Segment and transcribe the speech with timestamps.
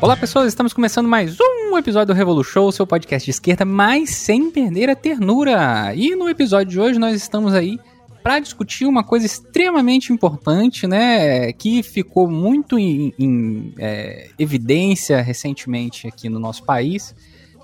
[0.00, 4.48] Olá pessoas, estamos começando mais um episódio do Revolution, seu podcast de esquerda, mas sem
[4.48, 5.92] perder a ternura.
[5.92, 7.80] E no episódio de hoje nós estamos aí
[8.22, 16.06] para discutir uma coisa extremamente importante, né, que ficou muito em, em é, evidência recentemente
[16.06, 17.12] aqui no nosso país,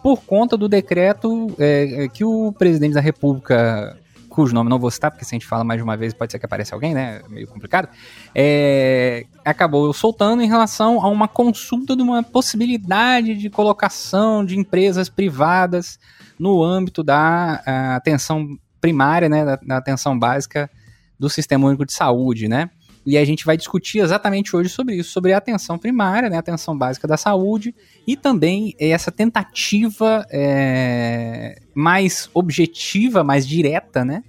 [0.02, 3.96] por conta do decreto é, que o presidente da República
[4.34, 6.32] cujo nome não vou citar, porque se a gente fala mais de uma vez pode
[6.32, 7.22] ser que apareça alguém, né?
[7.28, 7.88] Meio complicado.
[8.34, 15.08] É, acabou soltando em relação a uma consulta de uma possibilidade de colocação de empresas
[15.08, 16.00] privadas
[16.36, 17.62] no âmbito da
[17.94, 19.44] atenção primária, né?
[19.44, 20.68] Da, da atenção básica
[21.16, 22.70] do Sistema Único de Saúde, né?
[23.06, 26.40] E a gente vai discutir exatamente hoje sobre isso, sobre a atenção primária, né, a
[26.40, 27.74] atenção básica da saúde,
[28.06, 34.22] e também essa tentativa é, mais objetiva, mais direta, né,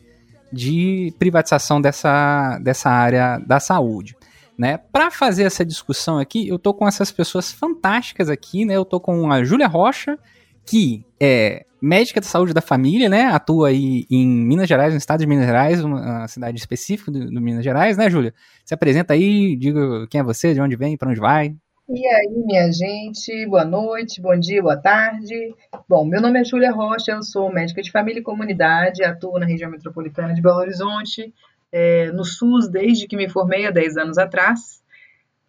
[0.51, 4.15] de privatização dessa, dessa área da saúde.
[4.57, 4.77] Né?
[4.77, 8.73] Para fazer essa discussão aqui, eu tô com essas pessoas fantásticas aqui, né?
[8.77, 10.17] Eu tô com a Júlia Rocha,
[10.65, 13.25] que é médica da saúde da família, né?
[13.25, 17.39] Atua aí em Minas Gerais, no estado de Minas Gerais, uma cidade específica do, do
[17.39, 18.33] Minas Gerais, né, Júlia?
[18.65, 21.55] Se apresenta aí, diga quem é você, de onde vem, para onde vai.
[21.87, 25.53] E aí, minha gente, boa noite, bom dia, boa tarde.
[25.87, 29.45] Bom, meu nome é Júlia Rocha, eu sou médica de família e comunidade, atuo na
[29.45, 31.31] região metropolitana de Belo Horizonte,
[31.71, 34.81] é, no SUS desde que me formei há 10 anos atrás.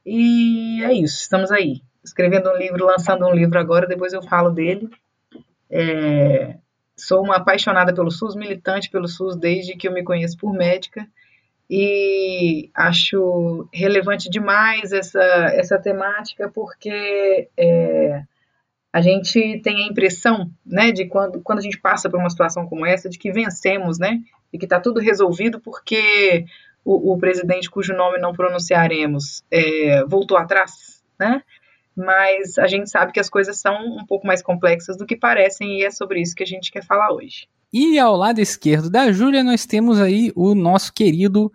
[0.04, 4.50] E é isso, estamos aí, escrevendo um livro, lançando um livro agora, depois eu falo
[4.50, 4.90] dele.
[5.70, 6.56] É,
[6.96, 11.06] sou uma apaixonada pelo SUS, militante pelo SUS desde que eu me conheço por médica
[11.68, 18.22] e acho relevante demais essa, essa temática porque é,
[18.92, 22.66] a gente tem a impressão, né, de quando, quando a gente passa por uma situação
[22.66, 24.20] como essa, de que vencemos, né,
[24.52, 26.46] e que está tudo resolvido porque
[26.84, 31.42] o, o, presidente cujo nome não pronunciaremos é, voltou atrás, né,
[31.96, 35.78] mas a gente sabe que as coisas são um pouco mais complexas do que parecem
[35.80, 37.48] e é sobre isso que a gente quer falar hoje.
[37.72, 41.50] E ao lado esquerdo da Júlia nós temos aí o nosso querido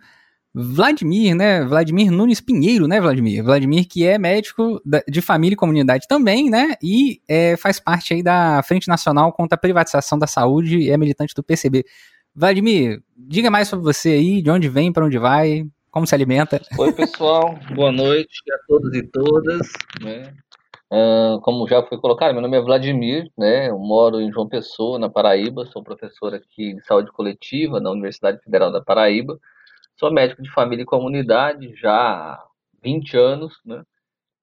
[0.53, 1.63] Vladimir, né?
[1.63, 3.43] Vladimir Nunes Pinheiro, né, Vladimir?
[3.43, 6.73] Vladimir que é médico de família e comunidade também, né?
[6.83, 10.97] E é, faz parte aí da Frente Nacional contra a Privatização da Saúde e é
[10.97, 11.85] militante do PCB.
[12.35, 16.61] Vladimir, diga mais sobre você aí, de onde vem, para onde vai, como se alimenta?
[16.77, 17.59] Oi, pessoal.
[17.75, 19.67] Boa noite a todos e todas.
[20.01, 20.33] Né?
[20.89, 23.69] Uh, como já foi colocado, meu nome é Vladimir, né?
[23.69, 25.65] Eu moro em João Pessoa, na Paraíba.
[25.65, 29.37] Sou professor aqui de saúde coletiva na Universidade Federal da Paraíba.
[29.99, 32.45] Sou médico de família e comunidade já há
[32.81, 33.83] 20 anos, né?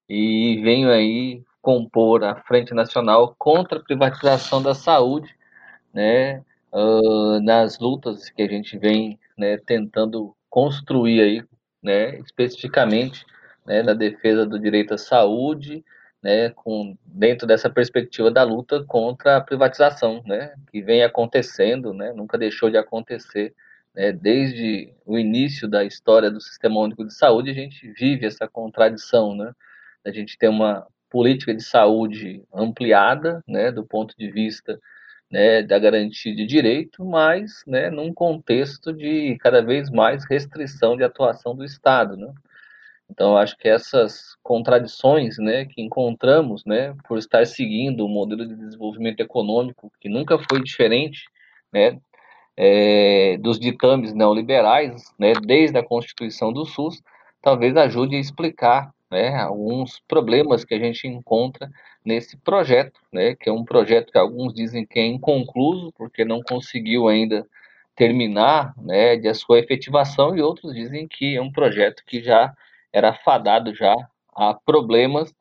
[0.06, 5.34] E venho aí compor a Frente Nacional contra a privatização da saúde,
[5.94, 6.44] né?
[6.70, 11.44] Uh, nas lutas que a gente vem né, tentando construir aí,
[11.82, 13.24] né, especificamente
[13.66, 15.84] né, na defesa do direito à saúde,
[16.22, 22.12] né, com, dentro dessa perspectiva da luta contra a privatização, né, que vem acontecendo, né,
[22.12, 23.54] nunca deixou de acontecer,
[23.94, 28.48] né, desde o início da história do Sistema Único de Saúde, a gente vive essa
[28.48, 29.52] contradição, né,
[30.04, 34.78] a gente tem uma política de saúde ampliada, né, do ponto de vista
[35.30, 41.04] né, da garantia de direito, mas né, num contexto de cada vez mais restrição de
[41.04, 42.16] atuação do Estado.
[42.16, 42.32] Né?
[43.10, 48.54] Então, acho que essas contradições né, que encontramos né, por estar seguindo o modelo de
[48.54, 51.24] desenvolvimento econômico, que nunca foi diferente
[51.72, 51.98] né,
[52.56, 57.02] é, dos ditames neoliberais, né, desde a constituição do SUS,
[57.40, 61.70] talvez ajude a explicar né, alguns problemas que a gente encontra
[62.04, 66.42] nesse projeto, né, que é um projeto que alguns dizem que é inconcluso, porque não
[66.42, 67.46] conseguiu ainda
[67.96, 72.54] terminar né, de a sua efetivação, e outros dizem que é um projeto que já
[72.92, 73.94] era fadado já
[74.34, 75.34] a problemas,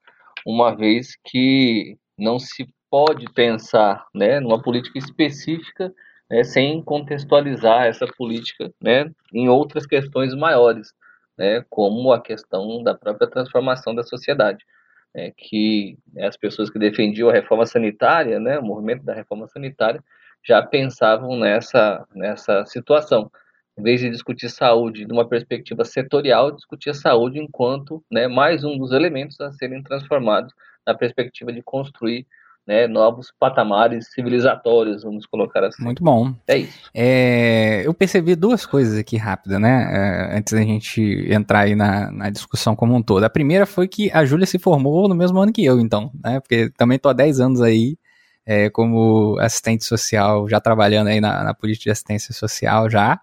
[0.46, 5.94] uma vez que não se pode pensar né, numa política específica
[6.30, 10.94] né, sem contextualizar essa política né, em outras questões maiores
[11.38, 14.66] né, como a questão da própria transformação da sociedade.
[15.14, 20.04] Né, que as pessoas que defendiam a reforma sanitária, né, o movimento da reforma sanitária,
[20.44, 23.32] já pensavam nessa, nessa situação.
[23.78, 28.64] Em vez de discutir saúde de uma perspectiva setorial, discutir a saúde enquanto né, mais
[28.64, 30.54] um dos elementos a serem transformados
[30.86, 32.26] na perspectiva de construir
[32.68, 35.84] né, novos patamares civilizatórios, vamos colocar assim.
[35.84, 36.34] Muito bom.
[36.46, 36.78] É isso.
[36.94, 39.90] É, eu percebi duas coisas aqui rápida, né,
[40.34, 43.24] é, antes da gente entrar aí na, na, discussão como um todo.
[43.24, 46.42] A primeira foi que a Júlia se formou no mesmo ano que eu, então, né,
[46.42, 47.98] porque também tô há 10 anos aí
[48.46, 53.20] é, como assistente social, já trabalhando aí na, na política de assistência social já.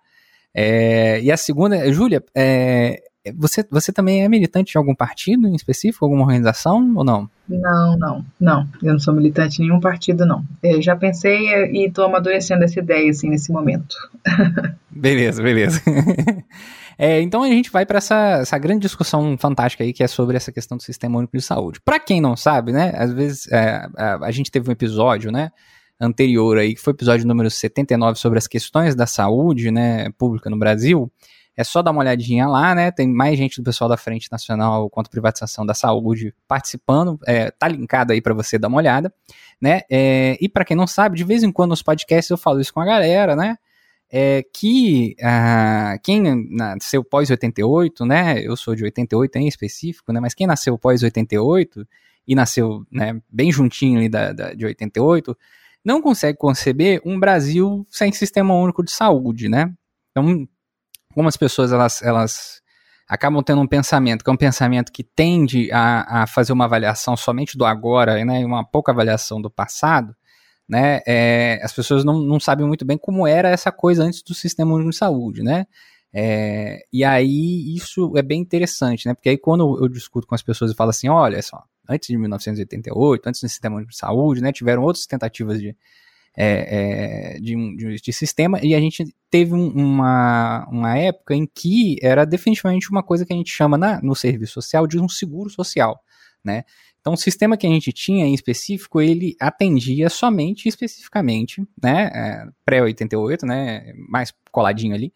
[0.55, 3.03] É, e a segunda, Júlia, é,
[3.35, 7.29] você, você também é militante de algum partido em específico, alguma organização ou não?
[7.49, 8.69] Não, não, não.
[8.83, 10.45] Eu não sou militante de nenhum partido, não.
[10.63, 13.97] Eu já pensei e estou amadurecendo essa ideia, assim, nesse momento.
[14.91, 15.81] beleza, beleza.
[16.97, 20.37] É, então a gente vai para essa, essa grande discussão fantástica aí que é sobre
[20.37, 21.81] essa questão do sistema único de saúde.
[21.85, 25.51] Para quem não sabe, né, às vezes é, a, a, gente teve um episódio, né,
[26.01, 30.49] anterior aí, que foi o episódio número 79 sobre as questões da saúde, né, pública
[30.49, 31.11] no Brasil.
[31.57, 32.91] É só dar uma olhadinha lá, né?
[32.91, 37.19] Tem mais gente do pessoal da Frente Nacional a Privatização da Saúde participando.
[37.27, 39.13] É, tá linkado aí para você dar uma olhada,
[39.61, 39.83] né?
[39.91, 42.75] É, e para quem não sabe, de vez em quando nos podcasts eu falo isso
[42.75, 43.57] com a galera, né?
[44.11, 48.41] É que ah, quem nasceu pós 88, né?
[48.41, 50.21] Eu sou de 88 em específico, né?
[50.21, 51.87] Mas quem nasceu pós 88
[52.27, 55.37] e nasceu né, bem juntinho ali da, da, de 88,
[55.85, 59.73] não consegue conceber um Brasil sem sistema único de saúde, né?
[60.11, 60.49] Então,
[61.15, 62.63] como as pessoas elas, elas
[63.09, 67.17] acabam tendo um pensamento que é um pensamento que tende a, a fazer uma avaliação
[67.17, 70.15] somente do agora, né, e uma pouca avaliação do passado,
[70.69, 74.35] né, é, as pessoas não, não sabem muito bem como era essa coisa antes do
[74.35, 75.67] sistema de saúde, né,
[76.13, 80.43] é, e aí isso é bem interessante, né, porque aí quando eu discuto com as
[80.43, 84.51] pessoas e falo assim, olha só, antes de 1988, antes do sistema de saúde, né,
[84.53, 85.77] tiveram outras tentativas de,
[86.37, 91.47] é, é, de, de, de, sistema, e a gente teve um, uma, uma época em
[91.47, 95.09] que era definitivamente uma coisa que a gente chama na, no serviço social de um
[95.09, 96.01] seguro social,
[96.45, 96.65] né?
[97.01, 102.47] Então, o sistema que a gente tinha em específico, ele atendia somente, especificamente, né, é,
[102.65, 105.13] pré-88, né, mais coladinho ali,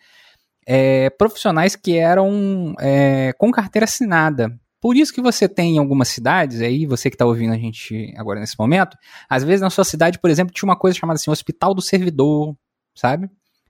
[0.66, 6.08] é, profissionais que eram é, com carteira assinada, por isso que você tem em algumas
[6.08, 8.96] cidades, aí você que está ouvindo a gente agora nesse momento,
[9.28, 12.56] às vezes na sua cidade, por exemplo, tinha uma coisa chamada assim, Hospital do Servidor,
[12.94, 13.28] sabe?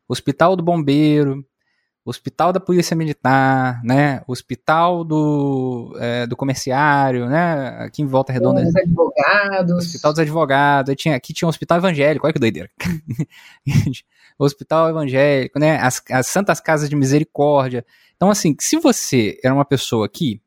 [0.09, 1.45] Hospital do Bombeiro,
[2.05, 4.23] Hospital da Polícia Militar, né?
[4.27, 7.77] Hospital do, é, do Comerciário, né?
[7.81, 8.63] Aqui em Volta Redonda.
[8.63, 9.77] Os advogados.
[9.77, 10.95] Hospital dos Advogados.
[10.97, 12.71] Tinha, aqui tinha um Hospital Evangélico, olha que doideira.
[14.39, 15.79] hospital Evangélico, né?
[15.79, 17.85] As, as Santas Casas de Misericórdia.
[18.17, 20.41] Então, assim, se você era uma pessoa aqui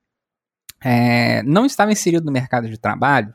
[0.83, 3.33] é, não estava inserido no mercado de trabalho,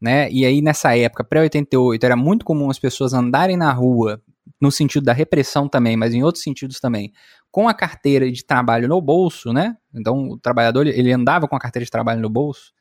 [0.00, 0.30] né?
[0.30, 4.20] E aí nessa época, pré-88, era muito comum as pessoas andarem na rua,
[4.60, 7.12] no sentido da repressão também, mas em outros sentidos também,
[7.50, 9.76] com a carteira de trabalho no bolso, né?
[9.94, 12.72] Então o trabalhador ele andava com a carteira de trabalho no bolso,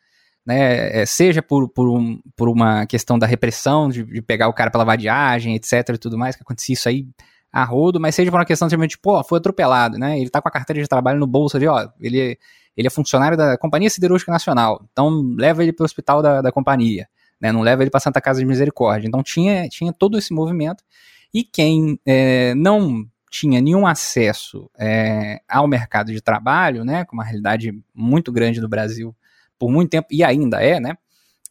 [0.45, 1.01] né?
[1.01, 4.71] É, seja por, por, um, por uma questão da repressão, de, de pegar o cara
[4.71, 5.89] pela vadiagem, etc.
[5.93, 7.07] e tudo mais, que acontecia isso aí
[7.51, 10.19] a rodo, mas seja por uma questão tipo, pô, foi atropelado, né?
[10.19, 12.37] Ele tá com a carteira de trabalho no bolso ali, ó, ele
[12.77, 16.51] ele é funcionário da Companhia Siderúrgica Nacional, então leva ele para o hospital da, da
[16.51, 17.07] companhia,
[17.41, 17.51] né?
[17.51, 19.07] não leva ele para Santa Casa de Misericórdia.
[19.07, 20.83] Então tinha, tinha todo esse movimento,
[21.33, 27.24] e quem é, não tinha nenhum acesso é, ao mercado de trabalho, né, com uma
[27.24, 29.15] realidade muito grande no Brasil
[29.59, 30.97] por muito tempo, e ainda é, né,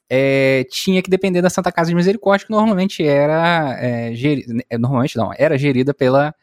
[0.08, 4.78] é, tinha que depender da Santa Casa de Misericórdia, que normalmente era, é, gerida, é,
[4.78, 6.34] normalmente não, era gerida pela,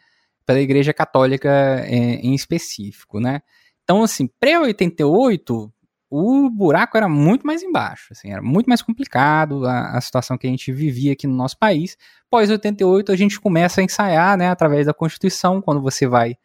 [0.46, 1.50] pela Igreja Católica
[1.86, 3.42] é, em específico, né,
[3.84, 5.70] então, assim, pré-88,
[6.10, 10.46] o buraco era muito mais embaixo, assim, era muito mais complicado a, a, situação que
[10.46, 11.98] a gente vivia aqui no nosso país.
[12.30, 16.38] Pós 88 a gente começa a ensaiar, né, através da Constituição, quando você vai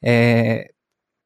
[0.00, 0.70] é,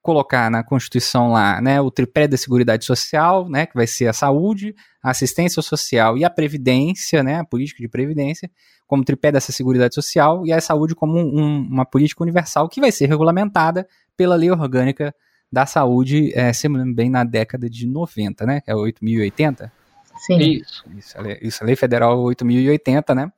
[0.03, 4.15] colocar na Constituição lá, né, o tripé da Seguridade Social, né, que vai ser a
[4.15, 8.51] saúde, a assistência social e a previdência, né, a política de previdência,
[8.87, 12.91] como tripé dessa Seguridade Social e a saúde como um, uma política universal que vai
[12.91, 13.87] ser regulamentada
[14.17, 15.15] pela Lei Orgânica
[15.53, 18.63] da saúde, é, se me lembro bem, na década de 90, né?
[18.67, 19.71] É 8.080.
[20.19, 20.39] Sim.
[20.39, 20.85] Isso.
[20.97, 23.33] Isso, a lei, isso, a lei Federal 8.080, né?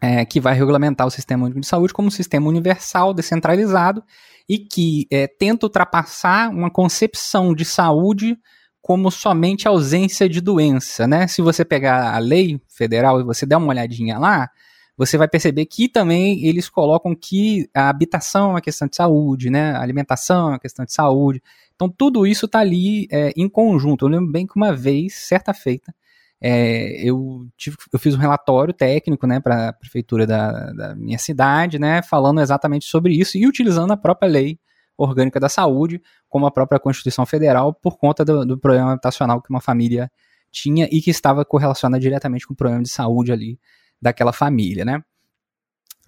[0.00, 4.02] É, que vai regulamentar o Sistema Único de Saúde como um sistema universal, descentralizado,
[4.48, 8.36] e que é, tenta ultrapassar uma concepção de saúde
[8.80, 11.28] como somente ausência de doença, né?
[11.28, 14.50] Se você pegar a lei federal e você der uma olhadinha lá,
[14.96, 19.50] você vai perceber que também eles colocam que a habitação é uma questão de saúde,
[19.50, 19.72] né?
[19.72, 21.42] A alimentação é uma questão de saúde.
[21.74, 24.04] Então tudo isso está ali é, em conjunto.
[24.04, 25.94] Eu lembro bem que uma vez, certa feita,
[26.40, 31.18] é, eu, tive, eu fiz um relatório técnico né, para a prefeitura da, da, minha
[31.18, 34.58] cidade, né, falando exatamente sobre isso e utilizando a própria lei
[34.96, 39.50] orgânica da saúde, como a própria Constituição Federal, por conta do, do problema habitacional que
[39.50, 40.10] uma família
[40.50, 43.58] tinha e que estava correlacionado diretamente com o problema de saúde ali
[44.02, 45.02] daquela família, né?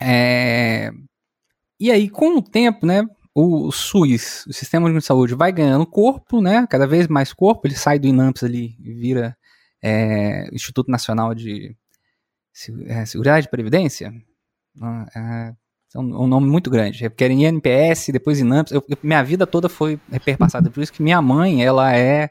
[0.00, 0.90] É...
[1.78, 6.40] E aí, com o tempo, né, o SUS, o Sistema de Saúde, vai ganhando corpo,
[6.40, 9.36] né, cada vez mais corpo, ele sai do INAMPS ali e vira
[9.82, 11.76] é, Instituto Nacional de
[12.86, 14.12] é, Seguridade e Previdência.
[15.14, 15.52] É,
[15.94, 19.68] é um, nome muito grande, é porque era INPS, depois INAMPS, eu, minha vida toda
[19.68, 22.30] foi perpassada, por isso que minha mãe, ela é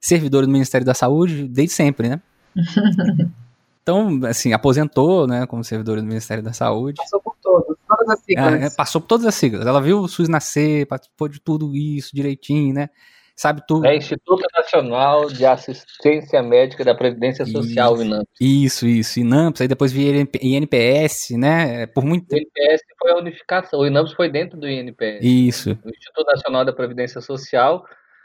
[0.00, 2.20] servidora do Ministério da Saúde desde sempre, né?
[3.82, 6.96] Então, assim, aposentou, né, como servidora do Ministério da Saúde.
[6.98, 8.62] Passou por todas, todas as siglas.
[8.62, 9.66] É, passou por todas as siglas.
[9.66, 12.90] Ela viu o SUS nascer, participou de tudo isso direitinho, né?
[13.34, 13.86] Sabe tudo.
[13.86, 18.32] É Instituto Nacional de Assistência Médica da Previdência Social, isso, INAMPS.
[18.40, 21.86] Isso, isso, INAMPS, aí depois via INPS, né?
[21.86, 22.42] Por muito tempo.
[22.44, 25.22] O INPS foi a unificação, o INAMPS foi dentro do INPS.
[25.22, 25.70] Isso.
[25.84, 27.84] O Instituto Nacional da Previdência Social,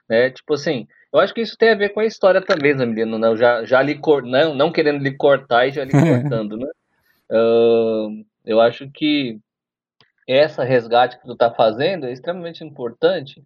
[0.10, 0.30] né?
[0.32, 3.28] Tipo assim, eu acho que isso tem a ver com a história também, Zamilino, né?
[3.28, 4.24] Eu já, já lhe cor...
[4.24, 6.68] não, não querendo lhe cortar e já lhe cortando, né?
[7.32, 9.40] Uh, eu acho que
[10.28, 13.44] essa resgate que tu está fazendo é extremamente importante,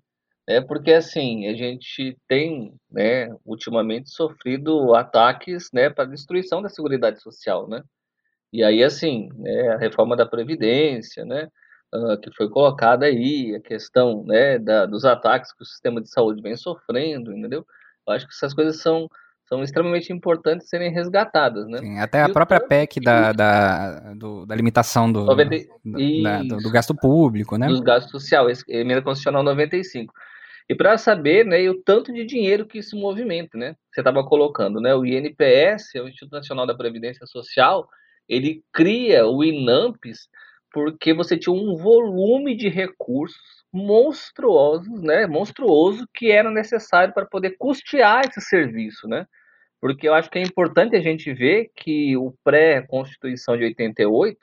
[0.48, 7.22] é porque assim a gente tem, né, ultimamente sofrido ataques, né, para destruição da seguridade
[7.22, 7.84] social, né?
[8.52, 11.48] E aí assim, né, a reforma da previdência, né,
[11.94, 16.10] uh, que foi colocada aí, a questão, né, da, dos ataques que o sistema de
[16.10, 17.66] saúde vem sofrendo, entendeu?
[18.08, 19.10] Eu acho que essas coisas são
[19.52, 21.80] são extremamente importantes serem resgatadas, né?
[21.80, 26.58] Sim, até a própria PEC da, da, do, da limitação do, 90, do, da, do,
[26.58, 27.68] do, gasto público, né?
[27.68, 30.14] Do gasto social, emenda constitucional 95.
[30.70, 33.76] E para saber, né, o tanto de dinheiro que isso movimenta, né?
[33.92, 34.96] Você estava colocando, né?
[34.96, 37.90] O INPS, é o Instituto Nacional da Previdência Social,
[38.30, 40.30] ele cria o INAMPS
[40.72, 43.42] porque você tinha um volume de recursos
[43.74, 45.28] monstruosos, né?
[45.28, 49.26] Monstruoso que era necessário para poder custear esse serviço, né?
[49.80, 54.38] Porque eu acho que é importante a gente ver que o pré-constituição de 88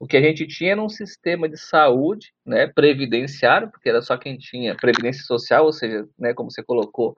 [0.00, 4.16] o que a gente tinha era um sistema de saúde, né, previdenciário, porque era só
[4.16, 7.16] quem tinha previdência social, ou seja, né, como você colocou,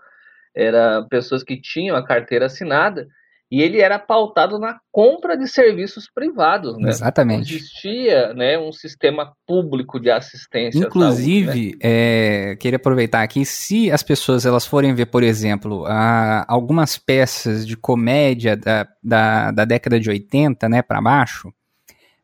[0.54, 3.06] era pessoas que tinham a carteira assinada,
[3.50, 6.88] e ele era pautado na compra de serviços privados, né?
[6.88, 7.50] Exatamente.
[7.50, 10.78] Não existia, né, um sistema público de assistência.
[10.78, 11.78] Inclusive, saúde, né?
[11.82, 17.66] é, queria aproveitar aqui, se as pessoas elas forem ver, por exemplo, a, algumas peças
[17.66, 21.52] de comédia da, da, da década de 80, né, para baixo,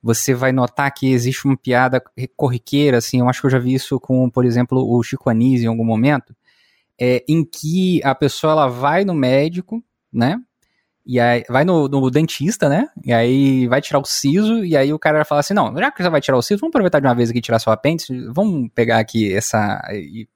[0.00, 2.00] você vai notar que existe uma piada
[2.36, 5.64] corriqueira, assim, eu acho que eu já vi isso com, por exemplo, o Chico Anísio
[5.64, 6.32] em algum momento,
[7.00, 10.40] é, em que a pessoa ela vai no médico, né?
[11.06, 12.88] E aí vai no, no, dentista, né?
[13.04, 16.02] E aí vai tirar o siso, e aí o cara fala assim: não, já que
[16.02, 18.12] você vai tirar o siso, vamos aproveitar de uma vez aqui e tirar seu apêndice,
[18.28, 19.80] vamos pegar aqui essa.
[19.92, 20.28] E,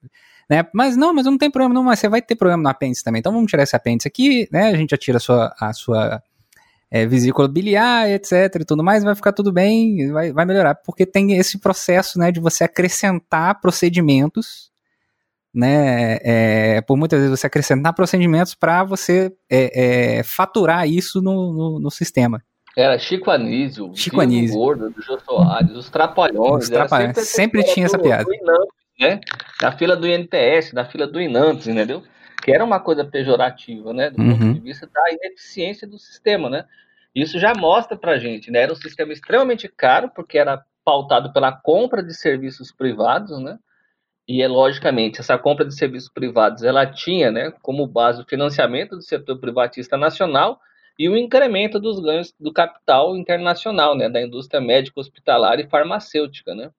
[0.49, 0.65] né?
[0.73, 3.19] Mas não, mas não tem problema, não, mas você vai ter problema no apêndice também.
[3.19, 4.69] Então vamos tirar esse apêndice aqui, né?
[4.69, 6.23] A gente já tira a sua, a sua
[6.91, 11.05] é, vesícula biliar, etc e tudo mais, vai ficar tudo bem, vai, vai melhorar, porque
[11.05, 14.70] tem esse processo, né, de você acrescentar procedimentos,
[15.53, 21.53] né, é, por muitas vezes você acrescentar procedimentos para você é, é, faturar isso no,
[21.53, 22.41] no, no, sistema.
[22.77, 24.57] Era Chico Anísio, Chico Anísio.
[24.57, 26.63] Gordo, do Jô Soares, os Trapalhões.
[26.63, 27.15] Os trapalhões.
[27.17, 28.23] Sempre, sempre tinha essa piada.
[28.23, 29.19] Do Inamps, né?
[29.61, 32.01] Na fila do INPS, na fila do INAMPS, entendeu?
[32.41, 34.31] que era uma coisa pejorativa, né, do uhum.
[34.31, 36.65] ponto de vista da ineficiência do sistema, né?
[37.13, 38.61] Isso já mostra para gente, né?
[38.61, 43.59] Era um sistema extremamente caro porque era pautado pela compra de serviços privados, né?
[44.33, 48.95] E é logicamente essa compra de serviços privados, ela tinha, né, como base o financiamento
[48.95, 50.57] do setor privatista nacional
[50.97, 56.55] e o incremento dos ganhos do capital internacional, né, da indústria médica, hospitalar e farmacêutica,
[56.55, 56.71] né?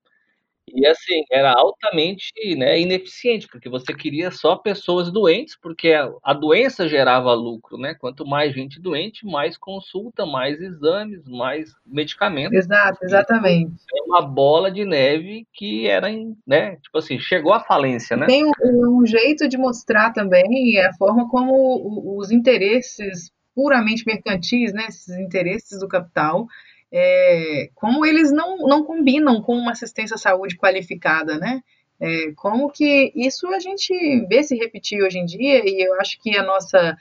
[0.67, 6.33] E assim, era altamente, né, ineficiente, porque você queria só pessoas doentes, porque a, a
[6.33, 7.93] doença gerava lucro, né?
[7.93, 12.57] Quanto mais gente doente, mais consulta, mais exames, mais medicamentos.
[12.57, 13.73] Exato, exatamente.
[13.93, 16.07] É uma bola de neve que era,
[16.47, 18.25] né, tipo assim, chegou à falência, né?
[18.25, 18.51] Tem um,
[18.99, 25.79] um jeito de mostrar também a forma como os interesses puramente mercantis, né, esses interesses
[25.79, 26.47] do capital,
[26.93, 31.63] é, como eles não, não combinam com uma assistência à saúde qualificada, né?
[31.99, 33.93] É, como que isso a gente
[34.27, 36.95] vê se repetir hoje em dia e eu acho que a nossa,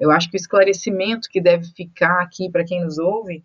[0.00, 3.44] eu acho que o esclarecimento que deve ficar aqui para quem nos ouve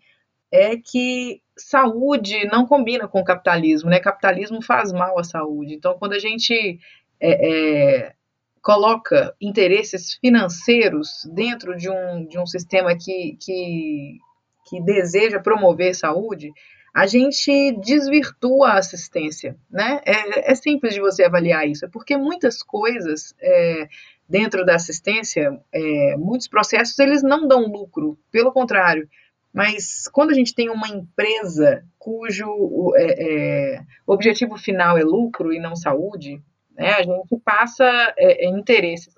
[0.50, 4.00] é que saúde não combina com capitalismo, né?
[4.00, 5.74] Capitalismo faz mal à saúde.
[5.74, 6.80] Então, quando a gente
[7.20, 8.12] é, é,
[8.60, 14.18] coloca interesses financeiros dentro de um, de um sistema que, que
[14.64, 16.52] que deseja promover saúde,
[16.94, 20.00] a gente desvirtua a assistência, né?
[20.04, 23.88] É, é simples de você avaliar isso, é porque muitas coisas é,
[24.28, 29.08] dentro da assistência, é, muitos processos eles não dão lucro, pelo contrário.
[29.52, 35.58] Mas quando a gente tem uma empresa cujo é, é, objetivo final é lucro e
[35.58, 36.42] não saúde,
[36.74, 39.14] né, a gente passa interesses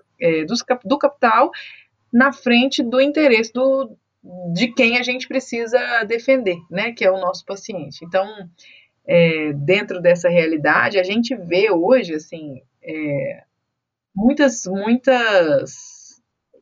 [0.48, 1.50] dos, do capital
[2.12, 3.96] na frente do interesse do,
[4.52, 8.04] de quem a gente precisa defender, né, que é o nosso paciente.
[8.04, 8.26] Então,
[9.06, 13.42] é, dentro dessa realidade, a gente vê hoje, assim, é,
[14.14, 15.94] muitas, muitas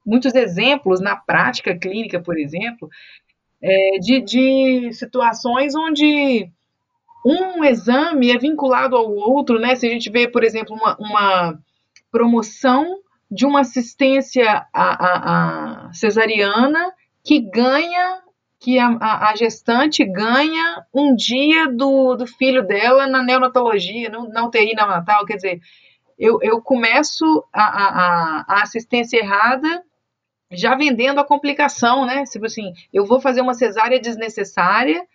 [0.04, 2.88] muitos exemplos na prática clínica, por exemplo,
[3.62, 6.50] é, de, de situações onde
[7.24, 9.76] um exame é vinculado ao outro, né?
[9.76, 11.58] Se a gente vê, por exemplo, uma, uma
[12.10, 12.98] promoção
[13.30, 16.92] de uma assistência à, à, à cesariana
[17.24, 18.22] que ganha,
[18.58, 24.44] que a, a, gestante ganha um dia do, do filho dela na neonatologia, no, na
[24.44, 25.60] UTI neonatal, quer dizer,
[26.18, 29.82] eu, eu começo a, a, a assistência errada
[30.50, 32.24] já vendendo a complicação, né?
[32.24, 35.06] Tipo assim, eu vou fazer uma cesárea desnecessária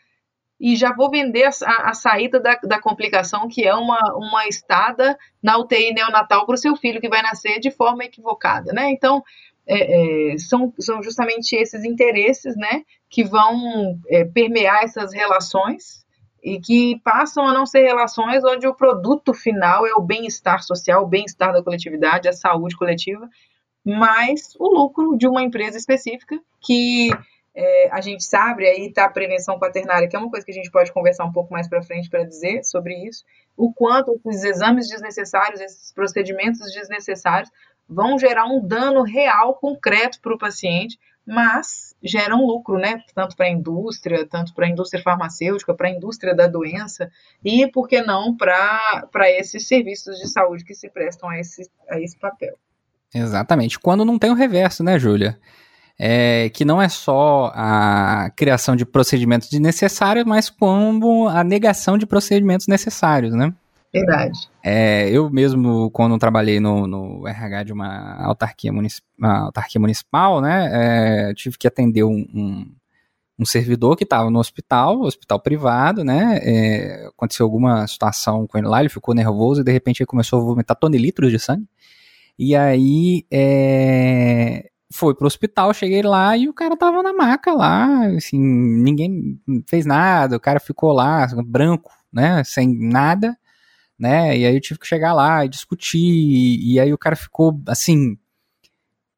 [0.60, 5.18] e já vou vender a, a saída da, da, complicação, que é uma, uma estada
[5.42, 8.90] na UTI neonatal para o seu filho que vai nascer de forma equivocada, né?
[8.90, 9.24] Então,
[9.68, 16.06] é, é, são, são justamente esses interesses, né, que vão é, permear essas relações
[16.42, 21.04] e que passam a não ser relações onde o produto final é o bem-estar social,
[21.04, 23.28] o bem-estar da coletividade, a saúde coletiva,
[23.84, 27.10] mas o lucro de uma empresa específica que
[27.54, 30.56] é, a gente sabe, aí está a prevenção quaternária, que é uma coisa que a
[30.56, 33.26] gente pode conversar um pouco mais para frente para dizer sobre isso,
[33.58, 37.50] o quanto os exames desnecessários, esses procedimentos desnecessários,
[37.88, 43.01] vão gerar um dano real, concreto para o paciente, mas geram lucro, né?
[43.13, 47.10] Tanto para a indústria, tanto para a indústria farmacêutica, para a indústria da doença,
[47.44, 52.00] e por que não para esses serviços de saúde que se prestam a esse, a
[52.00, 52.58] esse papel.
[53.13, 53.79] Exatamente.
[53.79, 55.38] Quando não tem o reverso, né, Júlia?
[56.00, 62.06] é, que não é só a criação de procedimentos desnecessários, mas como a negação de
[62.06, 63.51] procedimentos necessários, né?
[63.94, 64.50] Verdade.
[64.63, 70.41] É, eu mesmo, quando trabalhei no, no RH de uma autarquia, municip, uma autarquia municipal,
[70.41, 72.75] né, é, tive que atender um, um,
[73.39, 78.67] um servidor que estava no hospital, hospital privado, né, é, aconteceu alguma situação com ele
[78.67, 81.67] lá, ele ficou nervoso e de repente ele começou a vomitar tonelitros de sangue,
[82.38, 88.06] e aí é, foi pro hospital, cheguei lá e o cara tava na maca lá,
[88.08, 93.38] assim, ninguém fez nada, o cara ficou lá, branco, né, sem nada,
[94.00, 97.60] né, e aí eu tive que chegar lá e discutir, e aí o cara ficou,
[97.68, 98.18] assim,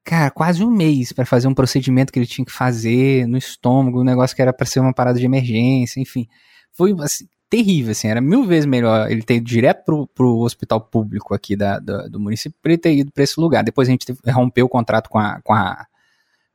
[0.04, 4.02] cara, quase um mês para fazer um procedimento que ele tinha que fazer no estômago,
[4.02, 6.28] um negócio que era para ser uma parada de emergência, enfim,
[6.72, 10.80] foi, assim, terrível, assim, era mil vezes melhor ele ter ido direto pro, pro hospital
[10.80, 13.63] público aqui da, do, do município ele ter ido para esse lugar.
[13.63, 15.86] Depois a gente rompeu o contrato com a, com a,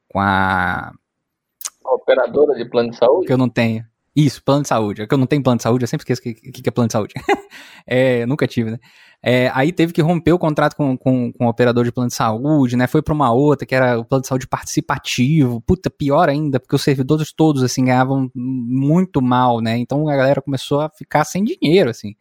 [0.09, 0.93] com a...
[1.85, 3.27] Operadora de plano de saúde?
[3.27, 3.85] Que eu não tenho.
[4.17, 5.03] Isso, plano de saúde.
[5.03, 6.73] É que eu não tenho plano de saúde, eu sempre esqueço o que, que, é
[6.73, 7.15] plano de saúde.
[7.87, 8.79] é, nunca tive, né?
[9.21, 12.15] É, aí teve que romper o contrato com, com, com o operador de plano de
[12.15, 12.87] saúde, né?
[12.87, 15.61] Foi para uma outra, que era o plano de saúde participativo.
[15.63, 19.79] Puta, pior ainda, porque os servidores todos, assim, ganhavam muito mal, né?
[19.79, 22.15] Então a galera começou a ficar sem dinheiro, assim.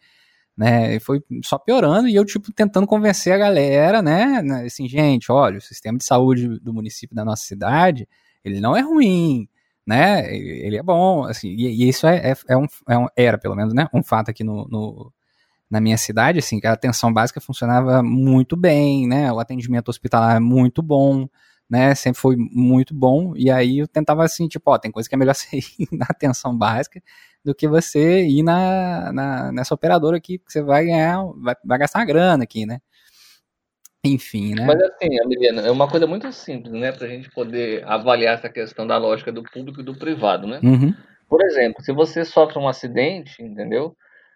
[0.56, 4.88] Né, e foi só piorando e eu, tipo, tentando convencer a galera, né, né, assim,
[4.88, 8.08] gente, olha, o sistema de saúde do município da nossa cidade,
[8.46, 9.50] ele não é ruim,
[9.86, 13.38] né, ele é bom, assim, e, e isso é, é, é, um, é um, era,
[13.38, 15.14] pelo menos, né, um fato aqui no, no
[15.74, 19.32] na minha cidade, assim, que a atenção básica funcionava muito bem, né?
[19.32, 21.28] O atendimento hospitalar é muito bom,
[21.68, 21.96] né?
[21.96, 23.34] Sempre foi muito bom.
[23.36, 26.06] E aí eu tentava assim, tipo, ó, tem coisa que é melhor você ir na
[26.08, 27.02] atenção básica
[27.44, 31.80] do que você ir na, na nessa operadora aqui, que você vai ganhar, vai, vai
[31.80, 32.80] gastar uma grana aqui, né?
[34.06, 34.66] Enfim, né?
[34.66, 36.92] Mas assim, Emiliana, é uma coisa muito simples, né?
[36.92, 40.60] Pra gente poder avaliar essa questão da lógica do público e do privado, né?
[40.62, 40.94] Uhum.
[41.30, 43.96] Por exemplo, se você sofre um acidente, entendeu?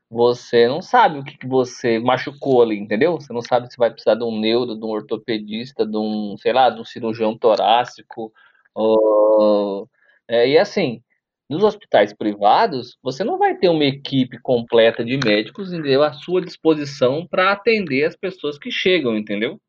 [0.09, 3.13] você não sabe o que, que você machucou ali, entendeu?
[3.13, 6.53] Você não sabe se vai precisar de um neuro, de um ortopedista, de um, sei
[6.53, 8.31] lá, de um cirurgião torácico.
[8.73, 9.89] Ou...
[10.27, 11.01] É, e assim,
[11.49, 16.03] nos hospitais privados, você não vai ter uma equipe completa de médicos entendeu?
[16.03, 19.59] à sua disposição para atender as pessoas que chegam, entendeu?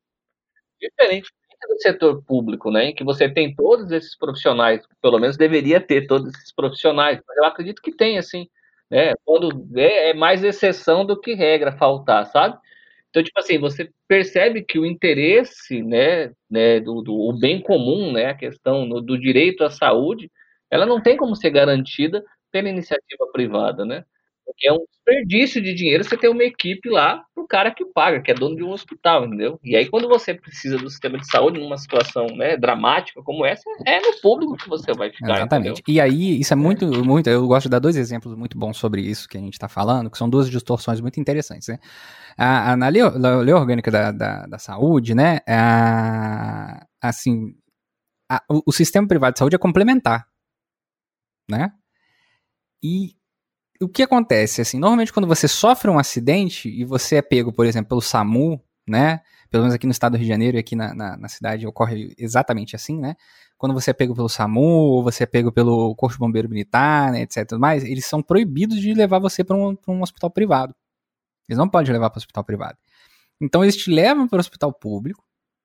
[0.81, 1.31] Diferente
[1.69, 6.07] do setor público, né, em que você tem todos esses profissionais, pelo menos deveria ter
[6.07, 8.49] todos esses profissionais, mas eu acredito que tem, assim,
[8.91, 9.12] né?
[9.25, 12.59] Quando é, é mais exceção do que regra faltar, sabe?
[13.11, 18.12] Então, tipo assim, você percebe que o interesse, né, né do, do o bem comum,
[18.12, 20.31] né, a questão no, do direito à saúde,
[20.70, 24.04] ela não tem como ser garantida pela iniciativa privada, né?
[24.48, 28.22] Porque é um desperdício de dinheiro você ter uma equipe lá pro cara que paga,
[28.22, 29.61] que é dono de um hospital, entendeu?
[29.62, 33.68] E aí, quando você precisa do sistema de saúde numa situação né, dramática como essa,
[33.87, 35.37] é no público que você vai ficar.
[35.37, 35.81] Exatamente.
[35.81, 35.94] Entendeu?
[35.94, 37.28] E aí, isso é muito, muito.
[37.28, 40.11] Eu gosto de dar dois exemplos muito bons sobre isso que a gente está falando,
[40.11, 41.78] que são duas distorções muito interessantes, né?
[42.37, 43.02] A, a, na lei,
[43.44, 45.40] lei orgânica da, da, da, saúde, né?
[45.46, 47.54] A, assim,
[48.31, 50.26] a, o, o sistema privado de saúde é complementar,
[51.49, 51.73] né?
[52.83, 53.17] E
[53.81, 57.67] o que acontece, assim, normalmente quando você sofre um acidente e você é pego, por
[57.67, 60.75] exemplo, pelo SAMU, né, pelo menos aqui no estado do Rio de Janeiro e aqui
[60.75, 63.17] na, na, na cidade ocorre exatamente assim, né?
[63.57, 67.11] Quando você é pego pelo SAMU, ou você é pego pelo Corpo de Bombeiro Militar,
[67.11, 67.53] né, etc.
[67.59, 70.75] Mais, eles são proibidos de levar você para um, um hospital privado.
[71.49, 72.79] Eles não podem levar para o hospital privado.
[73.41, 75.25] Então eles te levam para o hospital público,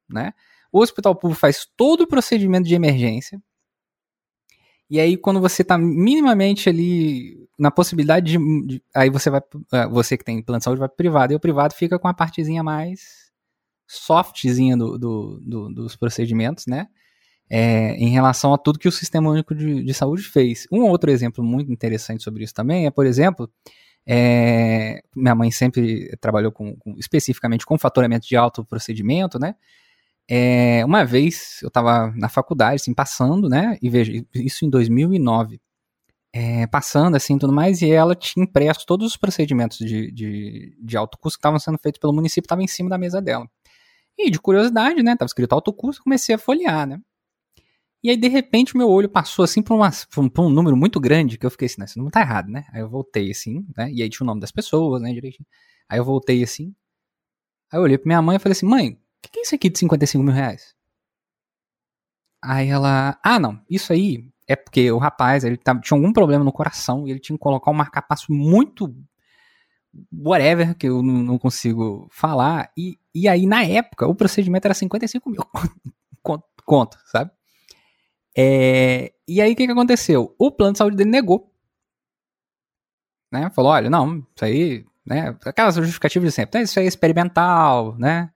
[0.10, 0.34] né?
[0.72, 3.42] O hospital público faz todo o procedimento de emergência.
[4.94, 9.42] E aí, quando você está minimamente ali na possibilidade de, de, Aí você vai.
[9.72, 11.34] É, você que tem plano de saúde vai pro privado.
[11.34, 13.32] E o privado fica com a partezinha mais
[13.88, 16.86] softzinha do, do, do dos procedimentos, né?
[17.50, 20.68] É, em relação a tudo que o Sistema Único de, de, Saúde fez.
[20.72, 23.50] Um outro exemplo muito interessante sobre isso também é, por exemplo,
[24.06, 29.56] é, minha mãe sempre trabalhou com, com, especificamente com faturamento de alto procedimento, né?
[30.30, 33.78] É, uma vez eu estava na faculdade, assim, passando, né?
[33.82, 35.60] E veja, isso em 2009.
[36.36, 40.98] É, passando, assim, tudo mais, e ela tinha impresso todos os procedimentos de, de, de
[40.98, 43.48] alto custo que estavam sendo feitos pelo município, estava em cima da mesa dela.
[44.18, 45.16] E de curiosidade, né?
[45.16, 47.00] Tava escrito alto custo, comecei a folhear, né?
[48.04, 49.80] E aí, de repente, meu olho passou assim para um,
[50.40, 52.66] um, número muito grande, que eu fiquei assim, não, esse número tá errado, né?
[52.74, 53.90] Aí eu voltei assim, né?
[53.92, 55.48] E aí tinha o nome das pessoas, né, direitinho.
[55.88, 56.76] Aí eu voltei assim.
[57.72, 59.70] Aí eu olhei pra minha mãe e falei assim, mãe, que, que é isso aqui
[59.70, 60.76] de 55 mil reais?
[62.44, 66.44] Aí ela, ah, não, isso aí é porque o rapaz, ele tava, tinha algum problema
[66.44, 68.94] no coração e ele tinha que colocar um marcapasso muito
[70.12, 74.74] whatever, que eu não, não consigo falar, e, e aí na época o procedimento era
[74.74, 75.42] 55 mil
[76.22, 77.32] conto, conto sabe?
[78.36, 80.36] É, e aí o que, que aconteceu?
[80.40, 81.52] O plano de saúde dele negou.
[83.32, 83.50] Né?
[83.52, 85.36] Falou, olha, não, isso aí, né?
[85.46, 88.32] Aquelas justificativas de sempre, isso aí é experimental, né?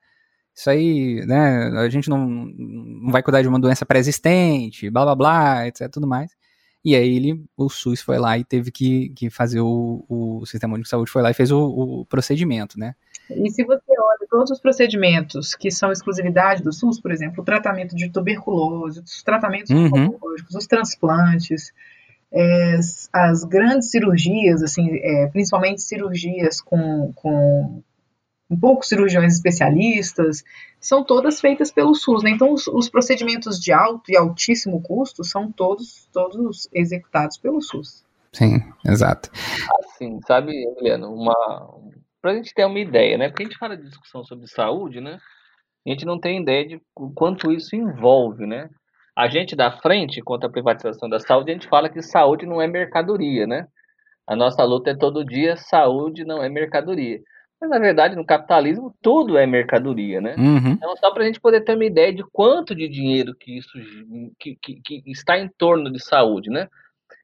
[0.58, 5.14] Isso aí, né, a gente não, não vai cuidar de uma doença pré-existente, blá blá
[5.14, 6.32] blá, etc, tudo mais.
[6.84, 10.74] E aí ele, o SUS foi lá e teve que, que fazer o, o Sistema
[10.74, 12.96] Único de Saúde, foi lá e fez o, o procedimento, né.
[13.30, 17.44] E se você olha todos os procedimentos que são exclusividade do SUS, por exemplo, o
[17.44, 19.86] tratamento de tuberculose, os tratamentos uhum.
[19.86, 21.72] oncológicos, os transplantes,
[22.32, 22.80] é,
[23.12, 27.80] as grandes cirurgias, assim, é, principalmente cirurgias com, com
[28.50, 30.42] um pouco cirurgiões especialistas,
[30.80, 32.22] são todas feitas pelo SUS.
[32.22, 32.30] Né?
[32.30, 38.06] Então, os, os, procedimentos de alto e altíssimo custo são todos, todos executados pelo SUS.
[38.32, 39.30] Sim, exato.
[39.80, 41.34] Assim, sabe, Emiliano, uma,
[42.20, 43.28] para a gente ter uma ideia, né?
[43.28, 45.18] Porque a gente fala de discussão sobre saúde, né?
[45.86, 46.80] A gente não tem ideia de
[47.14, 48.68] quanto isso envolve, né?
[49.16, 52.60] A gente da frente contra a privatização da saúde, a gente fala que saúde não
[52.60, 53.66] é mercadoria, né?
[54.26, 57.18] A nossa luta é todo dia, saúde não é mercadoria.
[57.60, 60.36] Mas, na verdade, no capitalismo, tudo é mercadoria, né?
[60.38, 60.72] Uhum.
[60.72, 63.72] Então, só para a gente poder ter uma ideia de quanto de dinheiro que isso
[64.38, 66.68] que, que, que está em torno de saúde, né?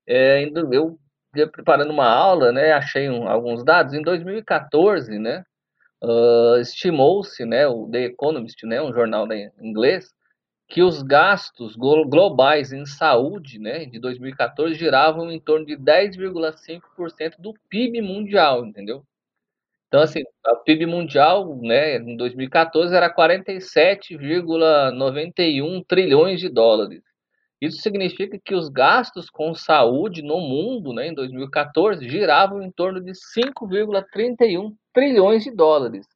[0.07, 0.99] É, eu,
[1.53, 3.94] preparando uma aula, né, achei um, alguns dados.
[3.94, 5.44] Em 2014, né,
[6.03, 10.12] uh, estimou-se, né, o The Economist, né, um jornal em inglês,
[10.68, 17.55] que os gastos globais em saúde, né, de 2014 giravam em torno de 10,5% do
[17.68, 19.05] PIB mundial, entendeu?
[19.94, 27.00] Então, assim, o PIB mundial, né, em 2014 era 47,91 trilhões de dólares.
[27.61, 33.00] Isso significa que os gastos com saúde no mundo, né, em 2014, giravam em torno
[33.00, 36.09] de 5,31 trilhões de dólares,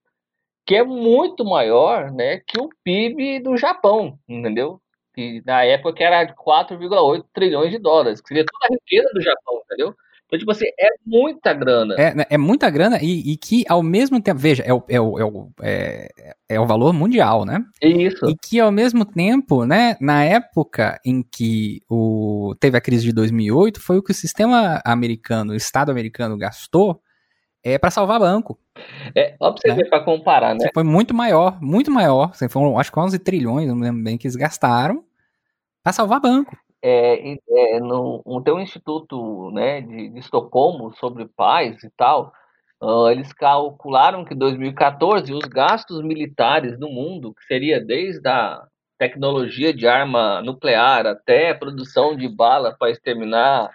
[0.66, 4.80] que é muito maior, né, que o PIB do Japão, entendeu?
[5.14, 9.22] Que na época era de 4,8 trilhões de dólares, que seria toda a riqueza do
[9.22, 9.94] Japão, entendeu?
[10.28, 11.94] Então, tipo assim, é muita grana.
[11.96, 15.00] É, né, é muita grana e, e que ao mesmo tempo, veja, é o, é,
[15.00, 16.08] o, é, o, é,
[16.50, 17.64] é o valor mundial, né?
[17.82, 18.28] Isso.
[18.28, 23.12] E que ao mesmo tempo, né, na época em que o, teve a crise de
[23.12, 27.00] 2008, foi o que o sistema americano, o Estado americano gastou
[27.64, 28.58] é para salvar banco.
[29.16, 29.74] É, ó pra você né?
[29.74, 30.68] ver, pra comparar, né?
[30.74, 32.32] Foi muito maior, muito maior.
[32.50, 35.02] Foram, acho que 11 trilhões, não lembro bem, que eles gastaram
[35.82, 41.90] para salvar banco é, é, no, um instituto né, de, de Estocolmo sobre paz e
[41.96, 42.32] tal,
[42.80, 48.66] uh, eles calcularam que em 2014 os gastos militares no mundo, que seria desde a
[48.98, 53.70] tecnologia de arma nuclear até a produção de bala para exterminar a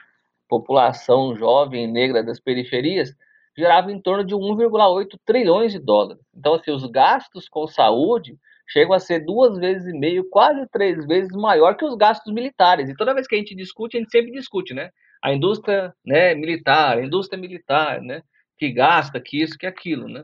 [0.49, 3.15] população jovem e negra das periferias,
[3.57, 6.21] gerava em torno de 1,8 trilhões de dólares.
[6.35, 8.37] Então, assim, os gastos com saúde
[8.67, 12.89] chegam a ser duas vezes e meio, quase três vezes maior que os gastos militares.
[12.89, 14.89] E toda vez que a gente discute, a gente sempre discute, né?
[15.21, 18.21] A indústria né, militar, a indústria militar, né?
[18.57, 20.23] Que gasta, que isso, que aquilo, né?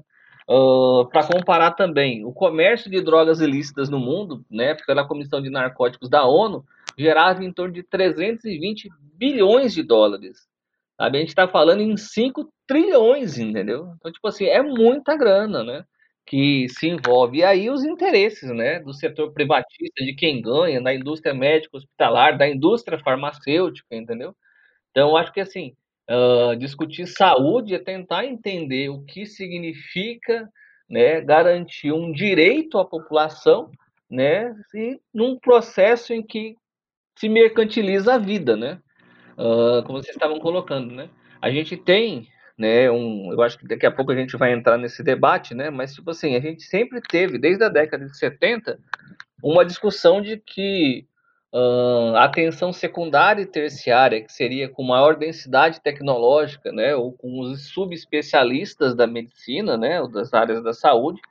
[0.49, 5.49] Uh, para comparar também, o comércio de drogas ilícitas no mundo, né, pela Comissão de
[5.51, 6.65] Narcóticos da ONU,
[6.97, 10.47] gerava em torno de 320 bilhões de dólares.
[10.99, 11.17] Sabe?
[11.17, 13.93] A gente está falando em 5 trilhões, entendeu?
[13.97, 15.85] Então, tipo assim, é muita grana, né?
[16.29, 17.39] Que se envolve.
[17.39, 22.37] E aí os interesses né, do setor privatista, de quem ganha, da indústria médica hospitalar,
[22.37, 24.35] da indústria farmacêutica, entendeu?
[24.91, 25.73] Então, acho que assim,
[26.07, 30.47] uh, discutir saúde é tentar entender o que significa
[30.87, 33.71] né, garantir um direito à população
[34.07, 36.55] né, e num processo em que
[37.17, 38.79] se mercantiliza a vida, né?
[39.33, 41.09] Uh, como vocês estavam colocando, né?
[41.41, 42.27] A gente tem
[42.59, 42.91] né?
[42.91, 45.69] Um, eu acho que daqui a pouco a gente vai entrar nesse debate, né?
[45.69, 48.77] Mas tipo assim, a gente sempre teve, desde a década de 70,
[49.41, 51.07] uma discussão de que
[51.53, 57.39] uh, a atenção secundária e terciária, que seria com maior densidade tecnológica, né, ou com
[57.39, 61.21] os subespecialistas da medicina, né, ou das áreas da saúde,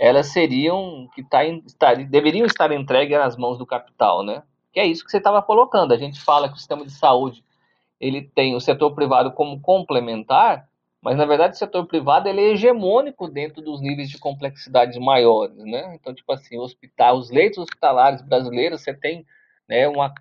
[0.00, 4.42] elas seriam que tá, estar, deveriam estar entregues nas mãos do capital, né?
[4.72, 5.92] Que é isso que você estava colocando.
[5.92, 7.44] A gente fala que o sistema de saúde
[8.00, 10.68] ele tem o setor privado como complementar,
[11.02, 15.56] mas, na verdade, o setor privado ele é hegemônico dentro dos níveis de complexidade maiores,
[15.64, 15.96] né?
[15.96, 19.26] Então, tipo assim, hospital, os leitos hospitalares brasileiros, você tem
[19.68, 20.14] né, uma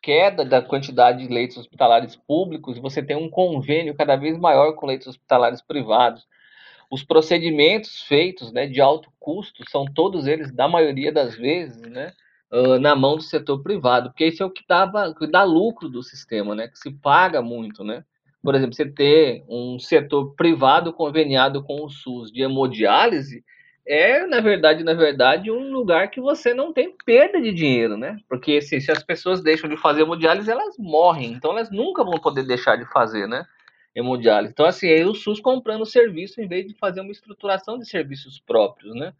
[0.00, 4.86] queda da quantidade de leitos hospitalares públicos, você tem um convênio cada vez maior com
[4.86, 6.26] leitos hospitalares privados.
[6.90, 12.12] Os procedimentos feitos né, de alto custo são todos eles, da maioria das vezes, né,
[12.80, 16.02] na mão do setor privado, porque isso é o que, dava, que dá lucro do
[16.02, 18.02] sistema, né, que se paga muito, né?
[18.48, 23.44] Por exemplo, você ter um setor privado conveniado com o SUS de hemodiálise,
[23.86, 28.16] é, na verdade, na verdade, um lugar que você não tem perda de dinheiro, né?
[28.26, 31.32] Porque se, se as pessoas deixam de fazer hemodiálise, elas morrem.
[31.32, 33.44] Então, elas nunca vão poder deixar de fazer, né?
[33.94, 34.54] Hemodiálise.
[34.54, 38.40] Então, assim, é o SUS comprando serviço em vez de fazer uma estruturação de serviços
[38.40, 39.12] próprios, né?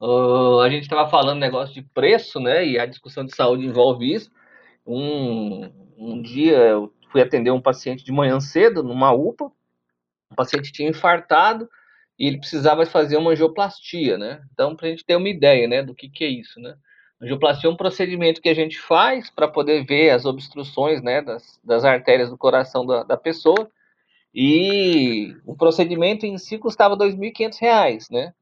[0.00, 2.66] Uh, a gente estava falando negócio de preço, né?
[2.66, 4.32] E a discussão de saúde envolve isso.
[4.86, 9.52] Um, um dia eu fui atender um paciente de manhã cedo, numa UPA.
[10.30, 11.68] O paciente tinha infartado
[12.18, 14.42] e ele precisava fazer uma angioplastia, né?
[14.52, 16.74] Então, para a gente ter uma ideia, né, do que, que é isso, né?
[17.20, 21.60] Angioplastia é um procedimento que a gente faz para poder ver as obstruções, né, das,
[21.62, 23.70] das artérias do coração da, da pessoa.
[24.34, 28.34] E o procedimento em si custava R$ 2.500, né?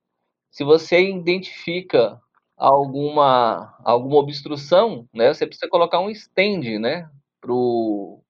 [0.51, 2.21] Se você identifica
[2.57, 7.09] alguma, alguma obstrução, né, você precisa colocar um stand, né,
[7.41, 8.23] pro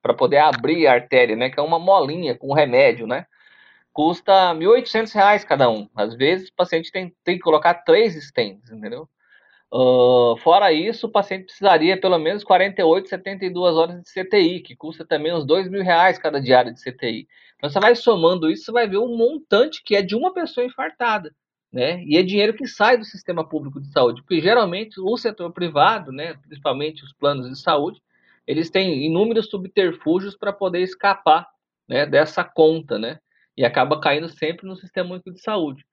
[0.00, 1.50] para poder abrir a artéria, né?
[1.50, 3.26] Que é uma molinha com remédio, né?
[3.92, 5.88] Custa R$ 1.800 cada um.
[5.94, 9.08] Às vezes o paciente tem, tem que colocar três stents, entendeu?
[9.74, 15.02] Uh, fora isso, o paciente precisaria pelo menos 48, 72 horas de CTI, que custa
[15.02, 17.26] também uns dois mil reais cada diária de CTI.
[17.56, 20.66] Então você vai somando isso, você vai ver um montante que é de uma pessoa
[20.66, 21.34] infartada,
[21.72, 22.02] né?
[22.04, 26.12] E é dinheiro que sai do sistema público de saúde, porque geralmente o setor privado,
[26.12, 27.98] né, principalmente os planos de saúde,
[28.46, 31.46] eles têm inúmeros subterfúgios para poder escapar
[31.88, 33.18] né, dessa conta, né?
[33.56, 35.84] E acaba caindo sempre no sistema único de saúde.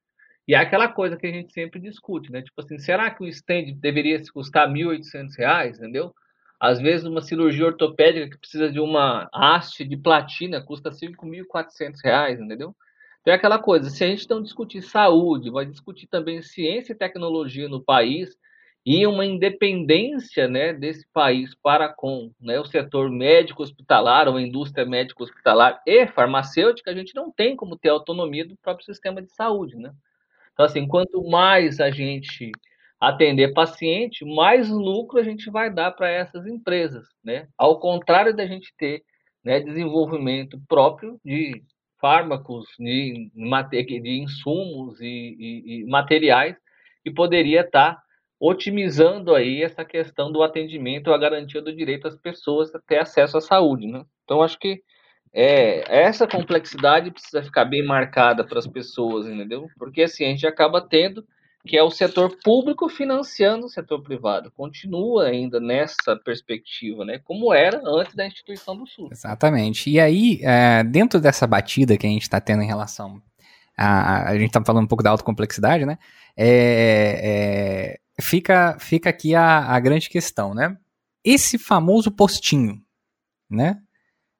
[0.47, 2.41] E é aquela coisa que a gente sempre discute, né?
[2.41, 6.13] Tipo assim, será que o stand deveria custar R$ 1.800, entendeu?
[6.59, 12.39] Às vezes uma cirurgia ortopédica que precisa de uma haste de platina custa R$ 5.400,
[12.41, 12.75] entendeu?
[13.21, 16.97] Então é aquela coisa, se a gente não discutir saúde, vai discutir também ciência e
[16.97, 18.35] tecnologia no país,
[18.85, 24.41] e uma independência né, desse país para com né, o setor médico hospitalar ou a
[24.41, 29.21] indústria médico hospitalar e farmacêutica, a gente não tem como ter autonomia do próprio sistema
[29.21, 29.75] de saúde.
[29.75, 29.91] Né?
[30.53, 32.51] Então, assim, quanto mais a gente
[32.99, 37.07] atender paciente, mais lucro a gente vai dar para essas empresas.
[37.23, 37.47] Né?
[37.57, 39.03] Ao contrário da gente ter
[39.43, 41.63] né, desenvolvimento próprio de
[41.99, 43.29] fármacos, de,
[44.01, 46.55] de insumos e, e, e materiais
[47.03, 48.03] que poderia estar tá
[48.39, 53.37] otimizando aí essa questão do atendimento, a garantia do direito às pessoas a ter acesso
[53.37, 54.03] à saúde, né?
[54.23, 54.81] Então, acho que
[55.33, 59.67] é, essa complexidade precisa ficar bem marcada para as pessoas, entendeu?
[59.77, 61.25] Porque assim, a gente acaba tendo
[61.67, 64.49] que é o setor público financiando o setor privado.
[64.51, 67.19] Continua ainda nessa perspectiva, né?
[67.19, 69.11] Como era antes da instituição do SUS.
[69.11, 69.89] Exatamente.
[69.89, 73.21] E aí, é, dentro dessa batida que a gente está tendo em relação
[73.79, 75.97] a, a gente está falando um pouco da autocomplexidade, né?
[76.35, 80.77] É, é, fica, fica aqui a, a grande questão, né?
[81.23, 82.81] Esse famoso postinho,
[83.49, 83.79] né?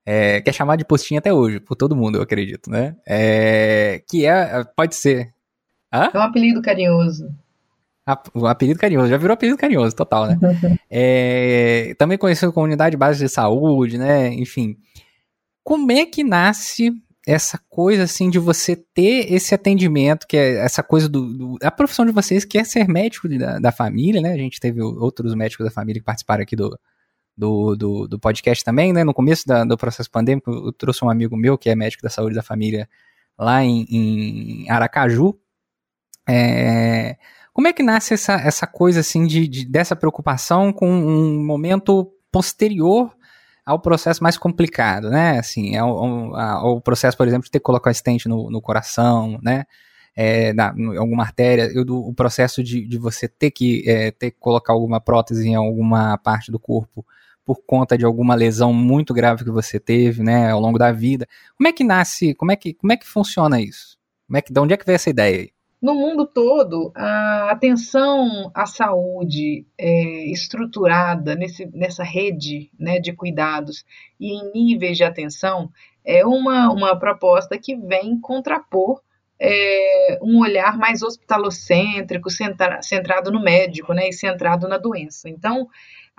[0.06, 2.96] É, que é chamado de postinho até hoje, por todo mundo, eu acredito, né?
[3.06, 5.34] É, que é, pode ser.
[5.94, 6.10] Hã?
[6.14, 7.30] É um apelido carinhoso.
[8.34, 10.40] O apelido carinhoso, já virou apelido carinhoso, total, né?
[10.90, 14.34] é, também conhecido como unidade base de saúde, né?
[14.34, 14.78] Enfim.
[15.64, 16.92] Como é que nasce
[17.30, 21.70] essa coisa assim de você ter esse atendimento, que é essa coisa do, do a
[21.70, 24.34] profissão de vocês que é ser médico da, da, família, né?
[24.34, 26.76] A gente teve outros médicos da família que participaram aqui do,
[27.38, 29.04] do, do, do podcast também, né?
[29.04, 32.10] No começo da, do processo pandêmico, eu trouxe um amigo meu que é médico da
[32.10, 32.90] saúde da família
[33.38, 35.38] lá em, em Aracaju,
[36.28, 37.16] É,
[37.54, 42.12] como é que nasce essa, essa coisa assim de, de, dessa preocupação com um momento
[42.32, 43.16] posterior
[43.70, 45.38] ao processo mais complicado, né?
[45.38, 49.66] Assim, é ao processo, por exemplo, de ter que colocar estente no, no coração, né?
[50.16, 54.10] É, na, em alguma artéria, eu, do, o processo de, de você ter que, é,
[54.10, 57.06] ter que colocar alguma prótese em alguma parte do corpo
[57.46, 61.28] por conta de alguma lesão muito grave que você teve, né, ao longo da vida.
[61.56, 63.98] Como é que nasce, como é que, como é que funciona isso?
[64.28, 65.52] Como é que, de onde é que veio essa ideia aí?
[65.82, 73.86] No mundo todo, a atenção à saúde é, estruturada nesse, nessa rede né, de cuidados
[74.20, 75.72] e em níveis de atenção
[76.04, 79.02] é uma, uma proposta que vem contrapor
[79.40, 85.30] é, um olhar mais hospitalocêntrico, centra, centrado no médico né, e centrado na doença.
[85.30, 85.70] Então,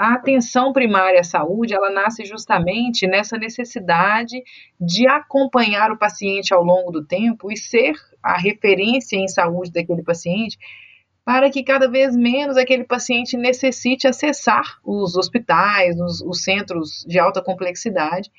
[0.00, 4.42] a atenção primária à saúde, ela nasce justamente nessa necessidade
[4.80, 10.02] de acompanhar o paciente ao longo do tempo e ser a referência em saúde daquele
[10.02, 10.56] paciente,
[11.22, 17.18] para que cada vez menos aquele paciente necessite acessar os hospitais, os, os centros de
[17.18, 18.30] alta complexidade,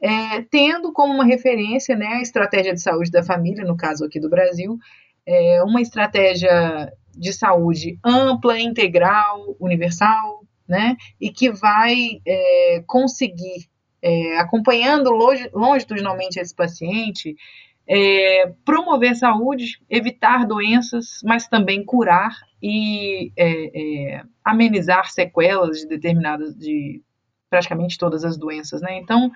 [0.00, 4.20] é, tendo como uma referência né, a estratégia de saúde da família, no caso aqui
[4.20, 4.78] do Brasil,
[5.26, 10.39] é, uma estratégia de saúde ampla, integral, universal,
[10.70, 10.96] né?
[11.20, 13.68] E que vai é, conseguir,
[14.00, 15.10] é, acompanhando
[15.52, 17.36] longitudinalmente esse paciente,
[17.86, 26.56] é, promover saúde, evitar doenças, mas também curar e é, é, amenizar sequelas de determinadas,
[26.56, 27.02] de
[27.50, 28.96] praticamente todas as doenças, né?
[28.96, 29.32] Então,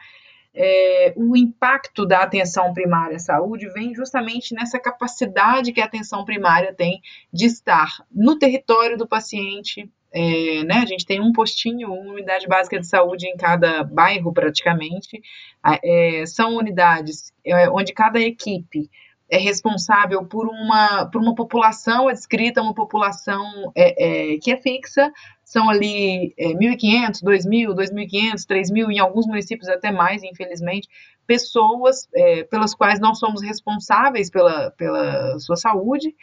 [0.54, 6.24] é, o impacto da atenção primária à saúde vem justamente nessa capacidade que a atenção
[6.24, 7.00] primária tem
[7.32, 12.46] de estar no território do paciente, é, né, a gente tem um postinho, uma unidade
[12.46, 15.20] básica de saúde em cada bairro, praticamente.
[15.82, 18.88] É, são unidades é, onde cada equipe
[19.28, 23.42] é responsável por uma, por uma população adscrita, uma população
[23.74, 25.12] é, é, que é fixa,
[25.44, 30.88] são ali é, 1.500, 2.000, 2.500, 3.000, em alguns municípios até mais, infelizmente,
[31.26, 36.14] pessoas é, pelas quais nós somos responsáveis pela, pela sua saúde,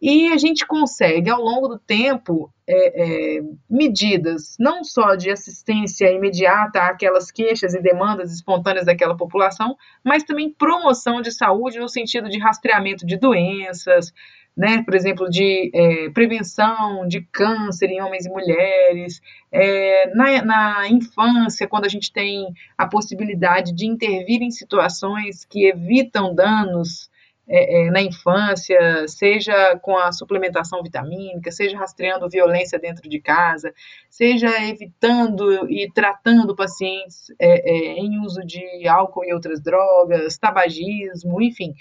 [0.00, 6.10] e a gente consegue, ao longo do tempo, é, é, medidas não só de assistência
[6.10, 12.28] imediata àquelas queixas e demandas espontâneas daquela população, mas também promoção de saúde no sentido
[12.28, 14.12] de rastreamento de doenças,
[14.56, 19.20] né, por exemplo, de é, prevenção de câncer em homens e mulheres,
[19.52, 25.66] é, na, na, infância, quando a gente tem a possibilidade de intervir em situações que
[25.66, 27.10] evitam danos
[27.48, 33.72] é, é, na infância, seja com a suplementação vitamínica, seja rastreando violência dentro de casa,
[34.10, 41.40] seja evitando e tratando pacientes é, é em uso de álcool e outras drogas, tabagismo,
[41.40, 41.74] enfim.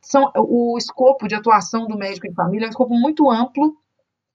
[0.00, 3.76] São, o escopo de atuação do médico de família é um escopo muito amplo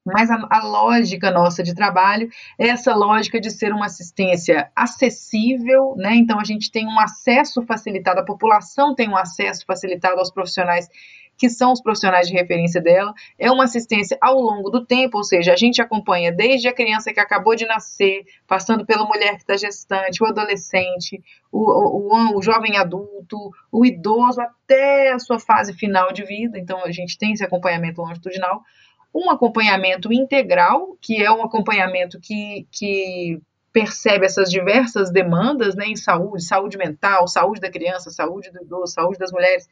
[0.06, 5.96] mas a, a, lógica nossa de trabalho é essa lógica de ser uma assistência acessível,
[5.98, 6.16] né?
[6.16, 10.88] Então a gente tem um acesso facilitado, a população tem um acesso facilitado aos profissionais
[11.38, 13.14] que são os profissionais de referência dela.
[13.38, 17.14] É uma assistência ao longo do tempo, ou seja, a gente acompanha desde a criança
[17.14, 22.42] que acabou de nascer, passando pela mulher que está gestante, o adolescente, o, o, o,
[22.42, 23.38] jovem adulto,
[23.72, 26.58] o idoso, até a sua fase final de vida.
[26.58, 28.62] Então, a gente tem esse acompanhamento longitudinal
[29.16, 33.40] um acompanhamento integral, que é um acompanhamento que, que
[33.72, 38.92] percebe essas diversas demandas né, em saúde, saúde mental, saúde da criança, saúde do idoso,
[38.92, 39.70] saúde das mulheres,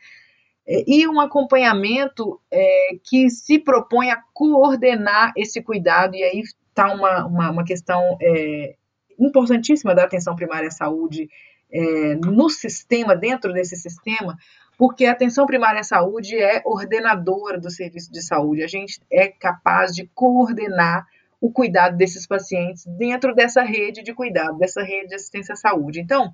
[0.65, 6.93] é, e um acompanhamento é, que se propõe a coordenar esse cuidado, e aí está
[6.93, 8.75] uma, uma, uma, questão é,
[9.19, 11.29] importantíssima da atenção primária à saúde
[11.69, 14.37] é, no sistema, dentro desse sistema,
[14.77, 18.63] porque a atenção primária à saúde é ordenadora do serviço de saúde.
[18.63, 21.07] A gente é capaz de coordenar
[21.39, 25.99] o cuidado desses pacientes dentro dessa rede de cuidado, dessa rede de assistência à saúde.
[25.99, 26.33] Então,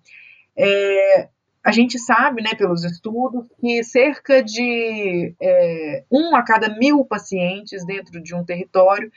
[0.55, 1.29] é,
[1.63, 7.85] a gente sabe, né, pelos estudos, que cerca de é, um a cada mil pacientes
[7.85, 9.11] dentro de um território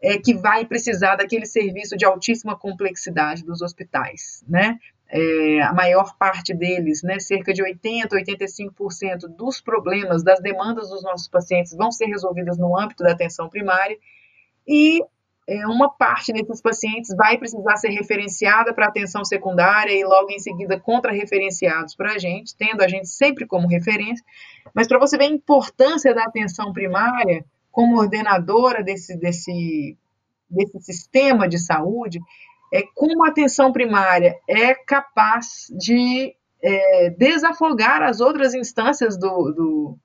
[0.00, 4.78] é, que vai precisar daquele serviço de altíssima complexidade dos hospitais, né?
[5.14, 11.02] É, a maior parte deles, né, cerca de 80%, 85% dos problemas, das demandas dos
[11.02, 13.98] nossos pacientes vão ser resolvidas no âmbito da atenção primária,
[14.66, 15.04] e
[15.46, 20.38] é, uma parte desses pacientes vai precisar ser referenciada para atenção secundária e logo em
[20.38, 24.24] seguida contra-referenciados para a gente, tendo a gente sempre como referência,
[24.72, 29.94] mas para você ver a importância da atenção primária como ordenadora desse, desse,
[30.48, 32.18] desse sistema de saúde,
[32.72, 39.98] é como a atenção primária é capaz de é, desafogar as outras instâncias do, do,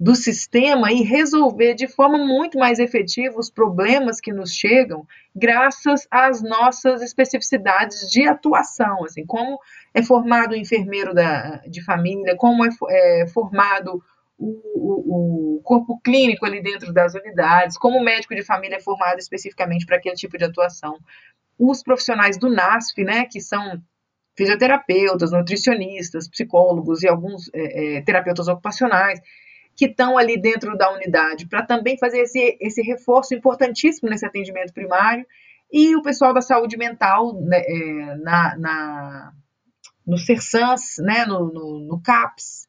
[0.00, 5.04] do sistema e resolver de forma muito mais efetiva os problemas que nos chegam,
[5.34, 9.58] graças às nossas especificidades de atuação, assim, como
[9.92, 14.02] é formado o enfermeiro da, de família, como é, é formado
[14.38, 18.80] o, o, o, corpo clínico ali dentro das unidades, como o médico de família é
[18.80, 20.96] formado especificamente para aquele tipo de atuação.
[21.58, 23.82] Os profissionais do NASF, né, que são
[24.36, 29.20] fisioterapeutas, nutricionistas, psicólogos e alguns é, é, terapeutas ocupacionais,
[29.76, 34.72] que estão ali dentro da unidade, para também fazer esse, esse reforço importantíssimo nesse atendimento
[34.72, 35.26] primário,
[35.72, 39.32] e o pessoal da saúde mental né, é, na, na,
[40.06, 42.68] no CERSANS, né, no, no, no CAPS,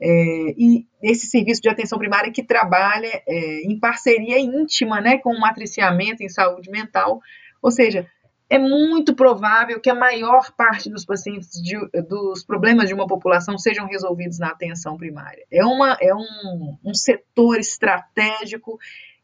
[0.00, 5.30] é, e esse serviço de atenção primária que trabalha é, em parceria íntima né, com
[5.30, 7.20] o matriciamento em saúde mental,
[7.60, 8.08] ou seja,
[8.50, 13.58] é muito provável que a maior parte dos pacientes de, dos problemas de uma população
[13.58, 15.44] sejam resolvidos na atenção primária.
[15.50, 18.78] É, uma, é um, um setor estratégico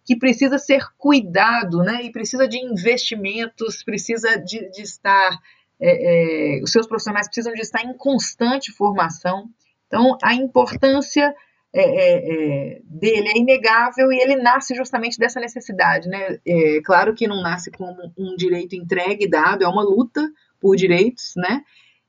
[0.04, 2.02] que precisa ser cuidado, né?
[2.02, 5.40] E precisa de investimentos, precisa de, de estar,
[5.80, 9.48] é, é, os seus profissionais precisam de estar em constante formação.
[9.86, 11.34] Então, a importância
[11.74, 16.38] é, é, é, dele é inegável e ele nasce justamente dessa necessidade, né?
[16.46, 21.32] É, claro que não nasce como um direito entregue, dado, é uma luta por direitos,
[21.36, 21.62] né?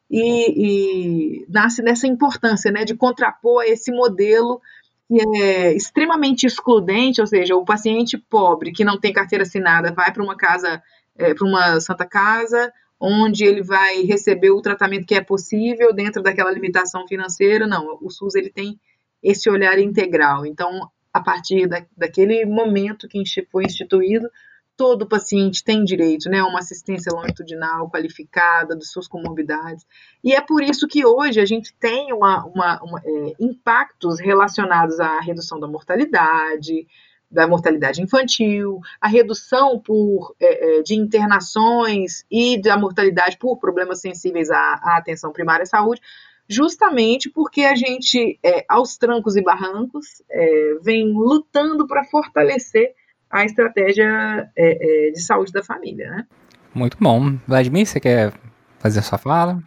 [0.07, 4.61] E, e nasce dessa importância, né, de contrapor esse modelo
[5.07, 10.13] que é extremamente excludente, ou seja, o paciente pobre que não tem carteira assinada vai
[10.13, 10.82] para uma casa,
[11.18, 16.22] é, para uma santa casa, onde ele vai receber o tratamento que é possível dentro
[16.22, 17.66] daquela limitação financeira.
[17.66, 18.80] Não, o SUS ele tem
[19.26, 20.46] esse olhar integral.
[20.46, 24.30] Então, a partir da, daquele momento que foi instituído,
[24.78, 29.86] todo paciente tem direito né, a uma assistência longitudinal qualificada das suas comorbidades.
[30.24, 35.00] E é por isso que hoje a gente tem uma, uma, uma, é, impactos relacionados
[35.00, 36.86] à redução da mortalidade,
[37.32, 44.02] da mortalidade infantil, a redução por, é, é de internações e da mortalidade por problemas
[44.02, 46.02] sensíveis à, à atenção primária à saúde,
[46.48, 52.93] justamente porque a gente, é, aos trancos e barrancos, é, vem lutando para fortalecer
[53.30, 56.28] a estratégia é, é, de saúde da família, né?
[56.74, 57.38] Muito bom.
[57.48, 58.34] Vladimir, você quer
[58.80, 59.60] fazer a sua fala?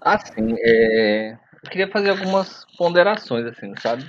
[0.00, 0.54] Ah, sim.
[0.58, 4.04] É, eu queria fazer algumas ponderações, assim, sabe?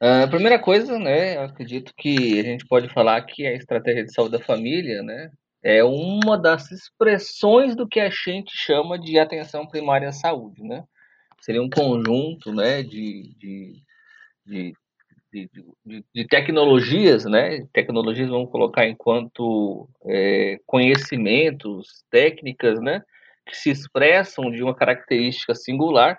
[0.00, 4.04] A uh, primeira coisa, né, eu acredito que a gente pode falar que a estratégia
[4.04, 5.30] de saúde da família, né,
[5.62, 10.84] é uma das expressões do que a gente chama de atenção primária à saúde, né?
[11.44, 13.82] Seria um conjunto né, de, de,
[14.46, 14.74] de,
[15.30, 17.66] de, de tecnologias, né?
[17.70, 23.02] Tecnologias vamos colocar enquanto é, conhecimentos, técnicas, né?
[23.46, 26.18] Que se expressam de uma característica singular,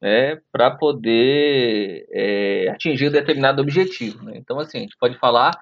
[0.00, 0.40] né?
[0.50, 4.24] Para poder é, atingir determinado objetivo.
[4.24, 4.32] Né?
[4.36, 5.52] Então, assim, a gente pode falar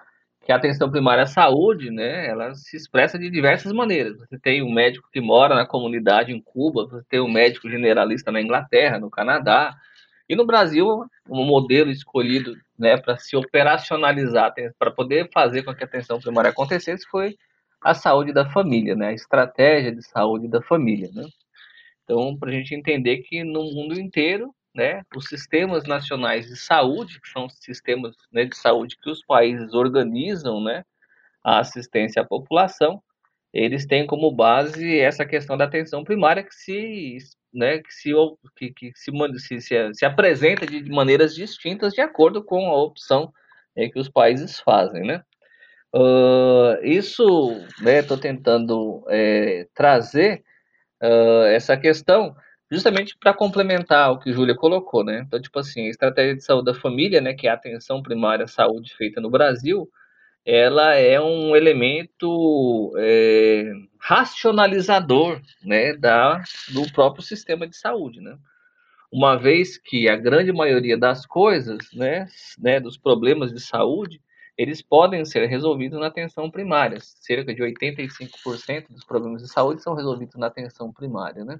[0.50, 4.18] que a atenção primária à saúde, né, ela se expressa de diversas maneiras.
[4.18, 8.32] Você tem um médico que mora na comunidade em Cuba, você tem um médico generalista
[8.32, 9.76] na Inglaterra, no Canadá,
[10.28, 15.84] e no Brasil, um modelo escolhido né, para se operacionalizar, para poder fazer com que
[15.84, 17.36] a atenção primária acontecesse, foi
[17.80, 21.10] a saúde da família, né, a estratégia de saúde da família.
[21.14, 21.28] Né?
[22.02, 27.20] Então, para a gente entender que no mundo inteiro né, os sistemas nacionais de saúde,
[27.20, 30.84] que são sistemas né, de saúde que os países organizam, né,
[31.44, 33.02] a assistência à população,
[33.52, 37.18] eles têm como base essa questão da atenção primária que se,
[37.52, 38.12] né, que se,
[38.56, 43.32] que, que se, se, se, apresenta de maneiras distintas de acordo com a opção
[43.74, 45.22] é, que os países fazem, né.
[45.92, 47.24] Uh, isso,
[47.80, 50.44] né, estou tentando é, trazer
[51.02, 52.36] uh, essa questão
[52.70, 55.24] justamente para complementar o que Júlia colocou, né?
[55.26, 58.44] Então, tipo assim, a estratégia de saúde da família, né, que é a atenção primária
[58.44, 59.88] à saúde feita no Brasil,
[60.44, 66.42] ela é um elemento é, racionalizador, né, da,
[66.72, 68.36] do próprio sistema de saúde, né?
[69.12, 74.20] Uma vez que a grande maioria das coisas, né, né, dos problemas de saúde,
[74.56, 76.98] eles podem ser resolvidos na atenção primária.
[77.00, 81.58] Cerca de 85% dos problemas de saúde são resolvidos na atenção primária, né?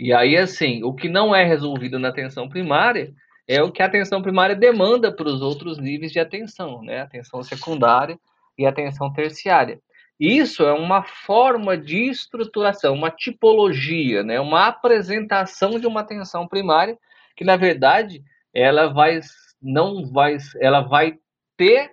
[0.00, 3.12] E aí, assim, o que não é resolvido na atenção primária
[3.46, 7.02] é o que a atenção primária demanda para os outros níveis de atenção, né?
[7.02, 8.18] Atenção secundária
[8.56, 9.78] e atenção terciária.
[10.18, 14.40] Isso é uma forma de estruturação, uma tipologia, né?
[14.40, 16.96] uma apresentação de uma atenção primária
[17.36, 18.22] que, na verdade,
[18.54, 19.20] ela vai
[19.60, 21.18] não vai, ela vai
[21.58, 21.90] ter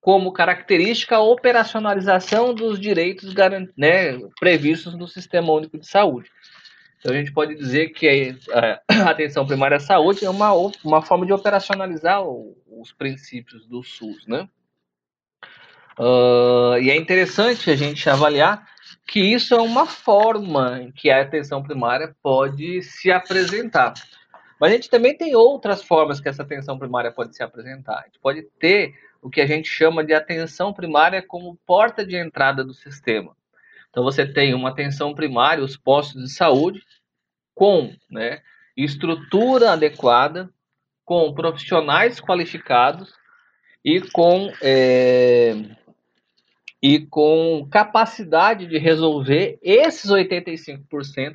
[0.00, 3.34] como característica a operacionalização dos direitos
[3.76, 6.30] né, previstos no Sistema Único de Saúde.
[7.08, 10.52] Então a gente pode dizer que a atenção primária à saúde é uma,
[10.84, 14.46] uma forma de operacionalizar os princípios do SUS, né?
[15.98, 18.68] Uh, e é interessante a gente avaliar
[19.06, 23.94] que isso é uma forma que a atenção primária pode se apresentar.
[24.60, 28.00] Mas a gente também tem outras formas que essa atenção primária pode se apresentar.
[28.00, 28.92] A gente pode ter
[29.22, 33.34] o que a gente chama de atenção primária como porta de entrada do sistema.
[33.90, 36.82] Então você tem uma atenção primária, os postos de saúde,
[37.58, 38.40] com né,
[38.76, 40.48] estrutura adequada,
[41.04, 43.12] com profissionais qualificados
[43.84, 45.56] e com, é,
[46.80, 51.34] e com capacidade de resolver esses 85%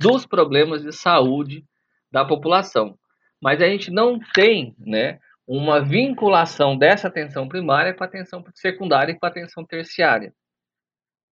[0.00, 1.62] dos problemas de saúde
[2.10, 2.98] da população.
[3.38, 9.12] Mas a gente não tem né, uma vinculação dessa atenção primária com a atenção secundária
[9.12, 10.32] e com a atenção terciária.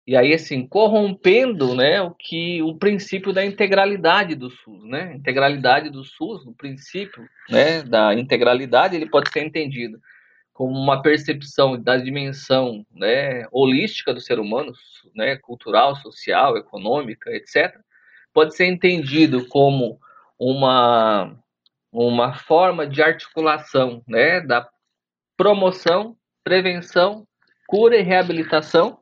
[0.08, 4.82] E aí, assim, corrompendo né, o que o princípio da integralidade do SUS.
[4.84, 5.12] Né?
[5.14, 10.00] Integralidade do SUS, o princípio né, da integralidade, ele pode ser entendido
[10.54, 14.72] como uma percepção da dimensão né, holística do ser humano,
[15.14, 17.78] né, cultural, social, econômica, etc.
[18.32, 20.00] Pode ser entendido como
[20.38, 21.38] uma,
[21.92, 24.66] uma forma de articulação né, da
[25.36, 27.26] promoção, prevenção,
[27.66, 28.98] cura e reabilitação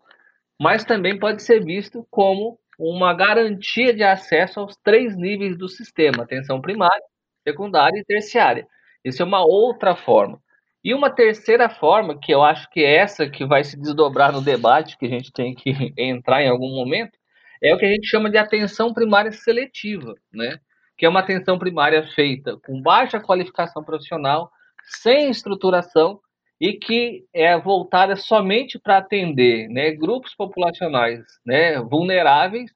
[0.61, 6.25] mas também pode ser visto como uma garantia de acesso aos três níveis do sistema:
[6.25, 7.03] atenção primária,
[7.47, 8.67] secundária e terciária.
[9.05, 10.41] Isso é uma outra forma.
[10.83, 14.41] E uma terceira forma, que eu acho que é essa que vai se desdobrar no
[14.41, 17.19] debate, que a gente tem que entrar em algum momento,
[17.63, 20.61] é o que a gente chama de atenção primária seletiva, né?
[20.97, 24.51] que é uma atenção primária feita com baixa qualificação profissional,
[25.03, 26.21] sem estruturação
[26.61, 32.71] e que é voltada somente para atender né, grupos populacionais né, vulneráveis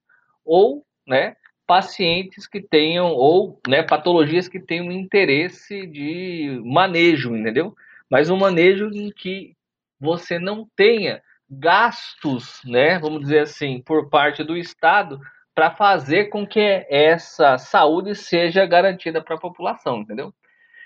[0.45, 1.35] ou né,
[1.66, 7.74] pacientes que tenham, ou né, patologias que tenham interesse de manejo, entendeu?
[8.11, 9.55] Mas um manejo em que
[9.99, 15.20] você não tenha gastos, né, vamos dizer assim, por parte do Estado
[15.55, 20.33] para fazer com que essa saúde seja garantida para a população, entendeu?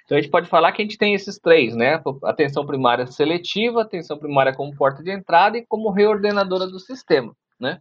[0.04, 2.00] Então a gente pode falar que a gente tem esses três, né?
[2.24, 7.80] Atenção primária seletiva, atenção primária como porta de entrada e como reordenadora do sistema, né?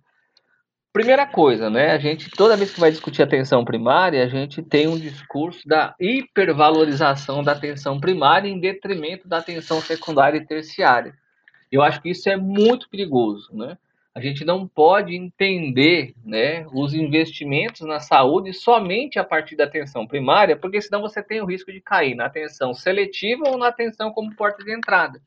[0.94, 1.92] Primeira coisa, né?
[1.92, 5.96] A gente toda vez que vai discutir atenção primária, a gente tem um discurso da
[6.00, 11.14] hipervalorização da atenção primária em detrimento da atenção secundária e terciária.
[11.72, 13.78] Eu acho que isso é muito perigoso, né?
[14.16, 20.06] A gente não pode entender né, os investimentos na saúde somente a partir da atenção
[20.06, 24.12] primária, porque senão você tem o risco de cair na atenção seletiva ou na atenção
[24.12, 25.20] como porta de entrada.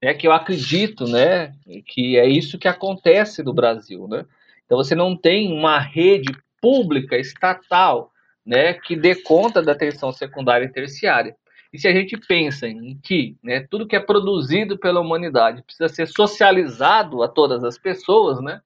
[0.00, 1.52] É que eu acredito né,
[1.86, 4.06] que é isso que acontece no Brasil.
[4.06, 4.24] Né?
[4.64, 8.12] Então você não tem uma rede pública, estatal,
[8.46, 11.34] né, que dê conta da atenção secundária e terciária.
[11.72, 15.88] E se a gente pensa em que né, tudo que é produzido pela humanidade precisa
[15.88, 18.60] ser socializado a todas as pessoas, né?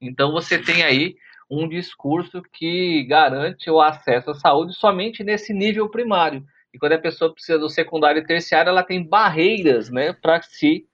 [0.00, 1.16] Então você tem aí
[1.50, 6.44] um discurso que garante o acesso à saúde somente nesse nível primário.
[6.72, 10.86] E quando a pessoa precisa do secundário e terciário, ela tem barreiras né, para se,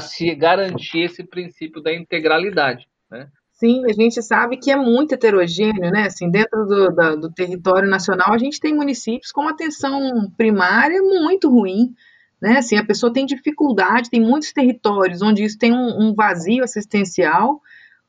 [0.00, 2.86] se garantir esse princípio da integralidade.
[3.10, 3.28] Né?
[3.56, 6.06] Sim, a gente sabe que é muito heterogêneo, né?
[6.06, 11.48] Assim, dentro do, da, do território nacional, a gente tem municípios com atenção primária muito
[11.48, 11.94] ruim,
[12.40, 12.58] né?
[12.58, 17.62] Assim, a pessoa tem dificuldade, tem muitos territórios onde isso tem um, um vazio assistencial,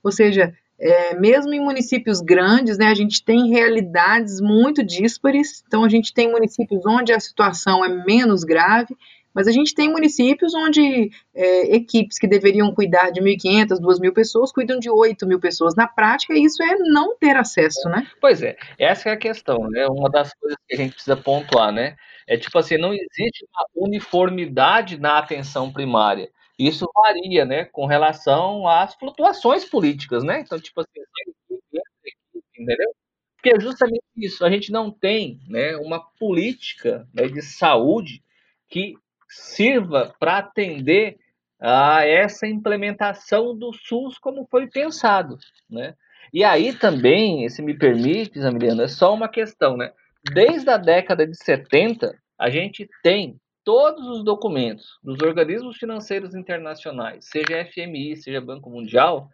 [0.04, 5.84] ou seja, é, mesmo em municípios grandes, né, a gente tem realidades muito díspares, então
[5.86, 8.96] a gente tem municípios onde a situação é menos grave,
[9.38, 14.52] mas a gente tem municípios onde é, equipes que deveriam cuidar de 1.500, 2.000 pessoas
[14.52, 15.76] cuidam de 8 mil pessoas.
[15.76, 18.08] Na prática, isso é não ter acesso, né?
[18.20, 19.86] Pois é, essa é a questão, né?
[19.92, 21.96] Uma das coisas que a gente precisa pontuar, né?
[22.26, 26.32] É tipo assim, não existe uma uniformidade na atenção primária.
[26.58, 30.40] Isso varia, né, com relação às flutuações políticas, né?
[30.40, 31.00] Então, tipo assim,
[32.58, 32.92] entendeu?
[33.36, 38.24] Porque é justamente isso, a gente não tem né, uma política né, de saúde
[38.68, 38.96] que
[39.28, 41.18] sirva para atender
[41.60, 45.38] a essa implementação do SUS como foi pensado,
[45.70, 45.96] né?
[46.34, 49.92] E aí também, se me permite, Zamiliano, é só uma questão, né?
[50.34, 57.26] Desde a década de 70, a gente tem todos os documentos dos organismos financeiros internacionais,
[57.26, 59.30] seja FMI, seja Banco Mundial,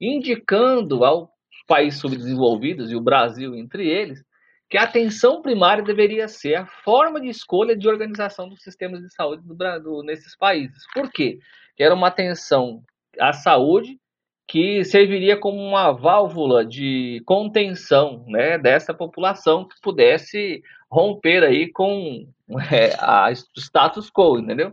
[0.00, 1.28] indicando aos
[1.66, 4.22] países subdesenvolvidos, e o Brasil entre eles,
[4.70, 9.12] que a atenção primária deveria ser a forma de escolha de organização dos sistemas de
[9.12, 10.84] saúde do, do, nesses países.
[10.94, 11.40] Por quê?
[11.76, 12.80] Era uma atenção
[13.18, 13.98] à saúde
[14.46, 22.28] que serviria como uma válvula de contenção né, dessa população que pudesse romper aí com
[22.70, 24.72] é, a status quo, entendeu?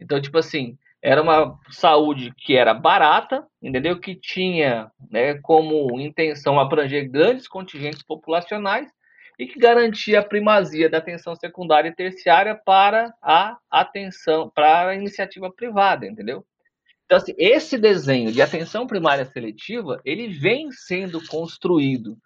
[0.00, 3.98] Então, tipo assim, era uma saúde que era barata, entendeu?
[3.98, 8.88] Que tinha né, como intenção abranger grandes contingentes populacionais
[9.38, 14.94] e que garantia a primazia da atenção secundária e terciária para a atenção, para a
[14.94, 16.44] iniciativa privada, entendeu?
[17.04, 22.16] Então, assim, esse desenho de atenção primária seletiva, ele vem sendo construído.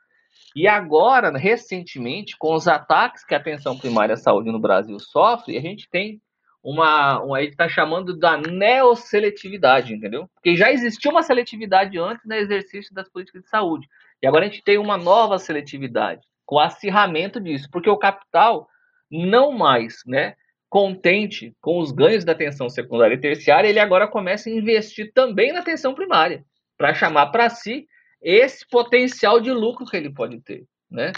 [0.54, 5.58] E agora, recentemente, com os ataques que a atenção primária à saúde no Brasil sofre,
[5.58, 6.20] a gente tem
[6.62, 10.28] uma, uma ele está chamando da neoseletividade, entendeu?
[10.34, 13.86] Porque já existia uma seletividade antes no exercício das políticas de saúde.
[14.22, 18.68] E agora a gente tem uma nova seletividade, com acirramento disso, porque o capital
[19.10, 20.36] não mais, né,
[20.68, 25.52] contente com os ganhos da atenção secundária e terciária, ele agora começa a investir também
[25.52, 26.44] na atenção primária,
[26.78, 27.86] para chamar para si
[28.22, 31.12] esse potencial de lucro que ele pode ter, né?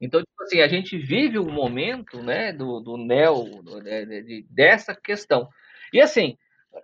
[0.00, 4.46] Então, tipo assim, a gente vive o momento, né, do, do neo, do, de, de,
[4.50, 5.48] dessa questão.
[5.92, 6.36] E assim,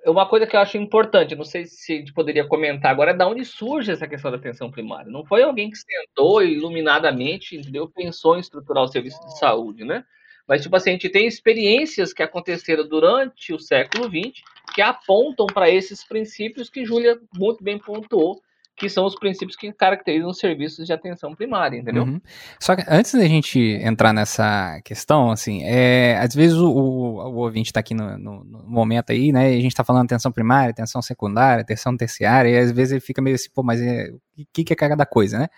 [0.06, 3.14] uma coisa que eu acho importante, não sei se a gente poderia comentar agora, é
[3.14, 5.10] da onde surge essa questão da atenção primária.
[5.10, 7.88] Não foi alguém que sentou iluminadamente, entendeu?
[7.88, 10.04] Pensou em estruturar o serviço de saúde, né?
[10.46, 14.42] Mas, tipo assim, a gente tem experiências que aconteceram durante o século XX
[14.74, 18.40] que apontam para esses princípios que Júlia muito bem pontuou,
[18.80, 22.04] que são os princípios que caracterizam os serviços de atenção primária, entendeu?
[22.04, 22.18] Uhum.
[22.58, 27.36] Só que antes da gente entrar nessa questão, assim, é, às vezes o, o, o
[27.36, 30.32] ouvinte está aqui no, no, no, momento aí, né, e a gente está falando atenção
[30.32, 34.08] primária, atenção secundária, atenção terciária, e às vezes ele fica meio assim, pô, mas é,
[34.08, 35.48] o que, que é cada coisa, né?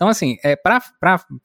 [0.00, 0.80] Então, assim, é, para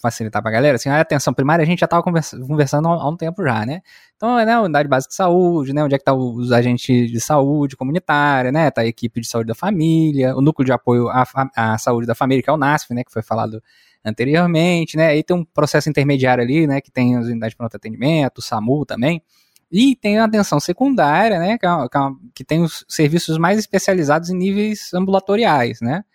[0.01, 3.09] facilitar para a galera, assim, a atenção primária a gente já estava conversa, conversando há
[3.09, 3.81] um tempo já, né?
[4.15, 5.83] Então, é né, unidade básica de saúde, né?
[5.83, 8.71] Onde é que tá os agentes de saúde comunitária, né?
[8.71, 12.15] Tá a equipe de saúde da família, o núcleo de apoio à, à saúde da
[12.15, 13.03] família, que é o NASF, né?
[13.03, 13.61] Que foi falado
[14.05, 15.07] anteriormente, né?
[15.07, 16.79] Aí tem um processo intermediário ali, né?
[16.79, 19.21] Que tem as unidades de pronto atendimento, o SAMU também.
[19.69, 21.57] E tem a atenção secundária, né?
[21.57, 22.01] Que, é, que, é,
[22.35, 26.05] que tem os serviços mais especializados em níveis ambulatoriais, né?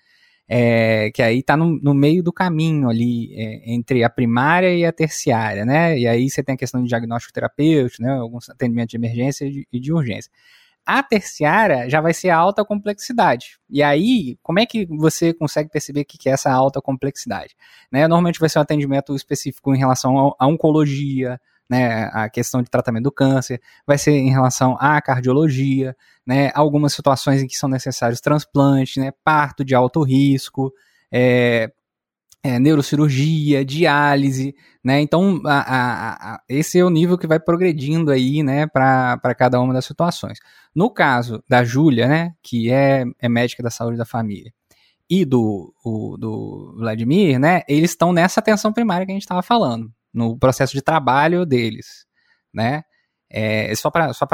[0.52, 4.84] É, que aí está no, no, meio do caminho ali é, entre a primária e
[4.84, 5.96] a terciária, né?
[5.96, 8.14] E aí você tem a questão de diagnóstico terapêutico, né?
[8.14, 10.28] Alguns atendimentos de emergência e de, e de urgência.
[10.84, 13.60] A terciária já vai ser a alta complexidade.
[13.70, 17.54] E aí, como é que você consegue perceber o que é essa alta complexidade?
[17.92, 18.08] Né?
[18.08, 21.40] Normalmente vai ser um atendimento específico em relação à oncologia,
[21.70, 25.96] né, a questão de tratamento do câncer, vai ser em relação à cardiologia,
[26.26, 30.72] né, algumas situações em que são necessários transplantes, né, parto de alto risco,
[31.12, 31.70] é,
[32.42, 35.00] é, neurocirurgia, diálise, né?
[35.00, 39.60] Então, a, a, a, esse é o nível que vai progredindo aí, né, para cada
[39.60, 40.38] uma das situações.
[40.74, 44.52] No caso da Júlia, né, que é, é médica da saúde da família,
[45.08, 49.42] e do, o, do Vladimir, né, eles estão nessa atenção primária que a gente estava
[49.42, 52.06] falando, no processo de trabalho deles,
[52.52, 52.84] né?
[53.32, 54.26] É, só para só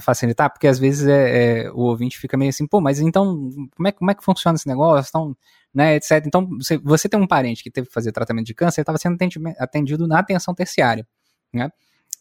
[0.00, 3.88] facilitar, porque às vezes é, é, o ouvinte fica meio assim, pô, mas então como
[3.88, 5.08] é, como é que funciona esse negócio?
[5.08, 5.36] Então,
[5.74, 6.24] né, etc.
[6.24, 9.18] Então, você, você tem um parente que teve que fazer tratamento de câncer, estava sendo
[9.58, 11.06] atendido na atenção terciária,
[11.52, 11.70] né?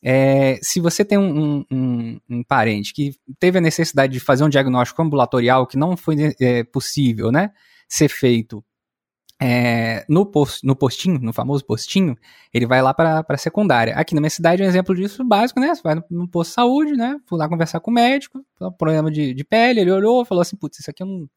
[0.03, 4.49] É, se você tem um, um, um, parente que teve a necessidade de fazer um
[4.49, 7.51] diagnóstico ambulatorial que não foi é, possível, né,
[7.87, 8.63] ser feito
[9.41, 12.17] é, no, post, no postinho, no famoso postinho,
[12.53, 13.93] ele vai lá para a secundária.
[13.95, 15.75] Aqui na minha cidade um exemplo disso básico, né?
[15.75, 17.17] Você vai no, no posto de saúde, né?
[17.27, 18.45] Fui lá conversar com o médico,
[18.77, 21.29] problema de, de pele, ele olhou falou assim, putz, isso aqui eu não,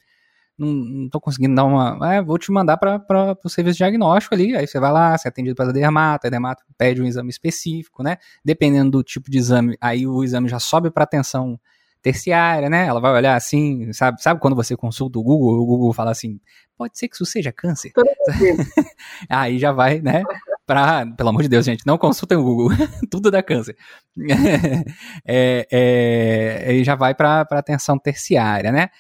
[0.57, 2.15] não, não tô conseguindo dar uma...
[2.15, 5.31] É, vou te mandar para o serviço diagnóstico ali, aí você vai lá, você é
[5.31, 8.19] atendido pela dermata, a dermata pede um exame específico, né?
[8.45, 11.59] Dependendo do tipo de exame, aí o exame já sobe para atenção
[12.03, 12.87] terciária, né?
[12.87, 14.23] Ela vai olhar assim, sabe?
[14.23, 16.41] Sabe quando você consulta o Google, o Google fala assim,
[16.77, 17.93] pode ser que isso seja câncer.
[19.29, 20.23] Aí já vai, né?
[20.67, 22.69] Pra, pelo amor de Deus, gente, não consultem o Google,
[23.11, 23.77] tudo dá câncer.
[25.27, 28.91] é, é, já vai para atenção terciária, né?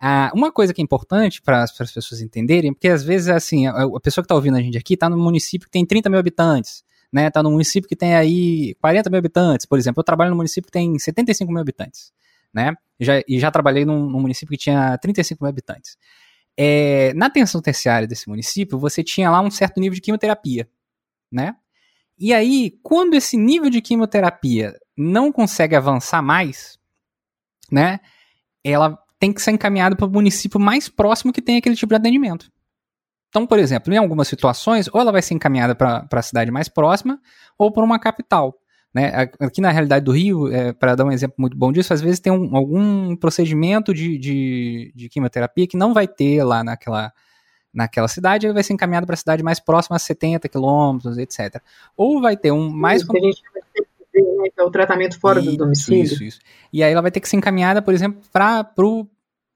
[0.00, 3.82] Ah, uma coisa que é importante para as pessoas entenderem, porque às vezes, assim, a,
[3.82, 6.18] a pessoa que está ouvindo a gente aqui está num município que tem 30 mil
[6.20, 7.26] habitantes, né?
[7.26, 10.00] Está num município que tem aí 40 mil habitantes, por exemplo.
[10.00, 12.12] Eu trabalho num município que tem 75 mil habitantes,
[12.52, 12.74] né?
[13.00, 15.96] Já, e já trabalhei num, num município que tinha 35 mil habitantes
[16.60, 20.68] é, na atenção terciária desse município, você tinha lá um certo nível de quimioterapia,
[21.30, 21.54] né?
[22.18, 26.76] E aí, quando esse nível de quimioterapia não consegue avançar mais,
[27.70, 28.00] né?
[28.64, 31.96] Ela tem que ser encaminhada para o município mais próximo que tem aquele tipo de
[31.96, 32.50] atendimento.
[33.28, 36.68] Então, por exemplo, em algumas situações, ou ela vai ser encaminhada para a cidade mais
[36.68, 37.20] próxima,
[37.56, 38.58] ou para uma capital.
[38.98, 39.30] Né?
[39.38, 42.18] Aqui na realidade do Rio, é, para dar um exemplo muito bom disso, às vezes
[42.18, 47.12] tem um, algum procedimento de, de, de, quimioterapia que não vai ter lá naquela,
[47.72, 51.62] naquela cidade, ele vai ser encaminhado para a cidade mais próxima a 70 quilômetros, etc.
[51.96, 53.02] Ou vai ter um mais.
[53.02, 53.30] Isso, né,
[54.56, 56.02] é o tratamento fora isso, do domicílio.
[56.02, 56.40] Isso, isso.
[56.72, 58.64] E aí ela vai ter que ser encaminhada, por exemplo, para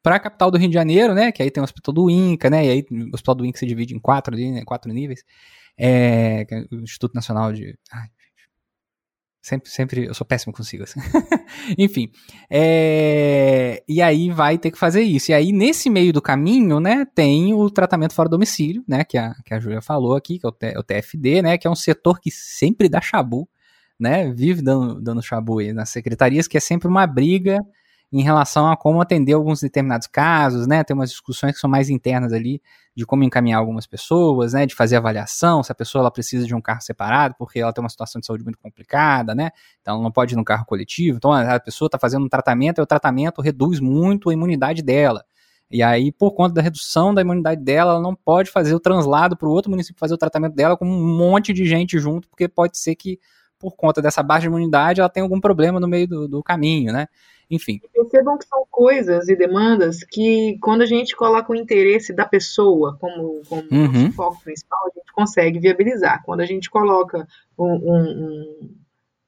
[0.03, 1.31] para a capital do Rio de Janeiro, né?
[1.31, 2.67] Que aí tem o Hospital do INCA, né?
[2.67, 5.25] E aí o Hospital do INCA se divide em quatro, né, quatro níveis.
[5.77, 7.79] É, é o Instituto Nacional de.
[7.93, 8.09] Ai,
[9.43, 10.85] Sempre, sempre, eu sou péssimo consigo.
[10.85, 11.01] Assim.
[11.77, 12.13] Enfim,
[12.49, 15.33] é, e aí vai ter que fazer isso.
[15.33, 19.35] E aí, nesse meio do caminho, né, tem o tratamento fora domicílio, né, que a,
[19.45, 21.75] que a Júlia falou aqui, que é o, T, o TFD, né, que é um
[21.75, 23.49] setor que sempre dá chabu,
[23.99, 27.59] né, vive dando, dando chabu aí nas secretarias, que é sempre uma briga
[28.13, 30.85] em relação a como atender alguns determinados casos, né?
[30.85, 32.61] Tem umas discussões que são mais internas ali
[32.95, 34.67] de como encaminhar algumas pessoas, né?
[34.67, 37.83] De fazer avaliação, se a pessoa ela precisa de um carro separado porque ela tem
[37.83, 39.51] uma situação de saúde muito complicada, né?
[39.81, 41.17] Então ela não pode ir num carro coletivo.
[41.17, 45.25] Então a pessoa está fazendo um tratamento e o tratamento reduz muito a imunidade dela.
[45.71, 49.35] E aí, por conta da redução da imunidade dela, ela não pode fazer o translado
[49.39, 52.47] para o outro município fazer o tratamento dela com um monte de gente junto, porque
[52.47, 53.19] pode ser que,
[53.59, 57.07] por conta dessa baixa imunidade, ela tenha algum problema no meio do, do caminho, né?
[57.53, 57.81] Enfim.
[57.93, 62.97] Percebam que são coisas e demandas que, quando a gente coloca o interesse da pessoa
[62.99, 64.11] como, como uhum.
[64.13, 66.23] foco principal, a gente consegue viabilizar.
[66.25, 67.29] Quando a gente coloca
[67.59, 68.71] um, um,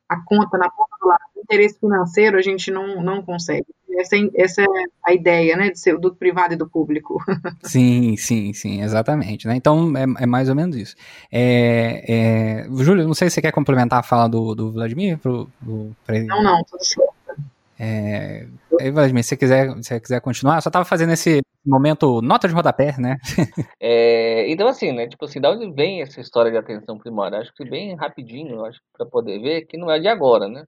[0.09, 3.66] a conta na ponta do lado, o interesse financeiro, a gente não, não consegue.
[3.97, 4.66] Essa, é, essa é
[5.05, 7.18] a ideia, né, de ser do privado e do público.
[7.62, 9.47] sim, sim, sim, exatamente.
[9.47, 9.55] Né?
[9.55, 10.97] Então, é, é mais ou menos isso.
[11.31, 12.68] É, é...
[12.83, 15.18] Júlio, não sei se você quer complementar a fala do, do Vladimir?
[15.18, 15.95] Pro, pro,
[16.27, 17.14] Não, não, tudo certo.
[17.79, 18.47] É,
[18.81, 22.55] aí, Vladimir, se quiser, se quiser continuar, eu só tava fazendo esse momento nota de
[22.55, 23.16] rodapé, né?
[23.81, 25.09] é, então, assim, né?
[25.09, 27.39] Tipo assim, da onde vem essa história de atenção primária?
[27.39, 30.64] Acho que bem rapidinho, acho para poder ver que não é de agora, né?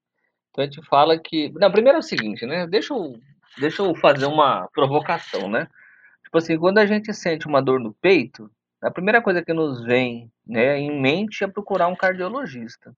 [0.51, 1.53] Então a gente fala que.
[1.55, 2.67] Não, primeiro é o seguinte, né?
[2.67, 3.15] Deixa eu,
[3.59, 5.69] deixa eu fazer uma provocação, né?
[6.25, 8.51] Tipo assim, quando a gente sente uma dor no peito,
[8.83, 12.93] a primeira coisa que nos vem né, em mente é procurar um cardiologista.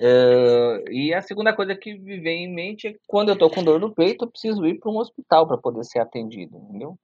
[0.00, 3.48] Uh, e a segunda coisa que me vem em mente é que quando eu estou
[3.48, 6.98] com dor no peito, eu preciso ir para um hospital para poder ser atendido, entendeu?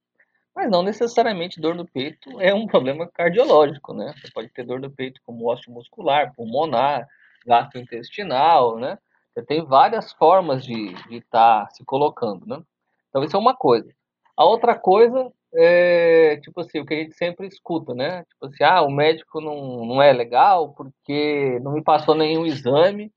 [0.53, 4.13] Mas não necessariamente dor no peito é um problema cardiológico, né?
[4.17, 7.07] Você pode ter dor no peito como osteomuscular, pulmonar,
[7.45, 8.97] gastrointestinal, né?
[9.33, 12.61] Você tem várias formas de estar tá se colocando, né?
[13.09, 13.89] Então isso é uma coisa.
[14.35, 18.23] A outra coisa é, tipo assim, o que a gente sempre escuta, né?
[18.25, 23.11] Tipo assim, ah, o médico não, não é legal porque não me passou nenhum exame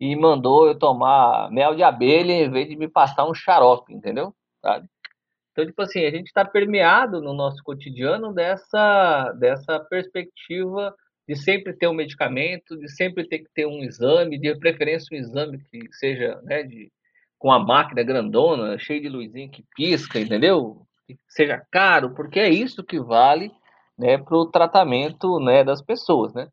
[0.00, 4.34] e mandou eu tomar mel de abelha em vez de me passar um xarope, entendeu?
[4.60, 4.88] Sabe?
[5.52, 10.94] Então, tipo assim, a gente está permeado no nosso cotidiano dessa, dessa perspectiva
[11.26, 15.18] de sempre ter um medicamento, de sempre ter que ter um exame, de preferência um
[15.18, 16.92] exame que seja, né, de,
[17.38, 20.86] com a máquina grandona, cheio de luzinha que pisca, entendeu?
[21.28, 23.52] Seja caro, porque é isso que vale
[23.98, 26.48] né, para o tratamento né, das pessoas, né?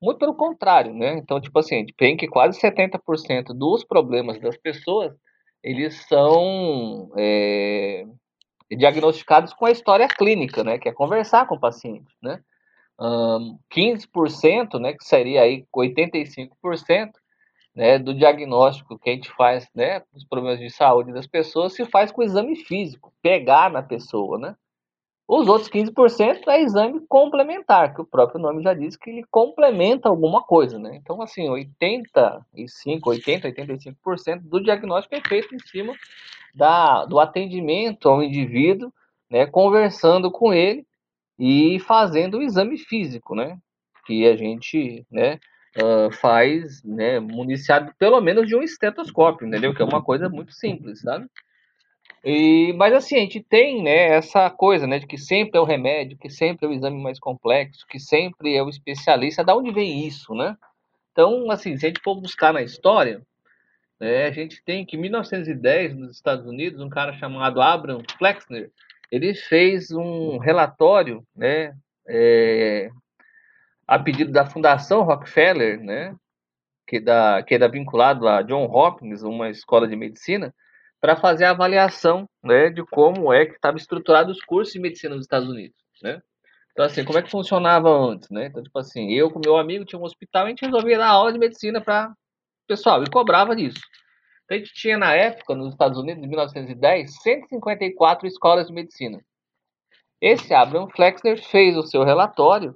[0.00, 1.16] Muito pelo contrário, né?
[1.16, 5.14] Então, tipo assim, a gente tem que quase 70% dos problemas das pessoas,
[5.62, 8.04] eles são é,
[8.70, 10.78] diagnosticados com a história clínica, né?
[10.78, 12.40] Que é conversar com o paciente, né?
[13.00, 17.10] Um, 15%, né, que seria aí 85%,
[17.74, 21.84] né, do diagnóstico que a gente faz, né, dos problemas de saúde das pessoas, se
[21.86, 24.56] faz com exame físico, pegar na pessoa, né?
[25.26, 30.08] Os outros 15% é exame complementar, que o próprio nome já diz que ele complementa
[30.08, 30.96] alguma coisa, né?
[30.96, 35.94] Então, assim, 85, 80, 85% do diagnóstico é feito em cima
[36.54, 38.92] da, do atendimento ao indivíduo,
[39.30, 40.84] né, conversando com ele
[41.38, 43.56] e fazendo o exame físico, né?
[44.04, 45.38] Que a gente, né,
[45.76, 49.74] uh, faz, né, municiado pelo menos de um estetoscópio, entendeu?
[49.74, 51.26] Que é uma coisa muito simples, sabe?
[52.24, 55.64] E, mas assim, a gente tem né, essa coisa né, de que sempre é o
[55.64, 59.42] remédio, que sempre é o exame mais complexo, que sempre é o especialista.
[59.42, 60.56] Da onde vem isso, né?
[61.10, 63.20] Então, assim, se a gente for buscar na história,
[64.00, 68.70] né, a gente tem que em 1910, nos Estados Unidos, um cara chamado Abraham Flexner,
[69.10, 71.74] ele fez um relatório né,
[72.08, 72.90] é,
[73.92, 76.16] a pedido da Fundação Rockefeller, né,
[76.88, 80.54] que, da, que era vinculado a John Hopkins, uma escola de medicina,
[80.98, 85.14] para fazer a avaliação né, de como é que estava estruturado os cursos de medicina
[85.14, 85.76] nos Estados Unidos.
[86.02, 86.22] Né?
[86.70, 88.30] Então, assim, como é que funcionava antes?
[88.30, 88.46] Né?
[88.46, 91.30] Então, tipo assim, eu com meu amigo tinha um hospital, a gente resolvia dar aula
[91.30, 92.14] de medicina para
[92.66, 93.80] pessoal e cobrava disso.
[94.46, 99.20] Então, a gente tinha na época, nos Estados Unidos, em 1910, 154 escolas de medicina.
[100.18, 102.74] Esse Abraham Flexner fez o seu relatório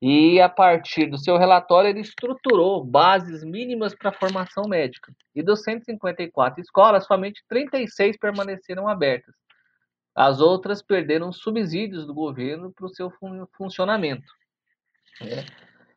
[0.00, 5.12] E a partir do seu relatório, ele estruturou bases mínimas para a formação médica.
[5.34, 9.34] E dos 154 escolas, somente 36 permaneceram abertas.
[10.14, 13.10] As outras perderam subsídios do governo para o seu
[13.56, 14.26] funcionamento.
[15.20, 15.44] Né?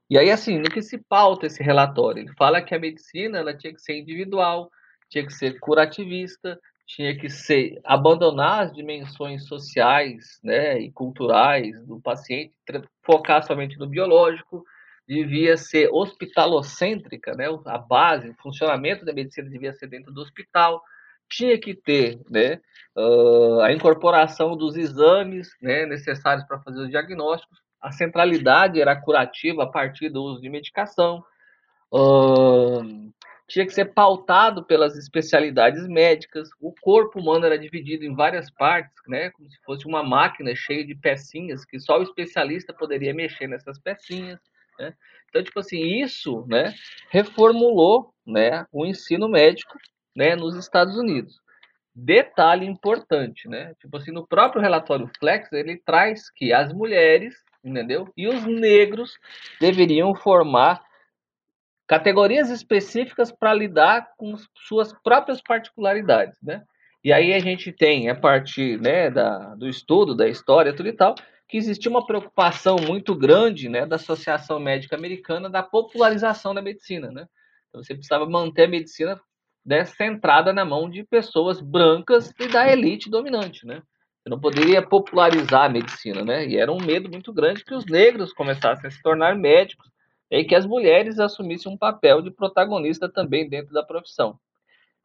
[0.10, 2.24] E aí, assim, no que se pauta esse relatório?
[2.24, 4.72] Ele fala que a medicina ela tinha que ser individual,
[5.10, 6.60] tinha que ser curativista,
[6.90, 12.52] tinha que ser abandonar as dimensões sociais né, e culturais do paciente,
[13.04, 14.66] focar somente no biológico,
[15.08, 20.82] devia ser hospitalocêntrica, né, a base, o funcionamento da medicina devia ser dentro do hospital,
[21.30, 22.60] tinha que ter né,
[22.98, 29.64] uh, a incorporação dos exames né, necessários para fazer os diagnósticos, a centralidade era curativa
[29.64, 31.24] a partir do uso de medicação,
[31.94, 33.12] uh,
[33.50, 36.50] tinha que ser pautado pelas especialidades médicas.
[36.62, 40.86] O corpo humano era dividido em várias partes, né, como se fosse uma máquina cheia
[40.86, 44.40] de pecinhas que só o especialista poderia mexer nessas pecinhas.
[44.80, 44.94] Né?
[45.28, 46.74] Então, tipo assim, isso, né,
[47.10, 49.78] reformulou, né, o ensino médico,
[50.16, 51.42] né, nos Estados Unidos.
[51.94, 53.74] Detalhe importante, né?
[53.82, 58.08] Tipo assim, no próprio relatório Flex, ele traz que as mulheres, entendeu?
[58.16, 59.18] E os negros
[59.60, 60.82] deveriam formar
[61.90, 64.36] categorias específicas para lidar com
[64.68, 66.62] suas próprias particularidades, né?
[67.04, 70.94] E aí a gente tem, a partir né, da, do estudo, da história, tudo e
[70.94, 71.16] tal,
[71.48, 77.10] que existia uma preocupação muito grande né, da Associação Médica Americana da popularização da medicina,
[77.10, 77.26] né?
[77.70, 79.20] Então você precisava manter a medicina
[79.66, 83.82] né, centrada na mão de pessoas brancas e da elite dominante, né?
[84.22, 86.46] Você não poderia popularizar a medicina, né?
[86.46, 89.90] E era um medo muito grande que os negros começassem a se tornar médicos
[90.30, 94.40] e que as mulheres assumissem um papel de protagonista também dentro da profissão.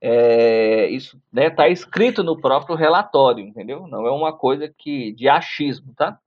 [0.00, 3.86] É, isso está né, tá escrito no próprio relatório, entendeu?
[3.86, 6.18] Não é uma coisa que de achismo, tá?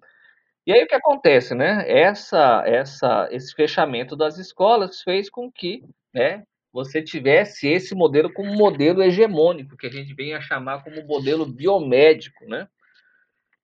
[0.65, 1.85] E aí o que acontece, né?
[1.87, 5.83] Essa, essa, esse fechamento das escolas fez com que,
[6.13, 6.43] né,
[6.73, 11.45] você tivesse esse modelo como modelo hegemônico, que a gente vem a chamar como modelo
[11.45, 12.67] biomédico, né?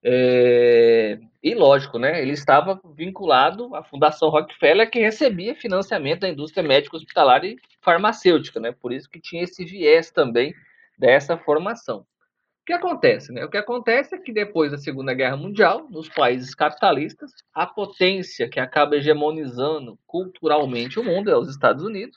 [0.06, 2.20] É, e lógico, né?
[2.20, 8.60] Ele estava vinculado à Fundação Rockefeller, que recebia financiamento da indústria médica hospitalar e farmacêutica,
[8.60, 8.72] né?
[8.72, 10.54] Por isso que tinha esse viés também
[10.98, 12.00] dessa formação.
[12.00, 13.44] O que acontece, né?
[13.44, 18.48] O que acontece é que depois da Segunda Guerra Mundial, nos países capitalistas, a potência
[18.48, 22.16] que acaba hegemonizando culturalmente o mundo é os Estados Unidos,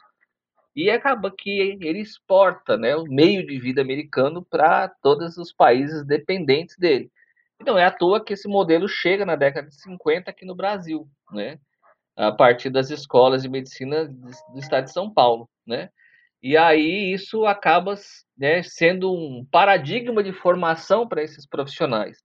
[0.76, 6.06] e acaba que ele exporta, né, o meio de vida americano para todos os países
[6.06, 7.12] dependentes dele.
[7.60, 10.56] E não é à toa que esse modelo chega na década de 50 aqui no
[10.56, 11.60] Brasil, né?
[12.16, 15.90] A partir das escolas de medicina do estado de São Paulo, né?
[16.42, 17.96] E aí isso acaba
[18.38, 22.18] né, sendo um paradigma de formação para esses profissionais.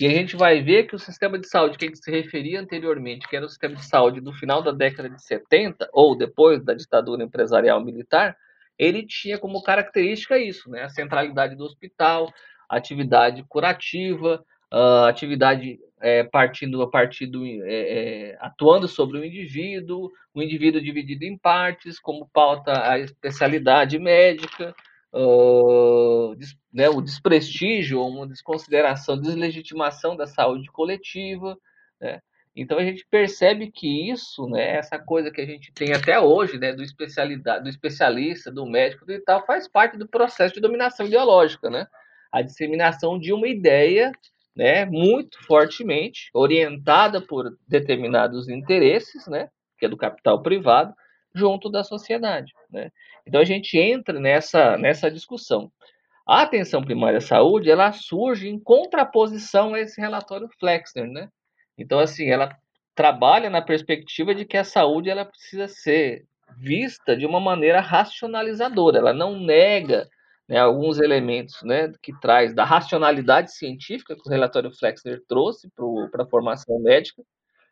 [0.00, 2.60] E a gente vai ver que o sistema de saúde que a gente se referia
[2.60, 6.64] anteriormente, que era o sistema de saúde do final da década de 70, ou depois
[6.64, 8.36] da ditadura empresarial militar,
[8.78, 10.82] ele tinha como característica isso, né?
[10.82, 12.32] A centralidade do hospital,
[12.68, 14.42] atividade curativa,
[14.72, 17.60] uh, atividade é, partindo a partir do é,
[18.32, 24.74] é, atuando sobre o indivíduo, o indivíduo dividido em partes, como pauta a especialidade médica,
[25.12, 31.56] uh, des, né, o desprestígio, uma desconsideração, deslegitimação da saúde coletiva,
[32.00, 32.20] né?
[32.54, 36.58] Então a gente percebe que isso, né, essa coisa que a gente tem até hoje,
[36.58, 41.06] né, do especialidade, do especialista, do médico e tal, faz parte do processo de dominação
[41.06, 41.86] ideológica, né?
[42.30, 44.12] A disseminação de uma ideia
[44.54, 49.48] né, muito fortemente, orientada por determinados interesses, né,
[49.78, 50.94] que é do capital privado,
[51.34, 52.52] junto da sociedade.
[52.70, 52.90] Né?
[53.26, 55.70] Então a gente entra nessa, nessa discussão.
[56.26, 61.28] A atenção primária à saúde ela surge em contraposição a esse relatório Flexner, né?
[61.76, 62.56] Então assim ela
[62.94, 66.24] trabalha na perspectiva de que a saúde ela precisa ser
[66.58, 68.98] vista de uma maneira racionalizadora.
[68.98, 70.08] Ela não nega
[70.48, 75.68] né, alguns elementos né, que traz da racionalidade científica que o relatório Flexner trouxe
[76.10, 77.22] para a formação médica,